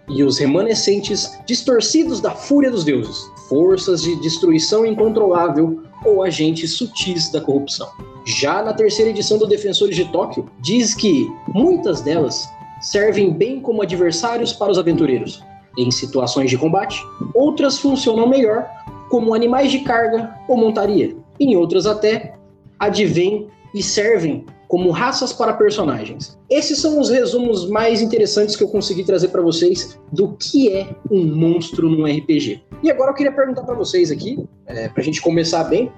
[0.09, 3.19] e os remanescentes distorcidos da fúria dos deuses,
[3.49, 7.89] forças de destruição incontrolável ou agentes sutis da corrupção.
[8.25, 12.49] Já na terceira edição do Defensores de Tóquio, diz que muitas delas
[12.81, 15.43] servem bem como adversários para os aventureiros
[15.79, 17.01] em situações de combate,
[17.33, 18.69] outras funcionam melhor
[19.09, 22.35] como animais de carga ou montaria, em outras até
[22.79, 26.39] advêm e servem como raças para personagens.
[26.49, 30.89] Esses são os resumos mais interessantes que eu consegui trazer para vocês do que é
[31.11, 32.63] um monstro num RPG.
[32.83, 35.91] E agora eu queria perguntar para vocês aqui, é, para a gente começar bem,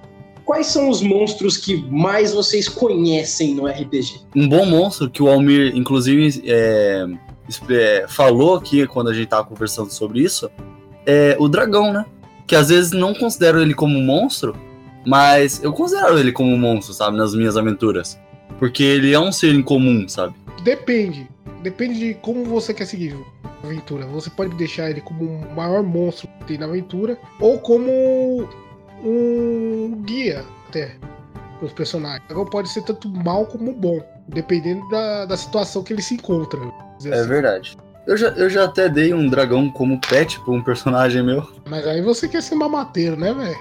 [0.44, 4.20] quais são os monstros que mais vocês conhecem no RPG?
[4.34, 7.06] Um bom monstro que o Almir, inclusive, é,
[7.68, 10.48] é, falou aqui quando a gente estava conversando sobre isso,
[11.04, 12.06] é o dragão, né?
[12.46, 14.54] Que às vezes não considero ele como um monstro,
[15.06, 18.18] mas eu considero ele como um monstro, sabe, nas minhas aventuras.
[18.58, 20.34] Porque ele é um ser incomum, sabe?
[20.62, 21.28] Depende.
[21.62, 23.16] Depende de como você quer seguir
[23.62, 24.06] a aventura.
[24.06, 28.48] Você pode deixar ele como o maior monstro que tem na aventura, ou como
[29.02, 30.96] um guia, até,
[31.58, 32.22] para os personagens.
[32.26, 36.60] Então pode ser tanto mal como bom, dependendo da, da situação que ele se encontra.
[37.04, 37.28] É assim.
[37.28, 37.76] verdade.
[38.10, 41.46] Eu já, eu já até dei um dragão como pet pra um personagem meu.
[41.70, 43.56] Mas aí você quer ser mamateiro, né, velho?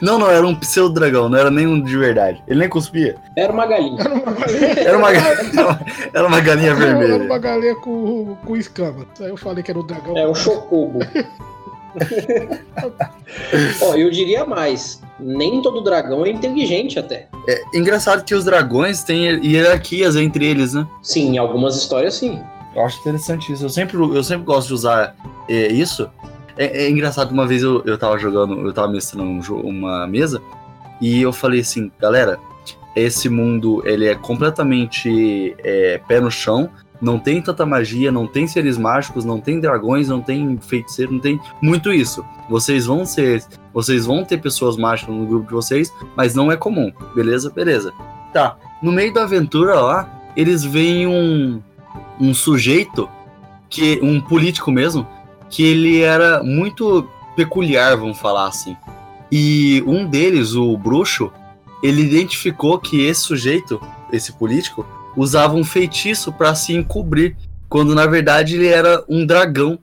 [0.00, 2.40] não, não, era um pseudo dragão, não era nenhum de verdade.
[2.46, 3.16] Ele nem cuspia.
[3.36, 4.00] Era uma galinha.
[4.00, 4.78] Era uma galinha.
[4.78, 5.08] era, uma,
[6.14, 7.14] era uma galinha vermelha.
[7.14, 9.04] Era uma galinha com, com escama.
[9.18, 10.16] Aí eu falei que era o dragão.
[10.16, 11.00] É o chocobo.
[13.82, 15.02] Ó, eu diria mais.
[15.18, 17.26] Nem todo dragão é inteligente até.
[17.48, 20.86] É engraçado que os dragões têm hierarquias entre eles, né?
[21.02, 22.40] Sim, em algumas histórias sim.
[22.74, 23.64] Eu acho interessante isso.
[23.64, 25.14] Eu sempre, eu sempre gosto de usar
[25.48, 26.08] é, isso.
[26.56, 30.40] É, é, engraçado, uma vez eu, eu tava jogando, eu tava mestrando um, uma mesa,
[31.00, 32.38] e eu falei assim, galera,
[32.94, 36.68] esse mundo ele é completamente é, pé no chão,
[37.00, 41.18] não tem tanta magia, não tem seres mágicos, não tem dragões, não tem feiticeiro, não
[41.18, 42.24] tem muito isso.
[42.48, 43.42] Vocês vão ser,
[43.74, 47.50] vocês vão ter pessoas mágicas no grupo de vocês, mas não é comum, beleza?
[47.50, 47.92] Beleza.
[48.32, 48.56] Tá.
[48.80, 51.60] No meio da aventura lá, eles veem um
[52.20, 53.08] um sujeito
[53.68, 55.06] que um político mesmo
[55.48, 58.76] que ele era muito peculiar, vamos falar assim.
[59.30, 61.30] E um deles, o bruxo,
[61.82, 63.80] ele identificou que esse sujeito,
[64.12, 64.86] esse político,
[65.16, 67.36] usava um feitiço para se encobrir,
[67.68, 69.78] quando na verdade ele era um dragão.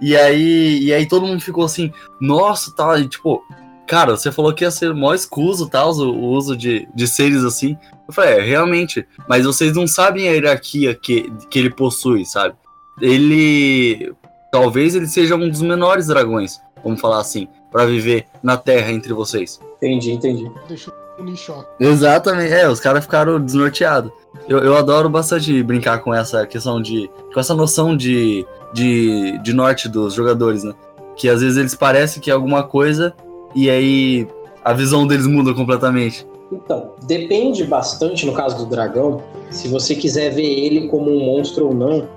[0.00, 3.42] E aí, e aí todo mundo ficou assim, nossa, tal, e, tipo,
[3.86, 7.44] cara, você falou que ia ser mó escuso, tal, o, o uso de, de seres
[7.44, 7.76] assim.
[8.10, 9.06] Eu falei, é, realmente.
[9.28, 12.54] Mas vocês não sabem a hierarquia que, que ele possui, sabe?
[13.00, 14.12] Ele.
[14.52, 19.12] Talvez ele seja um dos menores dragões, vamos falar assim, para viver na Terra entre
[19.12, 19.60] vocês.
[19.76, 20.50] Entendi, entendi.
[20.66, 21.68] Deixa eu choque.
[21.78, 24.10] Exatamente, é, os caras ficaram desnorteados.
[24.48, 27.08] Eu, eu adoro bastante brincar com essa questão de.
[27.32, 30.74] com essa noção de, de, de norte dos jogadores, né?
[31.16, 33.14] Que às vezes eles parecem que é alguma coisa
[33.54, 34.26] e aí
[34.64, 36.26] a visão deles muda completamente.
[36.52, 41.68] Então, depende bastante no caso do dragão, se você quiser ver ele como um monstro
[41.68, 42.08] ou não,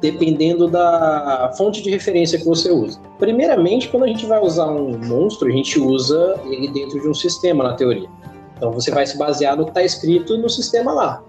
[0.00, 3.00] dependendo da fonte de referência que você usa.
[3.18, 7.14] Primeiramente, quando a gente vai usar um monstro, a gente usa ele dentro de um
[7.14, 8.08] sistema, na teoria.
[8.56, 11.22] Então você vai se basear no que está escrito no sistema lá.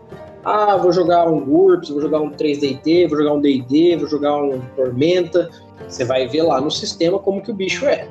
[0.44, 4.38] Ah, vou jogar um GURPS, vou jogar um 3DT, vou jogar um D&D, vou jogar
[4.38, 5.49] um Tormenta.
[5.88, 8.07] Você vai ver lá no sistema como que o bicho é.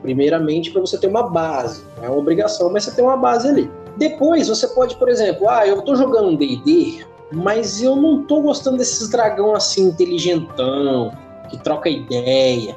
[0.00, 1.82] Primeiramente, para você ter uma base.
[1.96, 3.70] Não é uma obrigação, mas você tem uma base ali.
[3.96, 8.40] Depois você pode, por exemplo, ah, eu tô jogando um D&D, mas eu não tô
[8.42, 11.12] gostando desses dragão assim inteligentão,
[11.50, 12.76] que troca ideia.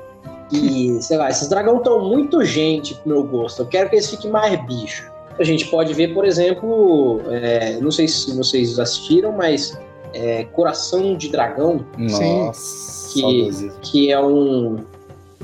[0.51, 3.61] E, sei lá, esses dragão tão muito gente pro meu gosto.
[3.61, 5.09] Eu quero que eles fiquem mais bicho.
[5.37, 9.77] A gente pode ver, por exemplo, é, não sei se vocês assistiram, mas
[10.13, 14.77] é, Coração de Dragão, Nossa, Que- que é um.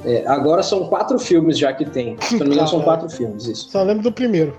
[0.05, 2.15] é, agora são quatro filmes já que tem.
[2.21, 3.69] Se não me engano, são quatro filmes, isso.
[3.69, 4.53] Só lembro do primeiro.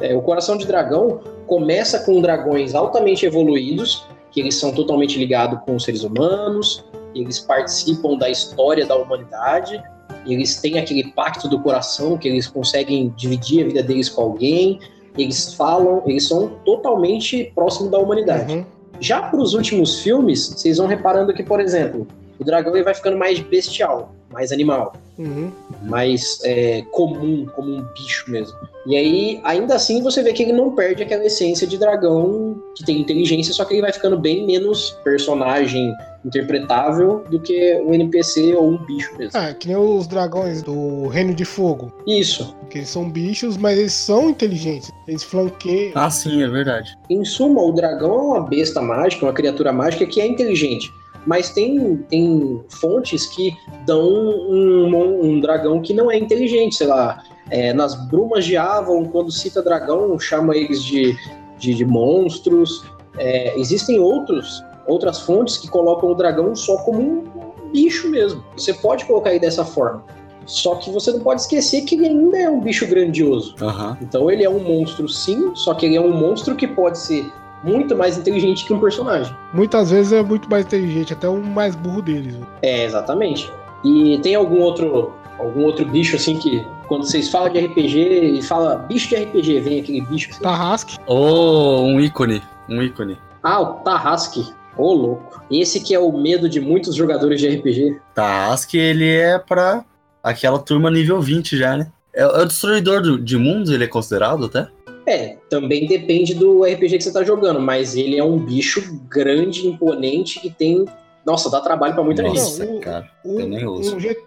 [0.00, 5.60] É, o Coração de Dragão começa com dragões altamente evoluídos, que eles são totalmente ligados
[5.64, 6.84] com os seres humanos,
[7.14, 9.82] eles participam da história da humanidade,
[10.26, 14.78] eles têm aquele pacto do coração que eles conseguem dividir a vida deles com alguém,
[15.16, 18.54] eles falam, eles são totalmente próximos da humanidade.
[18.54, 18.64] Uhum.
[19.00, 22.06] Já para os últimos filmes, vocês vão reparando que, por exemplo,
[22.38, 25.50] o dragão ele vai ficando mais bestial, mais animal Uhum.
[25.82, 28.56] mais é, comum, como um bicho mesmo.
[28.86, 32.84] E aí, ainda assim, você vê que ele não perde aquela essência de dragão que
[32.84, 35.92] tem inteligência, só que ele vai ficando bem menos personagem
[36.24, 39.32] interpretável do que um NPC ou um bicho mesmo.
[39.38, 41.92] Ah, que nem os dragões do Reino de Fogo.
[42.06, 42.56] Isso.
[42.70, 44.90] Que eles são bichos, mas eles são inteligentes.
[45.06, 45.92] Eles flanqueiam.
[45.94, 46.96] Ah, sim, é verdade.
[47.10, 50.92] Em suma, o dragão é uma besta mágica, uma criatura mágica que é inteligente.
[51.28, 56.86] Mas tem, tem fontes que dão um, um- um dragão que não é inteligente, sei
[56.86, 57.22] lá.
[57.50, 61.14] é, nas Brumas de Avon, quando cita dragão, chama eles de,
[61.58, 62.82] de, de monstros.
[63.18, 68.42] É, existem outros, outras fontes que colocam o dragão só como um bicho mesmo.
[68.56, 70.02] Você pode colocar ele dessa forma.
[70.46, 73.54] Só que você não pode esquecer que ele ainda é um bicho grandioso.
[73.62, 73.96] Aham.
[74.00, 77.30] Então ele é um monstro sim, só que ele é um monstro que pode ser
[77.62, 79.34] muito mais inteligente que um personagem.
[79.52, 82.36] Muitas vezes é muito mais inteligente, até o mais burro deles.
[82.62, 83.50] É, exatamente.
[83.84, 88.42] E tem algum outro algum outro bicho assim que quando vocês falam de RPG e
[88.42, 90.42] fala bicho de RPG, vem aquele bicho assim.
[90.42, 90.96] Tarrasque.
[91.06, 92.42] Ou um ícone.
[92.68, 93.16] Um ícone.
[93.42, 94.52] Ah, o Tarrasque.
[94.76, 95.40] Ô, louco.
[95.50, 97.98] Esse que é o medo de muitos jogadores de RPG.
[98.14, 99.84] Task, ele é pra
[100.22, 101.88] aquela turma nível 20 já, né?
[102.14, 104.66] É, é o destruidor do- de mundos, ele é considerado até?
[105.08, 109.66] É, também depende do RPG que você tá jogando, mas ele é um bicho grande,
[109.66, 110.84] imponente que tem.
[111.24, 112.64] Nossa, dá trabalho pra muita Nossa.
[112.66, 112.76] gente.
[112.76, 113.96] O- cara, Um, eu nem ouço.
[113.96, 114.22] um jeito,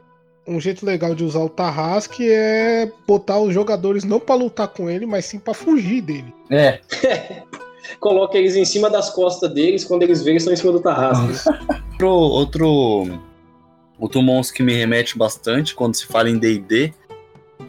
[0.48, 4.90] um jeito legal de usar o Tarrasque é botar os jogadores não pra lutar com
[4.90, 6.34] ele, mas sim pra fugir dele.
[6.50, 6.80] É.
[8.00, 10.80] Coloca eles em cima das costas deles, quando eles veem, eles estão em cima do
[10.80, 11.48] Tarrasque.
[12.02, 13.20] Outro, outro,
[14.00, 16.92] outro monstro que me remete bastante quando se fala em D&D,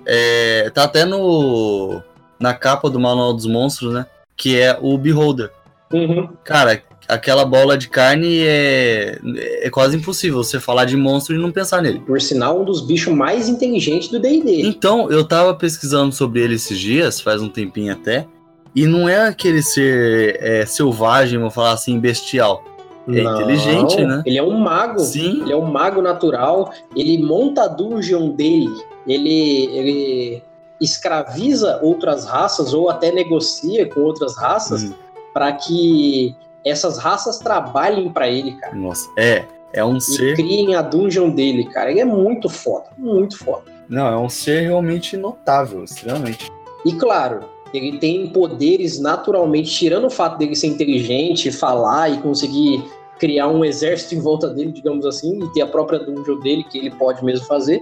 [0.06, 2.01] é, tá até no
[2.43, 4.05] na capa do Manual dos Monstros, né?
[4.36, 5.51] Que é o Beholder.
[5.93, 6.28] Uhum.
[6.43, 9.19] Cara, aquela bola de carne é,
[9.62, 12.01] é quase impossível você falar de monstro e não pensar nele.
[12.01, 14.62] Por sinal, um dos bichos mais inteligentes do D&D.
[14.62, 18.27] Então, eu tava pesquisando sobre ele esses dias, faz um tempinho até,
[18.74, 22.64] e não é aquele ser é, selvagem, vou falar assim, bestial.
[23.09, 24.23] É Não, inteligente, né?
[24.24, 25.01] Ele é um mago.
[25.01, 26.73] Sim, Ele é um mago natural.
[26.94, 28.70] Ele monta a dungeon dele.
[29.06, 30.43] Ele, ele
[30.83, 34.93] escraviza outras raças ou até negocia com outras raças Hum.
[35.33, 36.35] para que
[36.65, 38.75] essas raças trabalhem para ele, cara.
[38.75, 41.91] nossa, é, é um E ser, criem a dungeon dele, cara.
[41.91, 43.65] Ele é muito foda, muito foda.
[43.89, 46.51] não, é um ser realmente notável, extremamente.
[46.85, 47.41] E claro,
[47.73, 52.85] ele tem poderes naturalmente, tirando o fato dele ser inteligente, falar e conseguir
[53.19, 56.77] criar um exército em volta dele, digamos assim, e ter a própria dungeon dele, que
[56.79, 57.81] ele pode mesmo fazer.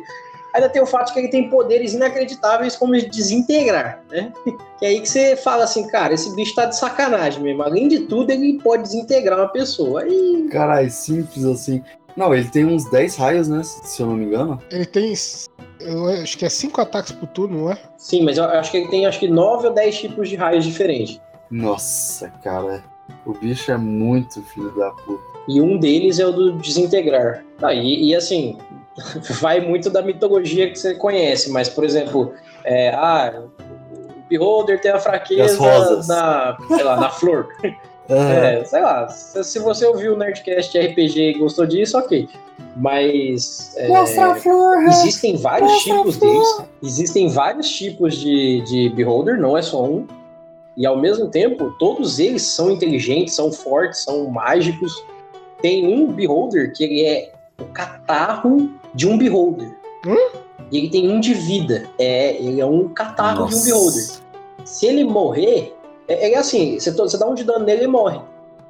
[0.55, 4.33] Ainda tem o fato de que ele tem poderes inacreditáveis como desintegrar, né?
[4.81, 7.63] Que é aí que você fala assim, cara, esse bicho tá de sacanagem mesmo.
[7.63, 10.05] Além de tudo, ele pode desintegrar uma pessoa.
[10.05, 11.83] Aí, Caralho, simples assim.
[12.17, 13.63] Não, ele tem uns 10 raios, né?
[13.63, 14.59] Se eu não me engano.
[14.71, 15.13] Ele tem.
[15.81, 17.79] Eu acho que é cinco ataques por turno, não é?
[17.99, 20.65] sim, mas eu acho que ele tem acho que 9 ou 10 tipos de raios
[20.65, 21.21] diferentes.
[21.51, 22.83] Nossa, cara.
[23.27, 25.23] O bicho é muito filho da puta.
[25.49, 27.45] E um deles é o do desintegrar.
[27.61, 28.57] Ah, e, e, assim,
[29.41, 32.35] vai muito da mitologia que você conhece, mas, por exemplo,
[32.65, 37.49] é, ah, o Beholder tem a fraqueza na, sei lá, na flor.
[38.11, 42.29] É, É, sei lá, se, você ouviu o Nerdcast RPG e gostou disso, ok.
[42.77, 43.87] Mas é,
[44.89, 46.63] existem vários tipos deles.
[46.83, 50.09] Existem vários tipos de, de Beholder, não é só um.
[50.77, 54.93] E ao mesmo tempo, todos eles são inteligentes, são fortes, são mágicos.
[55.63, 59.77] Tem um Beholder que ele é o catarro de um Beholder.
[60.07, 60.39] Hum?
[60.71, 61.89] E ele tem um de vida.
[61.99, 63.65] É, ele é um catarro de um Nossa.
[63.65, 64.05] Beholder.
[64.65, 65.75] Se ele morrer,
[66.07, 68.21] é, é assim, você, você dá um de dano nele, ele morre.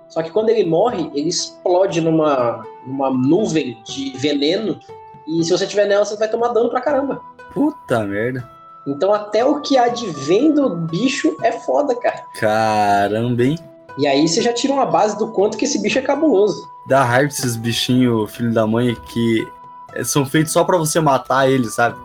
[0.09, 4.79] Só que quando ele morre, ele explode numa, numa nuvem de veneno.
[5.27, 7.21] E se você tiver nela, você vai tomar dano pra caramba.
[7.53, 8.49] Puta merda.
[8.87, 12.25] Então até o que advém do bicho é foda, cara.
[12.39, 13.59] Caramba, hein?
[13.99, 16.69] E aí você já tira uma base do quanto que esse bicho é cabuloso.
[16.87, 19.47] Dá raiva esses bichinhos, filho da mãe, que
[20.05, 21.97] são feitos só pra você matar eles, sabe?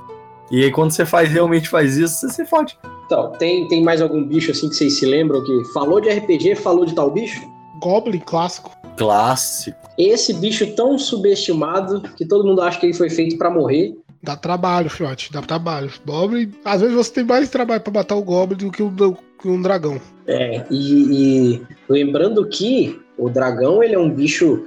[0.52, 2.78] E aí quando você faz realmente faz isso, você se fode.
[3.06, 6.56] Então, tem, tem mais algum bicho assim que vocês se lembram que falou de RPG,
[6.56, 7.42] falou de tal bicho?
[7.80, 8.72] Goblin clássico.
[8.98, 9.78] Clássico.
[9.98, 13.96] Esse bicho tão subestimado que todo mundo acha que ele foi feito pra morrer.
[14.24, 15.92] Dá trabalho, fiote, dá trabalho.
[16.06, 19.16] Goblin, às vezes você tem mais trabalho pra matar o Goblin do que, o, do
[19.40, 20.02] que um dragão.
[20.26, 24.66] É, e, e lembrando que o dragão ele é um bicho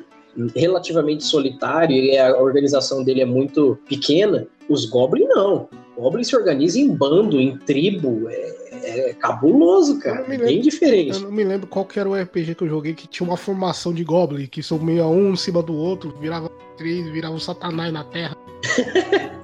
[0.55, 4.47] relativamente solitário e a organização dele é muito pequena.
[4.69, 5.69] Os Goblin não.
[5.97, 8.29] Goblin se organiza em bando, em tribo.
[8.29, 10.25] É, é cabuloso, cara.
[10.29, 11.19] Eu É bem Eu diferente.
[11.21, 13.93] não me lembro qual que era o RPG que eu joguei que tinha uma formação
[13.93, 17.41] de Goblin, que são meio a um em cima do outro, virava três, virava um
[17.41, 18.37] satanás na terra.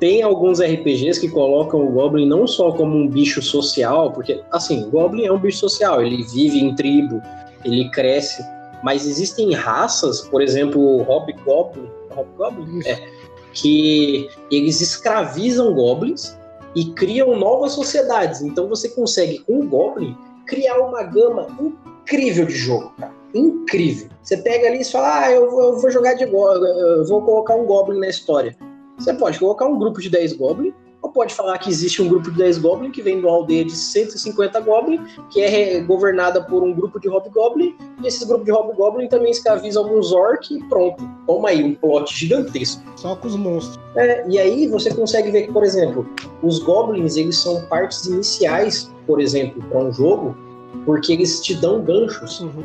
[0.00, 4.84] Tem alguns RPGs que colocam o Goblin não só como um bicho social, porque, assim,
[4.84, 7.22] o Goblin é um bicho social, ele vive em tribo,
[7.64, 8.42] ele cresce,
[8.84, 12.86] mas existem raças, por exemplo, o Hobgoblin, Hobgoblin?
[12.86, 13.08] É,
[13.54, 16.36] que eles escravizam goblins
[16.76, 18.42] e criam novas sociedades.
[18.42, 20.14] Então você consegue, com o Goblin,
[20.46, 23.14] criar uma gama incrível de jogo, cara.
[23.32, 24.08] Incrível.
[24.22, 27.22] Você pega ali e fala, ah, eu vou, eu vou jogar de Goblin, eu vou
[27.22, 28.54] colocar um Goblin na história.
[28.98, 30.74] Você pode colocar um grupo de 10 Goblin, ou
[31.14, 33.72] pode falar que existe um grupo de 10 Goblin que vem de uma aldeia de
[33.72, 35.00] 150 Goblin,
[35.30, 39.84] que é governada por um grupo de Hobgoblin, e esses grupos de Hobgoblin também escravizam
[39.84, 41.08] alguns Orc e pronto.
[41.26, 42.82] Toma aí, um plot gigantesco.
[42.96, 43.78] Só com os monstros.
[43.96, 46.06] É, e aí você consegue ver que, por exemplo,
[46.42, 50.36] os Goblins, eles são partes iniciais, por exemplo, para um jogo,
[50.84, 52.40] porque eles te dão ganchos.
[52.40, 52.64] Uhum.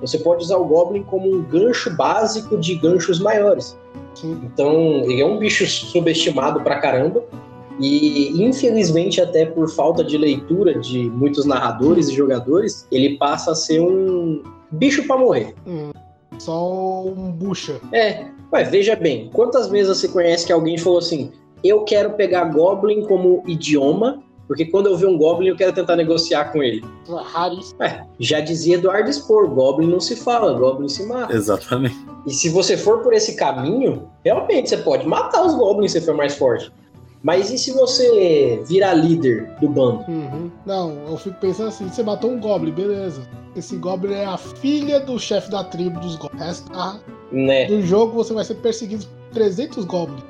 [0.00, 3.76] Você pode usar o Goblin como um gancho básico de ganchos maiores.
[4.24, 4.72] Então,
[5.04, 7.24] ele é um bicho subestimado pra caramba.
[7.80, 13.54] E, infelizmente, até por falta de leitura de muitos narradores e jogadores, ele passa a
[13.54, 14.42] ser um
[14.72, 15.54] bicho pra morrer.
[15.66, 15.90] Hum.
[16.38, 17.80] Só um bucha.
[17.92, 21.32] É, mas veja bem, quantas vezes você conhece que alguém falou assim:
[21.64, 25.96] eu quero pegar Goblin como idioma, porque quando eu ver um Goblin eu quero tentar
[25.96, 26.84] negociar com ele.
[27.08, 27.82] Raríssimo.
[27.82, 31.34] É, já dizia Eduardo Spor: Goblin não se fala, Goblin se mata.
[31.34, 31.96] Exatamente.
[32.26, 36.14] E se você for por esse caminho, realmente você pode matar os goblins se for
[36.14, 36.70] mais forte.
[37.22, 40.04] Mas e se você virar líder do bando?
[40.08, 40.50] Uhum.
[40.64, 43.22] Não, eu fico pensando assim, você matou um Goblin, beleza.
[43.56, 46.64] Esse Goblin é a filha do chefe da tribo dos Goblins.
[46.72, 46.96] Ah,
[47.32, 47.68] Né?
[47.68, 50.22] No jogo você vai ser perseguido por 300 Goblins.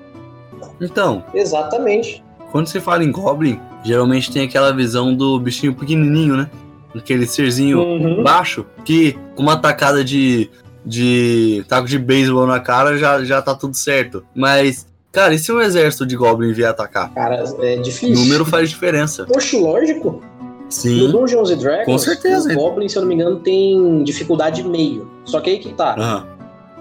[0.80, 2.24] Então, Exatamente.
[2.50, 6.50] quando se fala em Goblin, geralmente tem aquela visão do bichinho pequenininho, né?
[6.94, 8.22] Aquele serzinho Uhum.
[8.22, 10.50] baixo que com uma tacada de,
[10.84, 14.24] de taco de beisebol na cara já, já tá tudo certo.
[14.34, 14.86] Mas,
[15.18, 17.12] cara, e se um exército de Goblin vier atacar?
[17.14, 18.14] Cara, é O difícil.
[18.14, 19.24] número faz diferença.
[19.24, 20.20] Poxa, lógico.
[20.20, 21.10] No Sim.
[21.10, 22.48] Dungeons and Dragons, Com certeza.
[22.50, 25.10] os goblins, se eu não me engano, tem dificuldade meio.
[25.24, 25.94] Só que aí que tá.
[25.98, 26.26] Aham.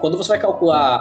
[0.01, 0.97] Quando você vai calcular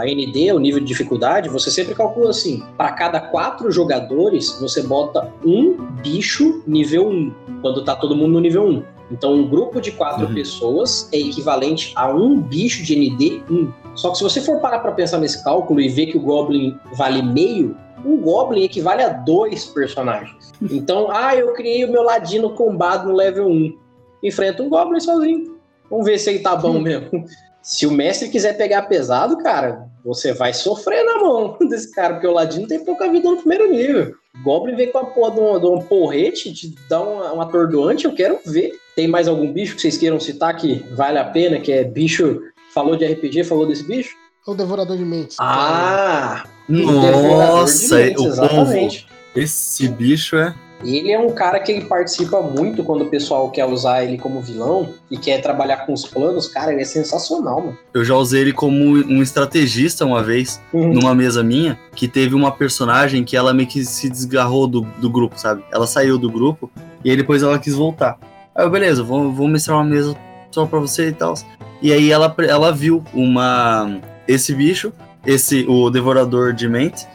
[0.00, 4.82] a ND, o nível de dificuldade, você sempre calcula assim: para cada quatro jogadores, você
[4.82, 8.82] bota um bicho nível 1, quando tá todo mundo no nível 1.
[9.10, 10.34] Então, um grupo de quatro Uhum.
[10.34, 13.68] pessoas é equivalente a um bicho de ND 1.
[13.98, 16.78] Só que se você for parar pra pensar nesse cálculo e ver que o Goblin
[16.94, 20.48] vale meio, um Goblin equivale a dois personagens.
[20.70, 23.78] Então, ah, eu criei o meu Ladino combado no level 1.
[24.24, 25.56] Enfrenta um Goblin sozinho.
[25.88, 27.24] Vamos ver se ele tá bom mesmo.
[27.62, 32.26] Se o mestre quiser pegar pesado, cara, você vai sofrer na mão desse cara, porque
[32.26, 34.14] o Ladino tem pouca vida no primeiro nível.
[34.42, 38.04] Goblin vem com a porra de um, de um porrete, te dá uma, um atordoante,
[38.04, 38.72] eu quero ver.
[38.96, 42.40] Tem mais algum bicho que vocês queiram citar que vale a pena, que é bicho.
[42.78, 44.14] Falou de RPG, falou desse bicho?
[44.46, 45.36] É o Devorador de Mentes.
[45.40, 46.44] Ah!
[46.68, 48.28] Nossa, de Mentes, o povo.
[48.28, 49.06] exatamente.
[49.34, 50.54] Esse bicho é.
[50.84, 54.40] Ele é um cara que ele participa muito quando o pessoal quer usar ele como
[54.40, 56.46] vilão e quer trabalhar com os planos.
[56.46, 57.78] Cara, ele é sensacional, mano.
[57.92, 62.52] Eu já usei ele como um estrategista uma vez, numa mesa minha, que teve uma
[62.52, 65.64] personagem que ela meio que se desgarrou do, do grupo, sabe?
[65.72, 66.70] Ela saiu do grupo
[67.04, 68.20] e aí depois ela quis voltar.
[68.54, 70.16] Aí eu, beleza, vou, vou mestrar uma mesa
[70.52, 71.34] só pra você e tal.
[71.80, 74.00] E aí ela, ela viu uma.
[74.26, 74.92] Esse bicho,
[75.26, 77.06] esse o Devorador de Mentes,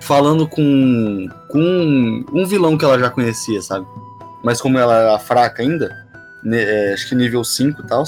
[0.00, 3.86] falando com, com um vilão que ela já conhecia, sabe?
[4.42, 5.90] Mas como ela era fraca ainda,
[6.42, 8.04] né, é, acho que nível 5 e tal,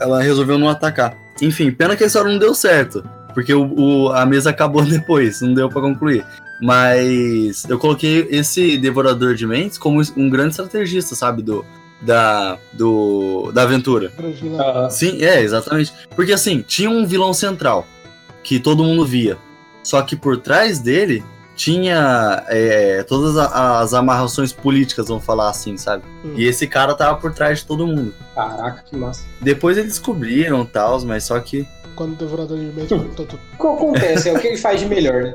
[0.00, 1.14] ela resolveu não atacar.
[1.42, 3.02] Enfim, pena que a história não deu certo,
[3.34, 3.74] porque o,
[4.06, 6.24] o- a mesa acabou depois, não deu pra concluir.
[6.62, 11.42] Mas eu coloquei esse Devorador de Mentes como um grande estrategista, sabe?
[11.42, 11.64] Do,
[12.00, 14.12] da, do, da aventura.
[14.90, 15.92] Sim, é, exatamente.
[16.14, 17.86] Porque assim, tinha um vilão central
[18.42, 19.38] que todo mundo via.
[19.82, 21.24] Só que por trás dele
[21.56, 26.04] tinha é, todas as amarrações políticas, vamos falar assim, sabe?
[26.24, 26.34] Hum.
[26.36, 28.14] E esse cara tava por trás de todo mundo.
[28.34, 29.24] Caraca, que massa.
[29.40, 31.66] Depois eles descobriram tal, mas só que.
[31.94, 33.40] Quando o Devorador de Mentes perguntou tudo.
[33.58, 34.28] O que acontece?
[34.28, 35.34] É o que ele faz de melhor, né?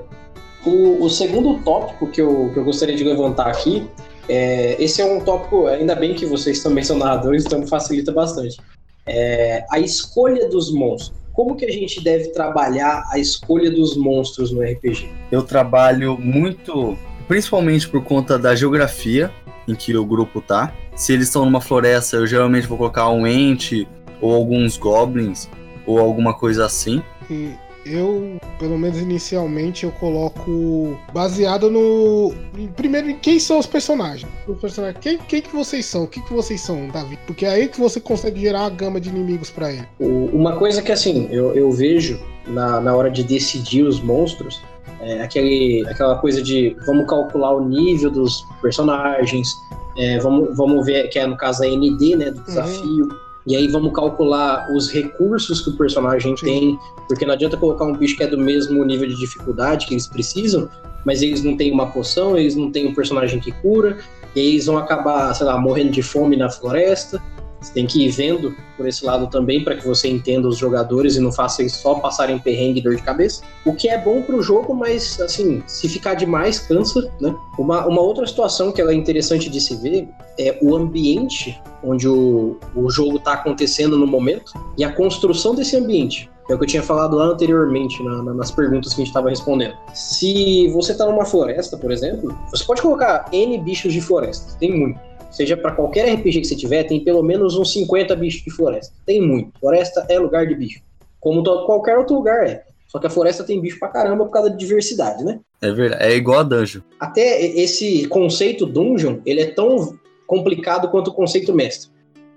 [0.63, 3.89] O, o segundo tópico que eu, que eu gostaria de levantar aqui,
[4.31, 8.57] é, esse é um tópico, ainda bem que vocês também são narradores, então facilita bastante.
[9.05, 11.19] é, a escolha dos monstros.
[11.33, 15.09] Como que a gente deve trabalhar a escolha dos monstros no RPG?
[15.31, 16.97] Eu trabalho muito,
[17.27, 19.31] principalmente por conta da geografia
[19.67, 20.73] em que o grupo tá.
[20.95, 23.87] Se eles estão numa floresta, eu geralmente vou colocar um ente
[24.19, 25.49] ou alguns goblins
[25.85, 27.01] ou alguma coisa assim.
[27.29, 27.53] E
[27.85, 32.31] eu, pelo menos inicialmente, eu coloco baseado no.
[32.75, 34.31] Primeiro, em quem são os personagens.
[34.47, 36.03] Os personagens quem, quem que vocês são?
[36.03, 37.17] O que, que vocês são, Davi?
[37.25, 39.87] Porque é aí que você consegue gerar a gama de inimigos para ele.
[39.99, 44.61] Uma coisa que assim, eu, eu vejo na, na hora de decidir os monstros.
[45.01, 49.49] É aquele, aquela coisa de vamos calcular o nível dos personagens,
[49.97, 53.05] é, vamos, vamos ver, que é no caso a ND, né, do desafio.
[53.05, 56.45] Uhum e aí vamos calcular os recursos que o personagem Sim.
[56.45, 59.93] tem, porque não adianta colocar um bicho que é do mesmo nível de dificuldade que
[59.93, 60.69] eles precisam,
[61.05, 63.97] mas eles não têm uma poção, eles não têm um personagem que cura,
[64.35, 67.21] e aí eles vão acabar, sei lá, morrendo de fome na floresta.
[67.61, 71.15] Você tem que ir vendo por esse lado também para que você entenda os jogadores
[71.15, 73.43] e não faça eles só passarem perrengue e dor de cabeça.
[73.63, 77.35] O que é bom para o jogo, mas assim, se ficar demais, cansa, né?
[77.59, 80.09] Uma, uma outra situação que é interessante de se ver
[80.39, 85.75] é o ambiente onde o, o jogo está acontecendo no momento e a construção desse
[85.75, 86.29] ambiente.
[86.49, 89.07] É o que eu tinha falado lá anteriormente, na, na, nas perguntas que a gente
[89.07, 89.73] estava respondendo.
[89.93, 94.77] Se você está numa floresta, por exemplo, você pode colocar N bichos de floresta, tem
[94.77, 94.99] muito
[95.31, 98.93] seja para qualquer RPG que você tiver, tem pelo menos uns 50 bichos de floresta.
[99.05, 99.51] Tem muito.
[99.59, 100.81] Floresta é lugar de bicho.
[101.19, 102.63] Como qualquer outro lugar é.
[102.87, 105.39] Só que a floresta tem bicho pra caramba por causa da diversidade, né?
[105.61, 106.03] É verdade.
[106.03, 106.81] É igual a dungeon.
[106.99, 109.97] Até esse conceito dungeon, ele é tão
[110.27, 111.89] complicado quanto o conceito mestre.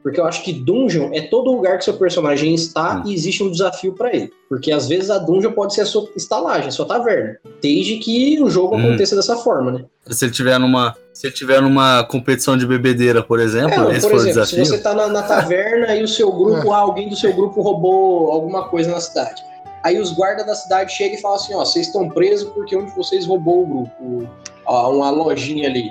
[0.05, 3.09] Porque eu acho que dungeon é todo lugar que seu personagem está hum.
[3.09, 4.31] e existe um desafio para ele.
[4.51, 7.39] Porque às vezes a dungeon pode ser a sua estalagem, a sua taverna.
[7.62, 8.81] Desde que o jogo hum.
[8.81, 9.85] aconteça dessa forma, né?
[10.10, 10.94] Se ele tiver numa.
[11.14, 14.78] Se ele tiver numa competição de bebedeira, por exemplo, é, esse por exemplo, se você
[14.78, 16.76] tá na, na taverna e o seu grupo, é.
[16.76, 19.43] alguém do seu grupo roubou alguma coisa na cidade.
[19.82, 22.85] Aí os guardas da cidade chegam e falam assim: ó, vocês estão presos porque um
[22.85, 24.28] de vocês roubou o grupo,
[24.66, 25.89] ó, uma lojinha ali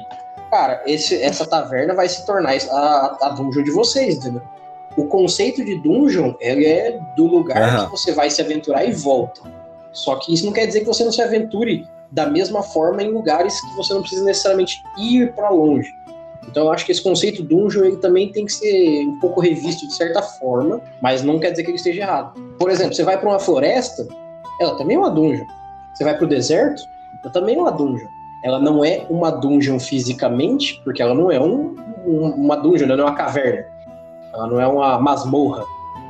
[0.53, 4.43] cara, esse, essa taverna vai se tornar a, a dungeon de vocês, entendeu?
[4.95, 7.85] O conceito de dungeon ele é do lugar uhum.
[7.85, 9.41] que você vai se aventurar e volta.
[9.91, 13.09] Só que isso não quer dizer que você não se aventure da mesma forma em
[13.09, 15.91] lugares que você não precisa necessariamente ir para longe.
[16.47, 19.87] Então eu acho que esse conceito dungeon ele também tem que ser um pouco revisto
[19.87, 22.39] de certa forma, mas não quer dizer que ele esteja errado.
[22.59, 24.07] Por exemplo, você vai para uma floresta,
[24.61, 25.47] ela também é uma dungeon.
[25.95, 26.83] Você vai para o deserto,
[27.23, 28.07] ela também é uma dungeon.
[28.43, 31.75] Ela não é uma dungeon fisicamente, porque ela não é um,
[32.05, 33.65] um, uma dungeon, ela não é uma caverna.
[34.33, 35.63] Ela não é uma masmorra.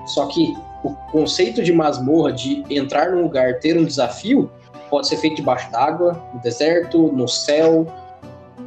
[0.07, 4.49] Só que o conceito de masmorra, de entrar num lugar, ter um desafio,
[4.89, 7.87] pode ser feito debaixo d'água, no deserto, no céu,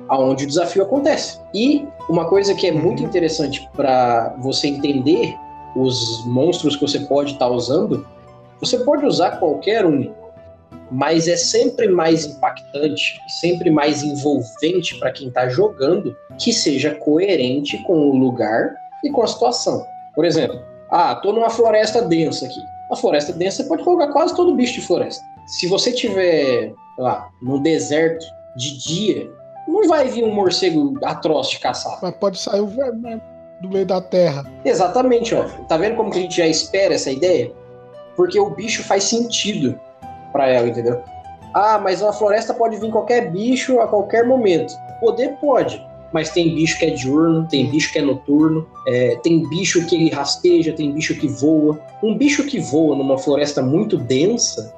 [0.09, 1.41] aonde o desafio acontece.
[1.53, 5.37] E uma coisa que é muito interessante para você entender
[5.75, 8.07] os monstros que você pode estar tá usando,
[8.61, 10.13] você pode usar qualquer um
[10.91, 17.79] mas é sempre mais impactante, sempre mais envolvente para quem está jogando que seja coerente
[17.85, 18.75] com o lugar
[19.05, 19.85] e com a situação.
[20.15, 20.61] Por exemplo,
[20.91, 22.61] ah, tô numa floresta densa aqui.
[22.91, 25.25] A floresta densa você pode colocar quase todo bicho de floresta.
[25.47, 28.25] Se você tiver lá no deserto
[28.57, 29.31] de dia,
[29.67, 31.99] não vai vir um morcego atroz de caçar.
[32.01, 33.23] Mas pode sair o vermelho
[33.61, 34.45] do meio da terra.
[34.65, 35.45] Exatamente, ó.
[35.69, 37.51] Tá vendo como que a gente já espera essa ideia?
[38.15, 39.79] Porque o bicho faz sentido
[40.37, 41.03] para ela, entendeu?
[41.55, 44.75] Ah, mas na floresta pode vir qualquer bicho a qualquer momento.
[45.01, 45.83] Poder pode,
[46.13, 50.11] mas tem bicho que é diurno, tem bicho que é noturno, é, tem bicho que
[50.11, 51.81] rasteja, tem bicho que voa.
[52.03, 54.75] Um bicho que voa numa floresta muito densa,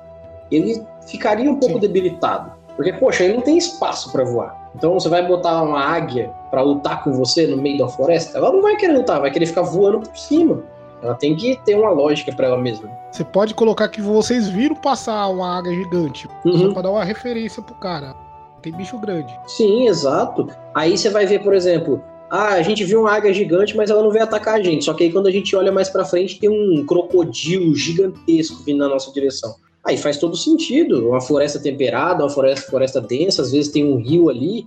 [0.53, 1.81] ele ficaria um pouco Sim.
[1.81, 2.53] debilitado.
[2.77, 4.71] Porque, poxa, ele não tem espaço para voar.
[4.77, 8.53] Então você vai botar uma águia para lutar com você no meio da floresta, ela
[8.53, 10.63] não vai querer lutar, vai querer ficar voando por cima.
[11.03, 12.91] Ela tem que ter uma lógica para ela mesma.
[13.13, 16.59] Você pode colocar que vocês viram passar uma águia gigante, uhum.
[16.59, 18.15] só pra dar uma referência pro cara.
[18.63, 19.33] Tem bicho grande.
[19.47, 20.49] Sim, exato.
[20.75, 24.03] Aí você vai ver, por exemplo, ah, a gente viu uma águia gigante, mas ela
[24.03, 24.85] não veio atacar a gente.
[24.85, 28.79] Só que aí quando a gente olha mais para frente, tem um crocodilo gigantesco vindo
[28.79, 29.55] na nossa direção.
[29.85, 31.09] Aí faz todo sentido.
[31.09, 34.67] Uma floresta temperada, uma floresta, floresta densa, às vezes tem um rio ali.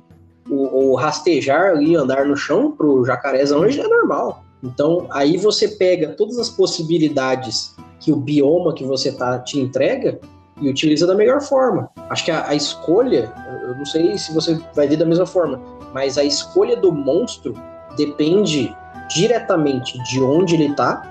[0.50, 4.44] O, o rastejar ali, andar no chão pro jacarezão hoje é normal.
[4.64, 10.20] Então, aí você pega todas as possibilidades que o bioma que você tá te entrega
[10.60, 11.90] e utiliza da melhor forma.
[12.10, 13.34] Acho que a, a escolha,
[13.64, 15.60] eu não sei se você vai ver da mesma forma,
[15.94, 17.54] mas a escolha do monstro
[17.98, 18.76] depende
[19.10, 21.08] diretamente de onde ele tá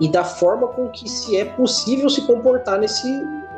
[0.00, 3.06] e da forma com que se é possível se comportar nesse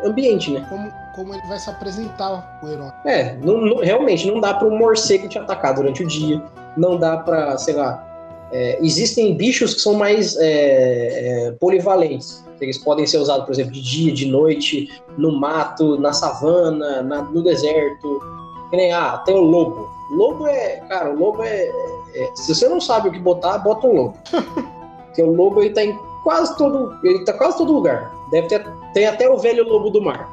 [0.04, 0.66] ambiente, né?
[0.68, 2.90] Como, como ele vai se apresentar o herói.
[3.04, 6.42] É, não, não, realmente não dá para um morcego te atacar durante o dia,
[6.76, 8.11] não dá para, sei lá,
[8.52, 12.44] é, existem bichos que são mais é, é, polivalentes.
[12.60, 14.88] Eles podem ser usados, por exemplo, de dia, de noite,
[15.18, 18.20] no mato, na savana, na, no deserto.
[18.70, 19.88] Que nem, ah, tem o lobo.
[20.12, 21.64] Lobo é, cara, o lobo é,
[22.14, 24.18] é, Se você não sabe o que botar, bota um lobo.
[25.06, 26.94] Porque o lobo ele tá em quase todo.
[27.02, 28.14] Ele tá quase todo lugar.
[28.30, 28.64] Deve ter.
[28.94, 30.30] Tem até o velho lobo do mar.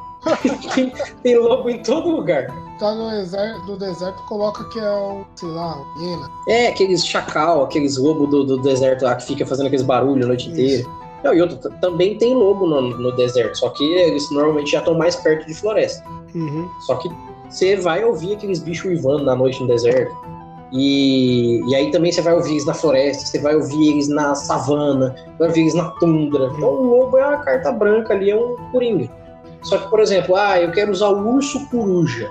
[0.76, 0.94] Tem,
[1.24, 2.48] tem lobo em todo lugar
[2.80, 6.30] tá no deserto, do deserto, coloca que é um, sei lá, um hiena.
[6.48, 10.28] É, aqueles chacal, aqueles lobos do, do deserto lá que fica fazendo aqueles barulhos a
[10.28, 10.62] noite Isso.
[10.62, 10.90] inteira.
[11.24, 14.98] Não, e outro, também tem lobo no, no, deserto, só que eles normalmente já estão
[14.98, 16.04] mais perto de floresta.
[16.34, 16.70] Uhum.
[16.88, 17.10] Só que
[17.50, 20.16] você vai ouvir aqueles bichos uivando na noite no deserto.
[20.72, 24.34] E, e aí também você vai ouvir eles na floresta, você vai ouvir eles na
[24.36, 26.44] savana, vai ouvir eles na tundra.
[26.44, 26.56] Uhum.
[26.56, 29.10] Então o lobo é uma carta branca ali, é um coringa.
[29.64, 32.30] Só que, por exemplo, ah, eu quero usar o urso coruja.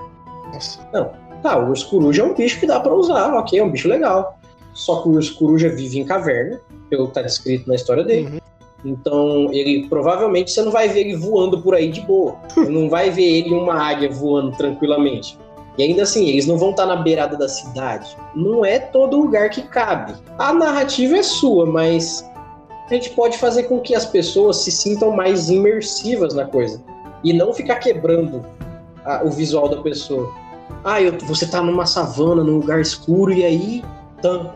[0.53, 0.81] Nossa.
[0.93, 1.11] Não.
[1.43, 3.89] Tá, o urso coruja é um bicho que dá para usar, ok, é um bicho
[3.89, 4.39] legal.
[4.75, 6.61] Só que o urso coruja vive em caverna,
[6.91, 8.27] pelo que tá descrito na história dele.
[8.27, 8.39] Uhum.
[8.85, 12.37] Então, ele provavelmente você não vai ver ele voando por aí de boa.
[12.69, 15.37] Não vai ver ele uma águia voando tranquilamente.
[15.77, 18.17] E ainda assim, eles não vão estar tá na beirada da cidade.
[18.35, 20.13] Não é todo lugar que cabe.
[20.37, 22.29] A narrativa é sua, mas
[22.89, 26.83] a gente pode fazer com que as pessoas se sintam mais imersivas na coisa
[27.25, 28.45] e não ficar quebrando
[29.05, 30.33] a, o visual da pessoa.
[30.85, 33.85] Ah, eu, você tá numa savana, num lugar escuro, e aí
[34.23, 34.53] tá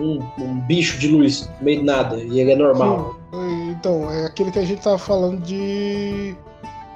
[0.00, 3.14] um, um bicho de luz no meio de nada, e ele é normal.
[3.32, 3.70] Sim.
[3.70, 6.34] Então, é aquele que a gente tava falando de.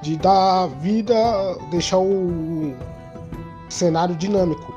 [0.02, 1.14] de dar vida,
[1.70, 2.74] deixar o
[3.68, 4.74] cenário dinâmico.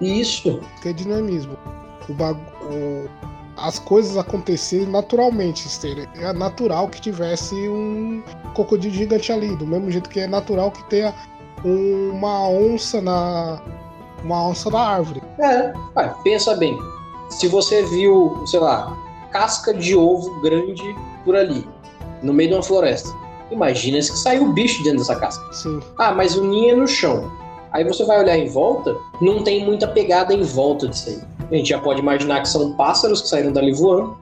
[0.00, 0.60] Isso.
[0.82, 1.56] Que é dinamismo.
[2.08, 2.40] O bagu...
[3.60, 5.66] As coisas acontecerem naturalmente.
[6.16, 8.22] É natural que tivesse um
[8.54, 9.56] crocodilo gigante ali.
[9.56, 11.14] Do mesmo jeito que é natural que tenha
[11.64, 13.60] uma onça na.
[14.22, 15.22] Uma onça na árvore.
[15.38, 15.72] É,
[16.24, 16.76] pensa bem.
[17.30, 18.96] Se você viu, sei lá,
[19.30, 21.68] casca de ovo grande por ali,
[22.22, 23.08] no meio de uma floresta.
[23.50, 25.52] Imagina se saiu um bicho dentro dessa casca.
[25.52, 25.80] Sim.
[25.98, 27.30] Ah, mas o ninho é no chão.
[27.72, 31.20] Aí você vai olhar em volta, não tem muita pegada em volta disso aí.
[31.50, 34.16] A gente já pode imaginar que são pássaros que saíram dali voando,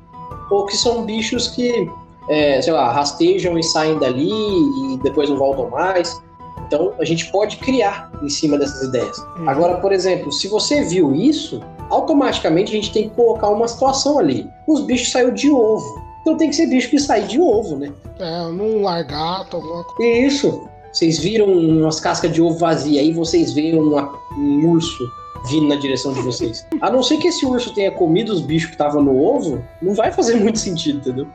[0.50, 1.90] ou que são bichos que,
[2.28, 6.20] é, sei lá, rastejam e saem dali e depois não voltam mais.
[6.66, 9.18] Então a gente pode criar em cima dessas ideias.
[9.38, 9.48] Uhum.
[9.48, 14.18] Agora, por exemplo, se você viu isso, automaticamente a gente tem que colocar uma situação
[14.18, 14.48] ali.
[14.66, 16.02] Os bichos saíram de ovo.
[16.22, 17.92] Então tem que ser bicho que sai de ovo, né?
[18.18, 20.26] É, num largato, alguma coisa.
[20.26, 20.68] Isso.
[20.92, 25.06] Vocês viram umas cascas de ovo vazia, aí vocês veem uma, um urso
[25.48, 26.66] vindo na direção de vocês.
[26.80, 29.94] A não ser que esse urso tenha comido os bichos que estavam no ovo, não
[29.94, 31.26] vai fazer muito sentido, entendeu?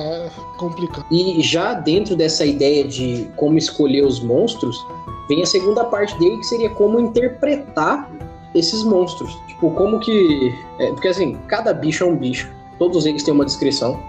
[0.00, 1.04] é complicado.
[1.10, 4.76] E já dentro dessa ideia de como escolher os monstros,
[5.28, 8.10] vem a segunda parte dele que seria como interpretar
[8.54, 9.36] esses monstros.
[9.48, 10.54] Tipo, como que.
[10.78, 12.50] É, porque assim, cada bicho é um bicho.
[12.78, 14.00] Todos eles têm uma descrição,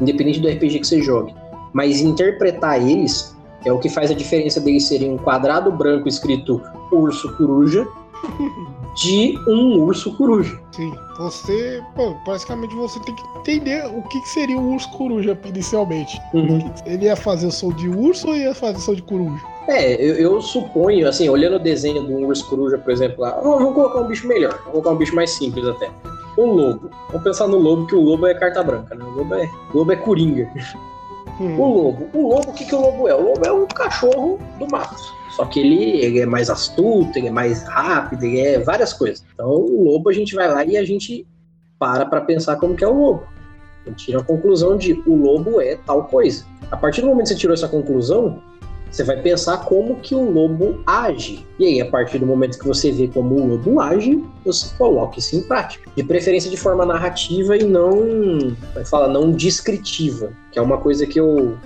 [0.00, 1.34] independente do RPG que você jogue.
[1.72, 6.62] Mas interpretar eles é o que faz a diferença deles serem um quadrado branco escrito
[6.90, 7.86] urso coruja
[8.94, 10.58] de um urso coruja.
[10.72, 16.20] Sim, você, pô, basicamente você tem que entender o que, seria o urso coruja inicialmente.
[16.34, 16.72] Uhum.
[16.86, 19.42] Ele ia fazer o som de urso ou ia fazer o som de coruja?
[19.68, 23.74] É, eu, eu, suponho, assim, olhando o desenho do urso coruja, por exemplo, lá, vamos
[23.74, 25.90] colocar um bicho melhor, vamos colocar um bicho mais simples até.
[26.38, 26.90] Um lobo.
[27.08, 29.04] Vamos pensar no lobo, que o lobo é carta branca, né?
[29.04, 30.50] O lobo é, o lobo é coringa.
[31.40, 31.58] Hum.
[31.58, 32.08] O lobo.
[32.14, 33.14] O lobo, o que, que o lobo é?
[33.14, 35.19] O lobo é um cachorro do mato.
[35.40, 39.24] Só que ele, ele é mais astuto, ele é mais rápido, ele é várias coisas.
[39.32, 41.26] Então, o lobo a gente vai lá e a gente
[41.78, 43.22] para para pensar como que é o lobo.
[43.86, 46.44] A gente tira a conclusão de o lobo é tal coisa.
[46.70, 48.42] A partir do momento que você tirou essa conclusão,
[48.90, 51.46] você vai pensar como que o lobo age.
[51.58, 55.18] E aí, a partir do momento que você vê como o lobo age, você coloca
[55.18, 55.90] isso em prática.
[55.96, 61.06] De preferência de forma narrativa e não, vai falar, não descritiva, que é uma coisa
[61.06, 61.56] que eu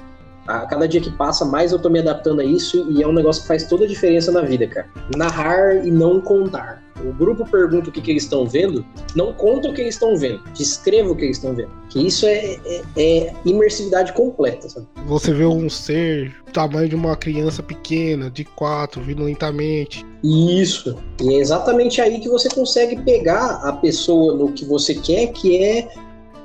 [0.46, 3.12] a cada dia que passa, mais eu tô me adaptando a isso e é um
[3.12, 4.88] negócio que faz toda a diferença na vida, cara.
[5.16, 6.82] Narrar e não contar.
[7.04, 8.84] O grupo pergunta o que, que eles estão vendo,
[9.16, 11.70] não conta o que eles estão vendo, descreva o que eles estão vendo.
[11.88, 14.86] Que isso é, é, é, imersividade completa, sabe?
[15.06, 20.06] Você vê um ser do tamanho de uma criança pequena, de quatro, vindo lentamente.
[20.22, 20.96] Isso.
[21.20, 25.62] E é exatamente aí que você consegue pegar a pessoa no que você quer, que
[25.62, 25.88] é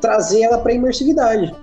[0.02, 1.54] trazer ela para imersividade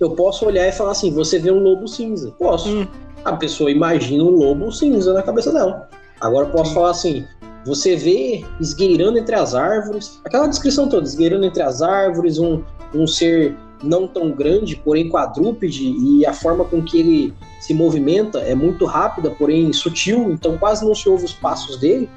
[0.00, 2.32] eu posso olhar e falar assim: você vê um lobo cinza.
[2.38, 2.68] Posso.
[2.68, 2.86] Hum.
[3.24, 5.88] A pessoa imagina um lobo cinza na cabeça dela.
[6.20, 7.24] Agora eu posso falar assim:
[7.64, 12.62] você vê esgueirando entre as árvores, aquela descrição toda, esgueirando entre as árvores, um,
[12.94, 18.40] um ser não tão grande, porém quadrúpede, e a forma com que ele se movimenta
[18.40, 22.08] é muito rápida, porém sutil, então quase não se ouve os passos dele.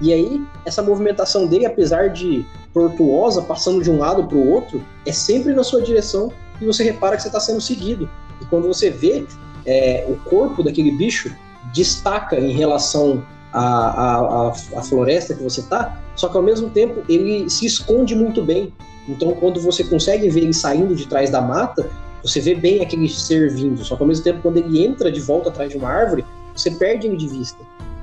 [0.00, 4.84] E aí, essa movimentação dele, apesar de tortuosa, passando de um lado para o outro,
[5.04, 8.08] é sempre na sua direção e você repara que você está sendo seguido.
[8.40, 9.26] E quando você vê
[9.66, 11.34] é, o corpo daquele bicho
[11.72, 13.22] destaca em relação
[13.52, 18.14] à, à, à, floresta que você está, só que ao mesmo tempo ele se esconde
[18.14, 18.72] muito bem.
[19.08, 21.88] Então, quando você consegue ver ele saindo de trás da mata,
[22.22, 23.82] você vê bem aquele ser vindo.
[23.84, 26.24] Só que ao mesmo tempo, quando ele entra de volta atrás de uma árvore,
[26.54, 27.58] você perde ele de vista.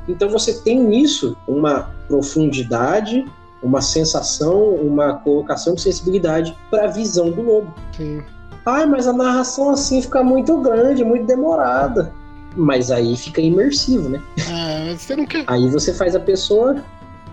[0.08, 3.26] Então, você tem nisso uma profundidade,
[3.62, 7.74] uma sensação, uma colocação de sensibilidade para a visão do lobo.
[7.96, 8.24] Sim.
[8.66, 12.12] Ai, mas a narração assim fica muito grande, muito demorada.
[12.56, 14.22] Mas aí fica imersivo, né?
[14.50, 15.44] É, você não quer.
[15.48, 16.84] Aí você faz a pessoa.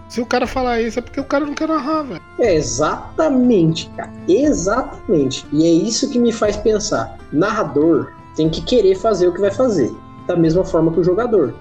[0.09, 2.21] Se o cara falar isso, é porque o cara não quer narrar, velho.
[2.39, 4.13] É, exatamente, cara.
[4.29, 5.47] Exatamente.
[5.53, 7.17] E é isso que me faz pensar.
[7.33, 9.95] Narrador tem que querer fazer o que vai fazer.
[10.27, 11.55] Da mesma forma que o jogador.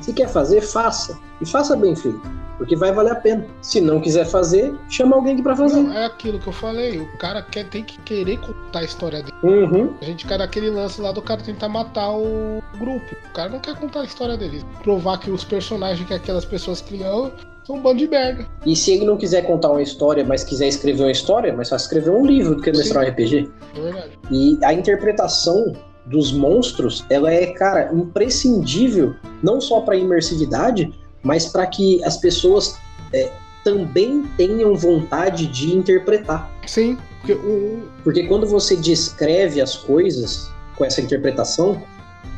[0.00, 1.18] Se quer fazer, faça.
[1.40, 3.44] E faça bem feito porque vai valer a pena.
[3.60, 5.80] Se não quiser fazer, chama alguém para fazer.
[5.80, 9.20] Não, é aquilo que eu falei, o cara quer, tem que querer contar a história
[9.20, 9.36] dele.
[9.42, 9.92] Uhum.
[10.00, 13.16] A gente quer aquele lance lá do cara tentar matar o grupo.
[13.30, 14.64] O cara não quer contar a história dele.
[14.82, 17.32] Provar que os personagens que aquelas pessoas criam
[17.64, 18.46] são um bando de merda.
[18.64, 21.86] E se ele não quiser contar uma história, mas quiser escrever uma história, mais fácil
[21.86, 23.50] escrever um livro do que mestrar um RPG.
[23.76, 24.18] É verdade.
[24.30, 25.72] E a interpretação
[26.06, 32.78] dos monstros, ela é, cara, imprescindível, não só para imersividade, mas para que as pessoas
[33.12, 33.30] é,
[33.64, 36.50] também tenham vontade de interpretar.
[36.66, 37.82] Sim, porque, o...
[38.02, 41.82] porque quando você descreve as coisas com essa interpretação,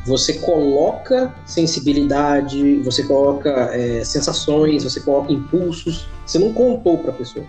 [0.05, 6.07] você coloca sensibilidade, você coloca é, sensações, você coloca impulsos.
[6.25, 7.45] Você não contou para a pessoa.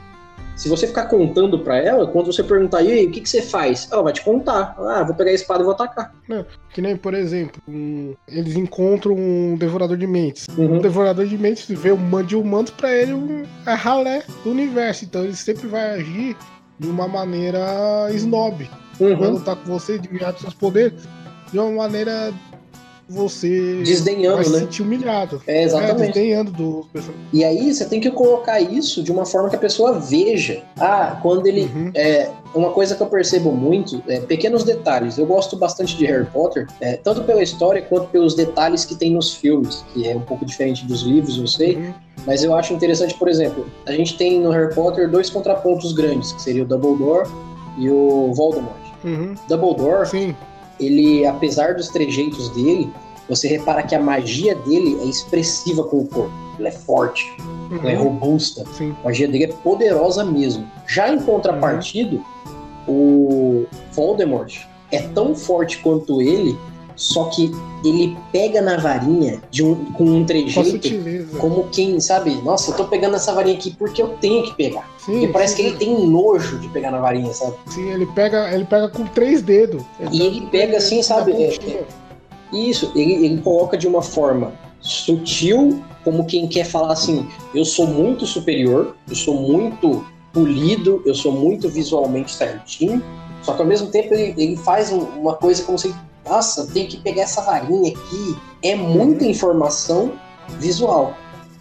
[0.56, 3.42] Se você ficar contando para ela, quando você perguntar, e aí, o que, que você
[3.42, 3.88] faz?
[3.92, 4.74] Ela vai te contar.
[4.78, 6.14] Ah, vou pegar a espada e vou atacar.
[6.26, 10.46] Não, que nem, por exemplo, um, eles encontram um devorador de mentes.
[10.56, 10.76] Uhum.
[10.76, 14.50] Um devorador de mentes vê um mando de humanos pra ele um, é ralé do
[14.50, 15.04] universo.
[15.04, 16.34] Então ele sempre vai agir
[16.78, 18.68] de uma maneira snob.
[18.98, 19.16] Uhum.
[19.16, 20.08] Quando tá com você, de
[20.40, 21.06] seus poderes,
[21.52, 22.32] de uma maneira
[23.08, 24.58] você desdenhando, vai né?
[24.60, 25.40] sentir humilhado.
[25.46, 26.02] É, exatamente.
[26.02, 26.86] É, desdenhando do
[27.32, 30.62] E aí você tem que colocar isso de uma forma que a pessoa veja.
[30.78, 31.62] Ah, quando ele.
[31.62, 31.90] Uhum.
[31.94, 35.18] É, uma coisa que eu percebo muito é pequenos detalhes.
[35.18, 39.12] Eu gosto bastante de Harry Potter, é, tanto pela história quanto pelos detalhes que tem
[39.12, 41.76] nos filmes, que é um pouco diferente dos livros, eu sei.
[41.76, 41.94] Uhum.
[42.26, 46.32] Mas eu acho interessante, por exemplo, a gente tem no Harry Potter dois contrapontos grandes,
[46.32, 47.28] que seria o Dumbledore
[47.78, 48.74] e o Voldemort.
[49.04, 49.34] Uhum.
[49.48, 50.34] Dumbledore, Sim
[50.80, 52.92] ele, apesar dos trejeitos dele,
[53.28, 56.32] você repara que a magia dele é expressiva com o corpo.
[56.58, 57.24] Ela é forte,
[57.70, 57.78] uhum.
[57.80, 58.64] ela é robusta.
[58.72, 58.94] Sim.
[59.02, 60.66] A magia dele é poderosa mesmo.
[60.86, 62.24] Já em contrapartido,
[62.86, 63.66] uhum.
[63.66, 64.56] o Voldemort
[64.92, 66.56] é tão forte quanto ele,
[66.96, 67.52] só que
[67.84, 70.88] ele pega na varinha de um, com um trejeito
[71.38, 74.88] como quem, sabe, nossa, eu tô pegando essa varinha aqui porque eu tenho que pegar.
[74.98, 77.54] Sim, porque parece sim, que ele tem nojo de pegar na varinha, sabe?
[77.66, 79.82] Sim, ele pega, ele pega com três dedos.
[80.10, 81.32] E ele pega assim, sabe?
[81.32, 81.84] É, é,
[82.52, 87.86] isso, ele, ele coloca de uma forma sutil, como quem quer falar assim, eu sou
[87.86, 93.02] muito superior, eu sou muito polido, eu sou muito visualmente certinho,
[93.42, 95.94] só que ao mesmo tempo ele, ele faz uma coisa como se
[96.28, 98.36] nossa, tenho que pegar essa varinha aqui.
[98.62, 99.30] É muita uhum.
[99.30, 100.12] informação
[100.58, 101.14] visual.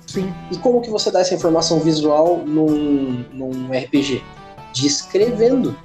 [0.08, 0.34] Sim.
[0.52, 4.24] E como que você dá essa informação visual num, num RPG?
[4.74, 5.76] Descrevendo.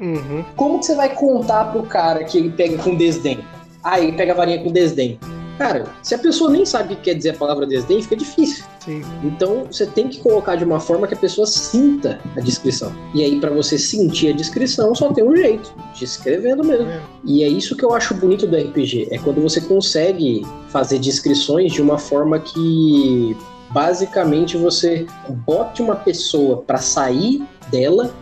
[0.00, 0.44] Uhum.
[0.56, 3.44] Como que você vai contar pro cara que ele pega com desdém?
[3.82, 5.18] Ah, ele pega a varinha com desdém.
[5.62, 8.64] Cara, se a pessoa nem sabe o que quer dizer a palavra desdém, fica difícil.
[8.84, 9.02] Sim.
[9.22, 12.92] Então você tem que colocar de uma forma que a pessoa sinta a descrição.
[13.14, 16.88] E aí, para você sentir a descrição, só tem um jeito: descrevendo mesmo.
[16.88, 17.00] É.
[17.24, 21.72] E é isso que eu acho bonito do RPG: é quando você consegue fazer descrições
[21.72, 23.36] de uma forma que
[23.70, 25.06] basicamente você
[25.46, 28.12] bote uma pessoa para sair dela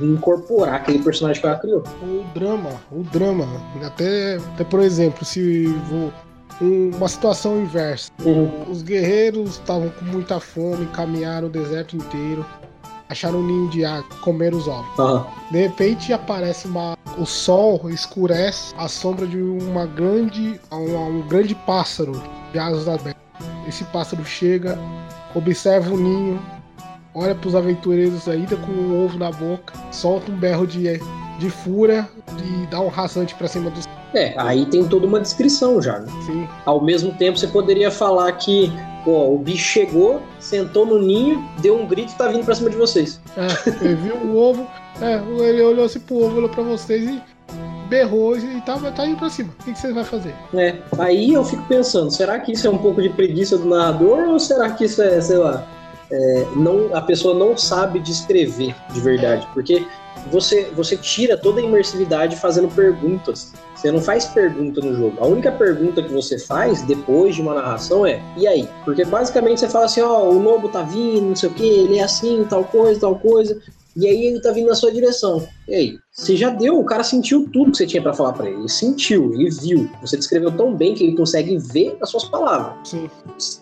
[0.00, 1.84] e incorporar aquele personagem que ela criou.
[2.02, 3.46] O drama, o drama.
[3.84, 6.12] Até, até por exemplo, se vou
[6.60, 8.10] uma situação inversa.
[8.24, 8.70] Uhum.
[8.70, 12.44] Os guerreiros estavam com muita fome, caminharam o deserto inteiro,
[13.08, 14.98] acharam um ninho de água, comeram os ovos.
[14.98, 15.24] Uhum.
[15.50, 21.54] De repente aparece uma, o sol escurece a sombra de uma grande, um, um grande
[21.54, 22.22] pássaro
[22.52, 23.20] de asas abertas.
[23.66, 24.78] Esse pássaro chega,
[25.34, 26.40] observa o ninho,
[27.14, 31.00] olha para os aventureiros ainda com o ovo na boca, solta um berro de,
[31.40, 32.08] de fúria
[32.38, 36.00] e dá um rasante para cima dos é, aí tem toda uma descrição já.
[36.00, 36.08] Né?
[36.26, 36.48] Sim.
[36.66, 38.72] Ao mesmo tempo, você poderia falar que
[39.04, 42.70] pô, o bicho chegou, sentou no ninho, deu um grito e tá vindo pra cima
[42.70, 43.20] de vocês.
[43.36, 44.66] É, ele viu o ovo,
[45.00, 47.22] é, ele olhou assim pro ovo, olhou pra vocês e
[47.88, 49.52] berrou e tá, tá indo pra cima.
[49.60, 50.34] O que, que você vai fazer?
[50.54, 54.28] É, aí eu fico pensando, será que isso é um pouco de preguiça do narrador
[54.28, 55.66] ou será que isso é, sei lá,
[56.10, 59.86] é, não, a pessoa não sabe descrever de verdade, porque
[60.30, 63.52] você, você tira toda a imersividade fazendo perguntas.
[63.74, 65.16] Você não faz pergunta no jogo.
[65.20, 68.68] A única pergunta que você faz depois de uma narração é: e aí?
[68.84, 71.66] Porque basicamente você fala assim: ó, oh, o lobo tá vindo, não sei o que,
[71.66, 73.60] ele é assim, tal coisa, tal coisa.
[73.96, 75.46] E aí ele tá vindo na sua direção.
[75.66, 75.98] E aí?
[76.12, 78.60] Você já deu, o cara sentiu tudo que você tinha para falar para ele.
[78.60, 79.90] Ele sentiu, ele viu.
[80.00, 82.88] Você descreveu tão bem que ele consegue ver as suas palavras.
[82.88, 83.10] Sim.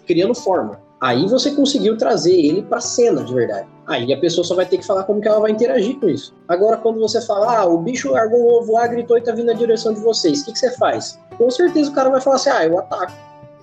[0.06, 0.80] Criando forma.
[1.00, 3.68] Aí você conseguiu trazer ele pra cena de verdade.
[3.88, 6.34] Aí a pessoa só vai ter que falar como que ela vai interagir com isso.
[6.46, 9.46] Agora, quando você fala, ah, o bicho largou o ovo lá, gritou e tá vindo
[9.46, 11.18] na direção de vocês, o que, que você faz?
[11.38, 13.12] Com certeza o cara vai falar assim, ah, eu ataco.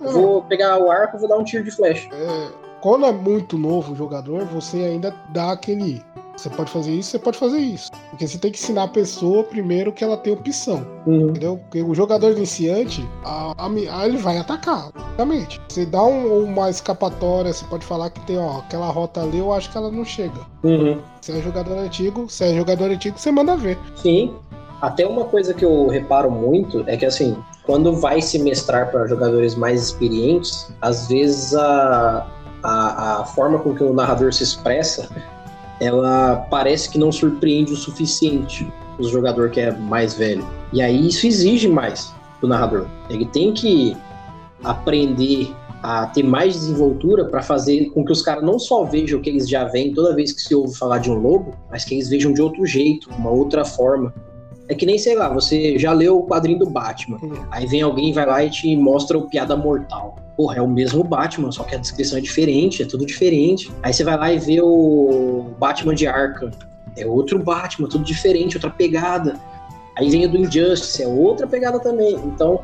[0.00, 2.08] Eu vou pegar o arco, vou dar um tiro de flecha.
[2.12, 2.48] É,
[2.80, 6.04] quando é muito novo o jogador, você ainda dá aquele
[6.36, 7.90] você pode fazer isso, você pode fazer isso.
[8.10, 10.86] Porque você tem que ensinar a pessoa primeiro que ela tem opção.
[11.06, 11.30] Uhum.
[11.30, 11.58] Entendeu?
[11.58, 15.60] Porque o jogador iniciante, a, a, a, ele vai atacar, obviamente.
[15.68, 19.52] Você dá um, uma escapatória, você pode falar que tem, ó, aquela rota ali, eu
[19.52, 20.40] acho que ela não chega.
[20.62, 21.00] Uhum.
[21.22, 23.78] Se é jogador antigo, se é jogador antigo, você manda ver.
[23.96, 24.34] Sim.
[24.82, 27.34] Até uma coisa que eu reparo muito é que assim,
[27.64, 32.26] quando vai se mestrar para jogadores mais experientes, às vezes a,
[32.62, 35.08] a, a forma com que o narrador se expressa
[35.80, 38.66] ela parece que não surpreende o suficiente
[38.98, 40.46] o jogador que é mais velho.
[40.72, 42.86] E aí isso exige mais do narrador.
[43.10, 43.96] Ele tem que
[44.64, 49.22] aprender a ter mais desenvoltura para fazer com que os caras não só vejam o
[49.22, 51.94] que eles já veem toda vez que se ouve falar de um lobo, mas que
[51.94, 54.12] eles vejam de outro jeito, uma outra forma.
[54.68, 57.44] É que nem, sei lá, você já leu o quadrinho do Batman, uhum.
[57.50, 61.02] aí vem alguém, vai lá e te mostra o Piada Mortal porra, é o mesmo
[61.02, 63.72] Batman, só que a descrição é diferente, é tudo diferente.
[63.82, 66.50] Aí você vai lá e vê o Batman de Arkham,
[66.96, 69.40] é outro Batman, tudo diferente, outra pegada.
[69.96, 72.14] Aí vem o do Injustice, é outra pegada também.
[72.16, 72.60] Então,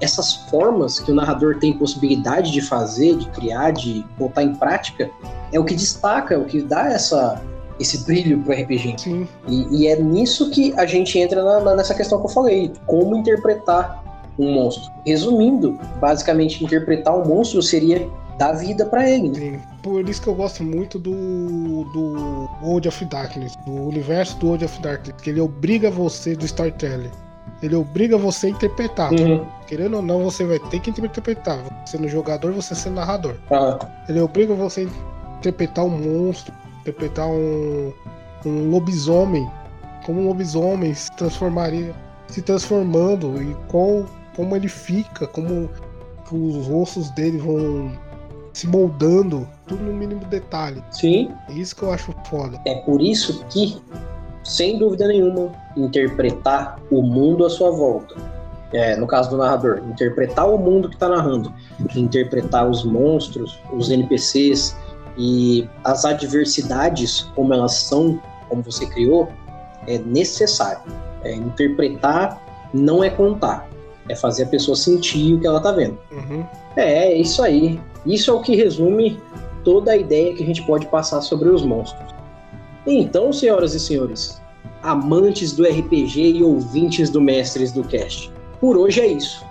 [0.00, 5.10] essas formas que o narrador tem possibilidade de fazer, de criar, de botar em prática,
[5.50, 7.42] é o que destaca, é o que dá essa,
[7.78, 8.94] esse brilho pro RPG.
[8.98, 9.28] Sim.
[9.46, 12.72] E, e é nisso que a gente entra na, na, nessa questão que eu falei,
[12.86, 14.02] como interpretar
[14.38, 14.90] um monstro.
[15.04, 19.34] Resumindo, basicamente interpretar um monstro seria dar vida para ele.
[19.34, 19.60] Sim.
[19.82, 24.64] Por isso que eu gosto muito do, do World of Darkness, do universo do World
[24.64, 27.10] of Darkness, que ele obriga você do storytelling.
[27.60, 29.12] Ele obriga você a interpretar.
[29.12, 29.44] Uhum.
[29.66, 31.58] Querendo ou não, você vai ter que interpretar.
[31.84, 33.34] Você sendo jogador, você sendo narrador.
[33.50, 33.78] Uhum.
[34.08, 36.54] Ele obriga você a interpretar um monstro,
[36.88, 37.92] interpretar um,
[38.44, 39.48] um lobisomem.
[40.04, 41.94] Como um lobisomem se transformaria,
[42.28, 45.68] se transformando e qual como ele fica, como
[46.32, 47.92] os ossos dele vão
[48.54, 50.82] se moldando, tudo no mínimo detalhe.
[50.90, 51.30] Sim.
[51.48, 52.58] É isso que eu acho foda.
[52.66, 53.80] É por isso que,
[54.44, 58.14] sem dúvida nenhuma, interpretar o mundo à sua volta.
[58.72, 61.52] É, no caso do narrador, interpretar o mundo que está narrando,
[61.96, 64.76] interpretar os monstros, os NPCs
[65.18, 69.28] e as adversidades como elas são, como você criou,
[69.86, 70.80] é necessário.
[71.24, 72.40] É, interpretar
[72.72, 73.68] não é contar.
[74.08, 75.98] É fazer a pessoa sentir o que ela tá vendo.
[76.12, 76.46] Uhum.
[76.76, 77.80] É, é isso aí.
[78.06, 79.20] Isso é o que resume
[79.64, 82.14] toda a ideia que a gente pode passar sobre os monstros.
[82.86, 84.40] Então, senhoras e senhores,
[84.82, 89.44] amantes do RPG e ouvintes do Mestres do Cast, por hoje é isso.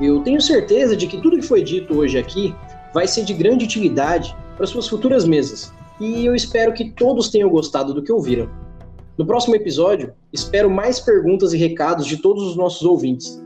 [0.00, 2.54] Eu tenho certeza de que tudo que foi dito hoje aqui
[2.92, 5.72] vai ser de grande utilidade para suas futuras mesas.
[6.00, 8.48] E eu espero que todos tenham gostado do que ouviram.
[9.16, 13.40] No próximo episódio, espero mais perguntas e recados de todos os nossos ouvintes.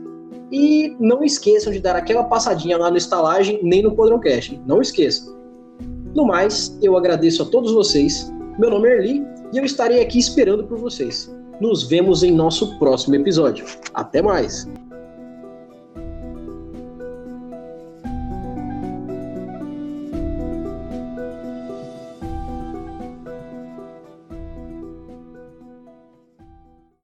[0.51, 4.59] E não esqueçam de dar aquela passadinha lá no Estalagem, nem no Podroncast.
[4.65, 5.37] Não esqueçam.
[6.15, 8.31] No mais, eu agradeço a todos vocês.
[8.57, 9.23] Meu nome é Erli
[9.53, 11.31] e eu estarei aqui esperando por vocês.
[11.61, 13.65] Nos vemos em nosso próximo episódio.
[13.93, 14.67] Até mais!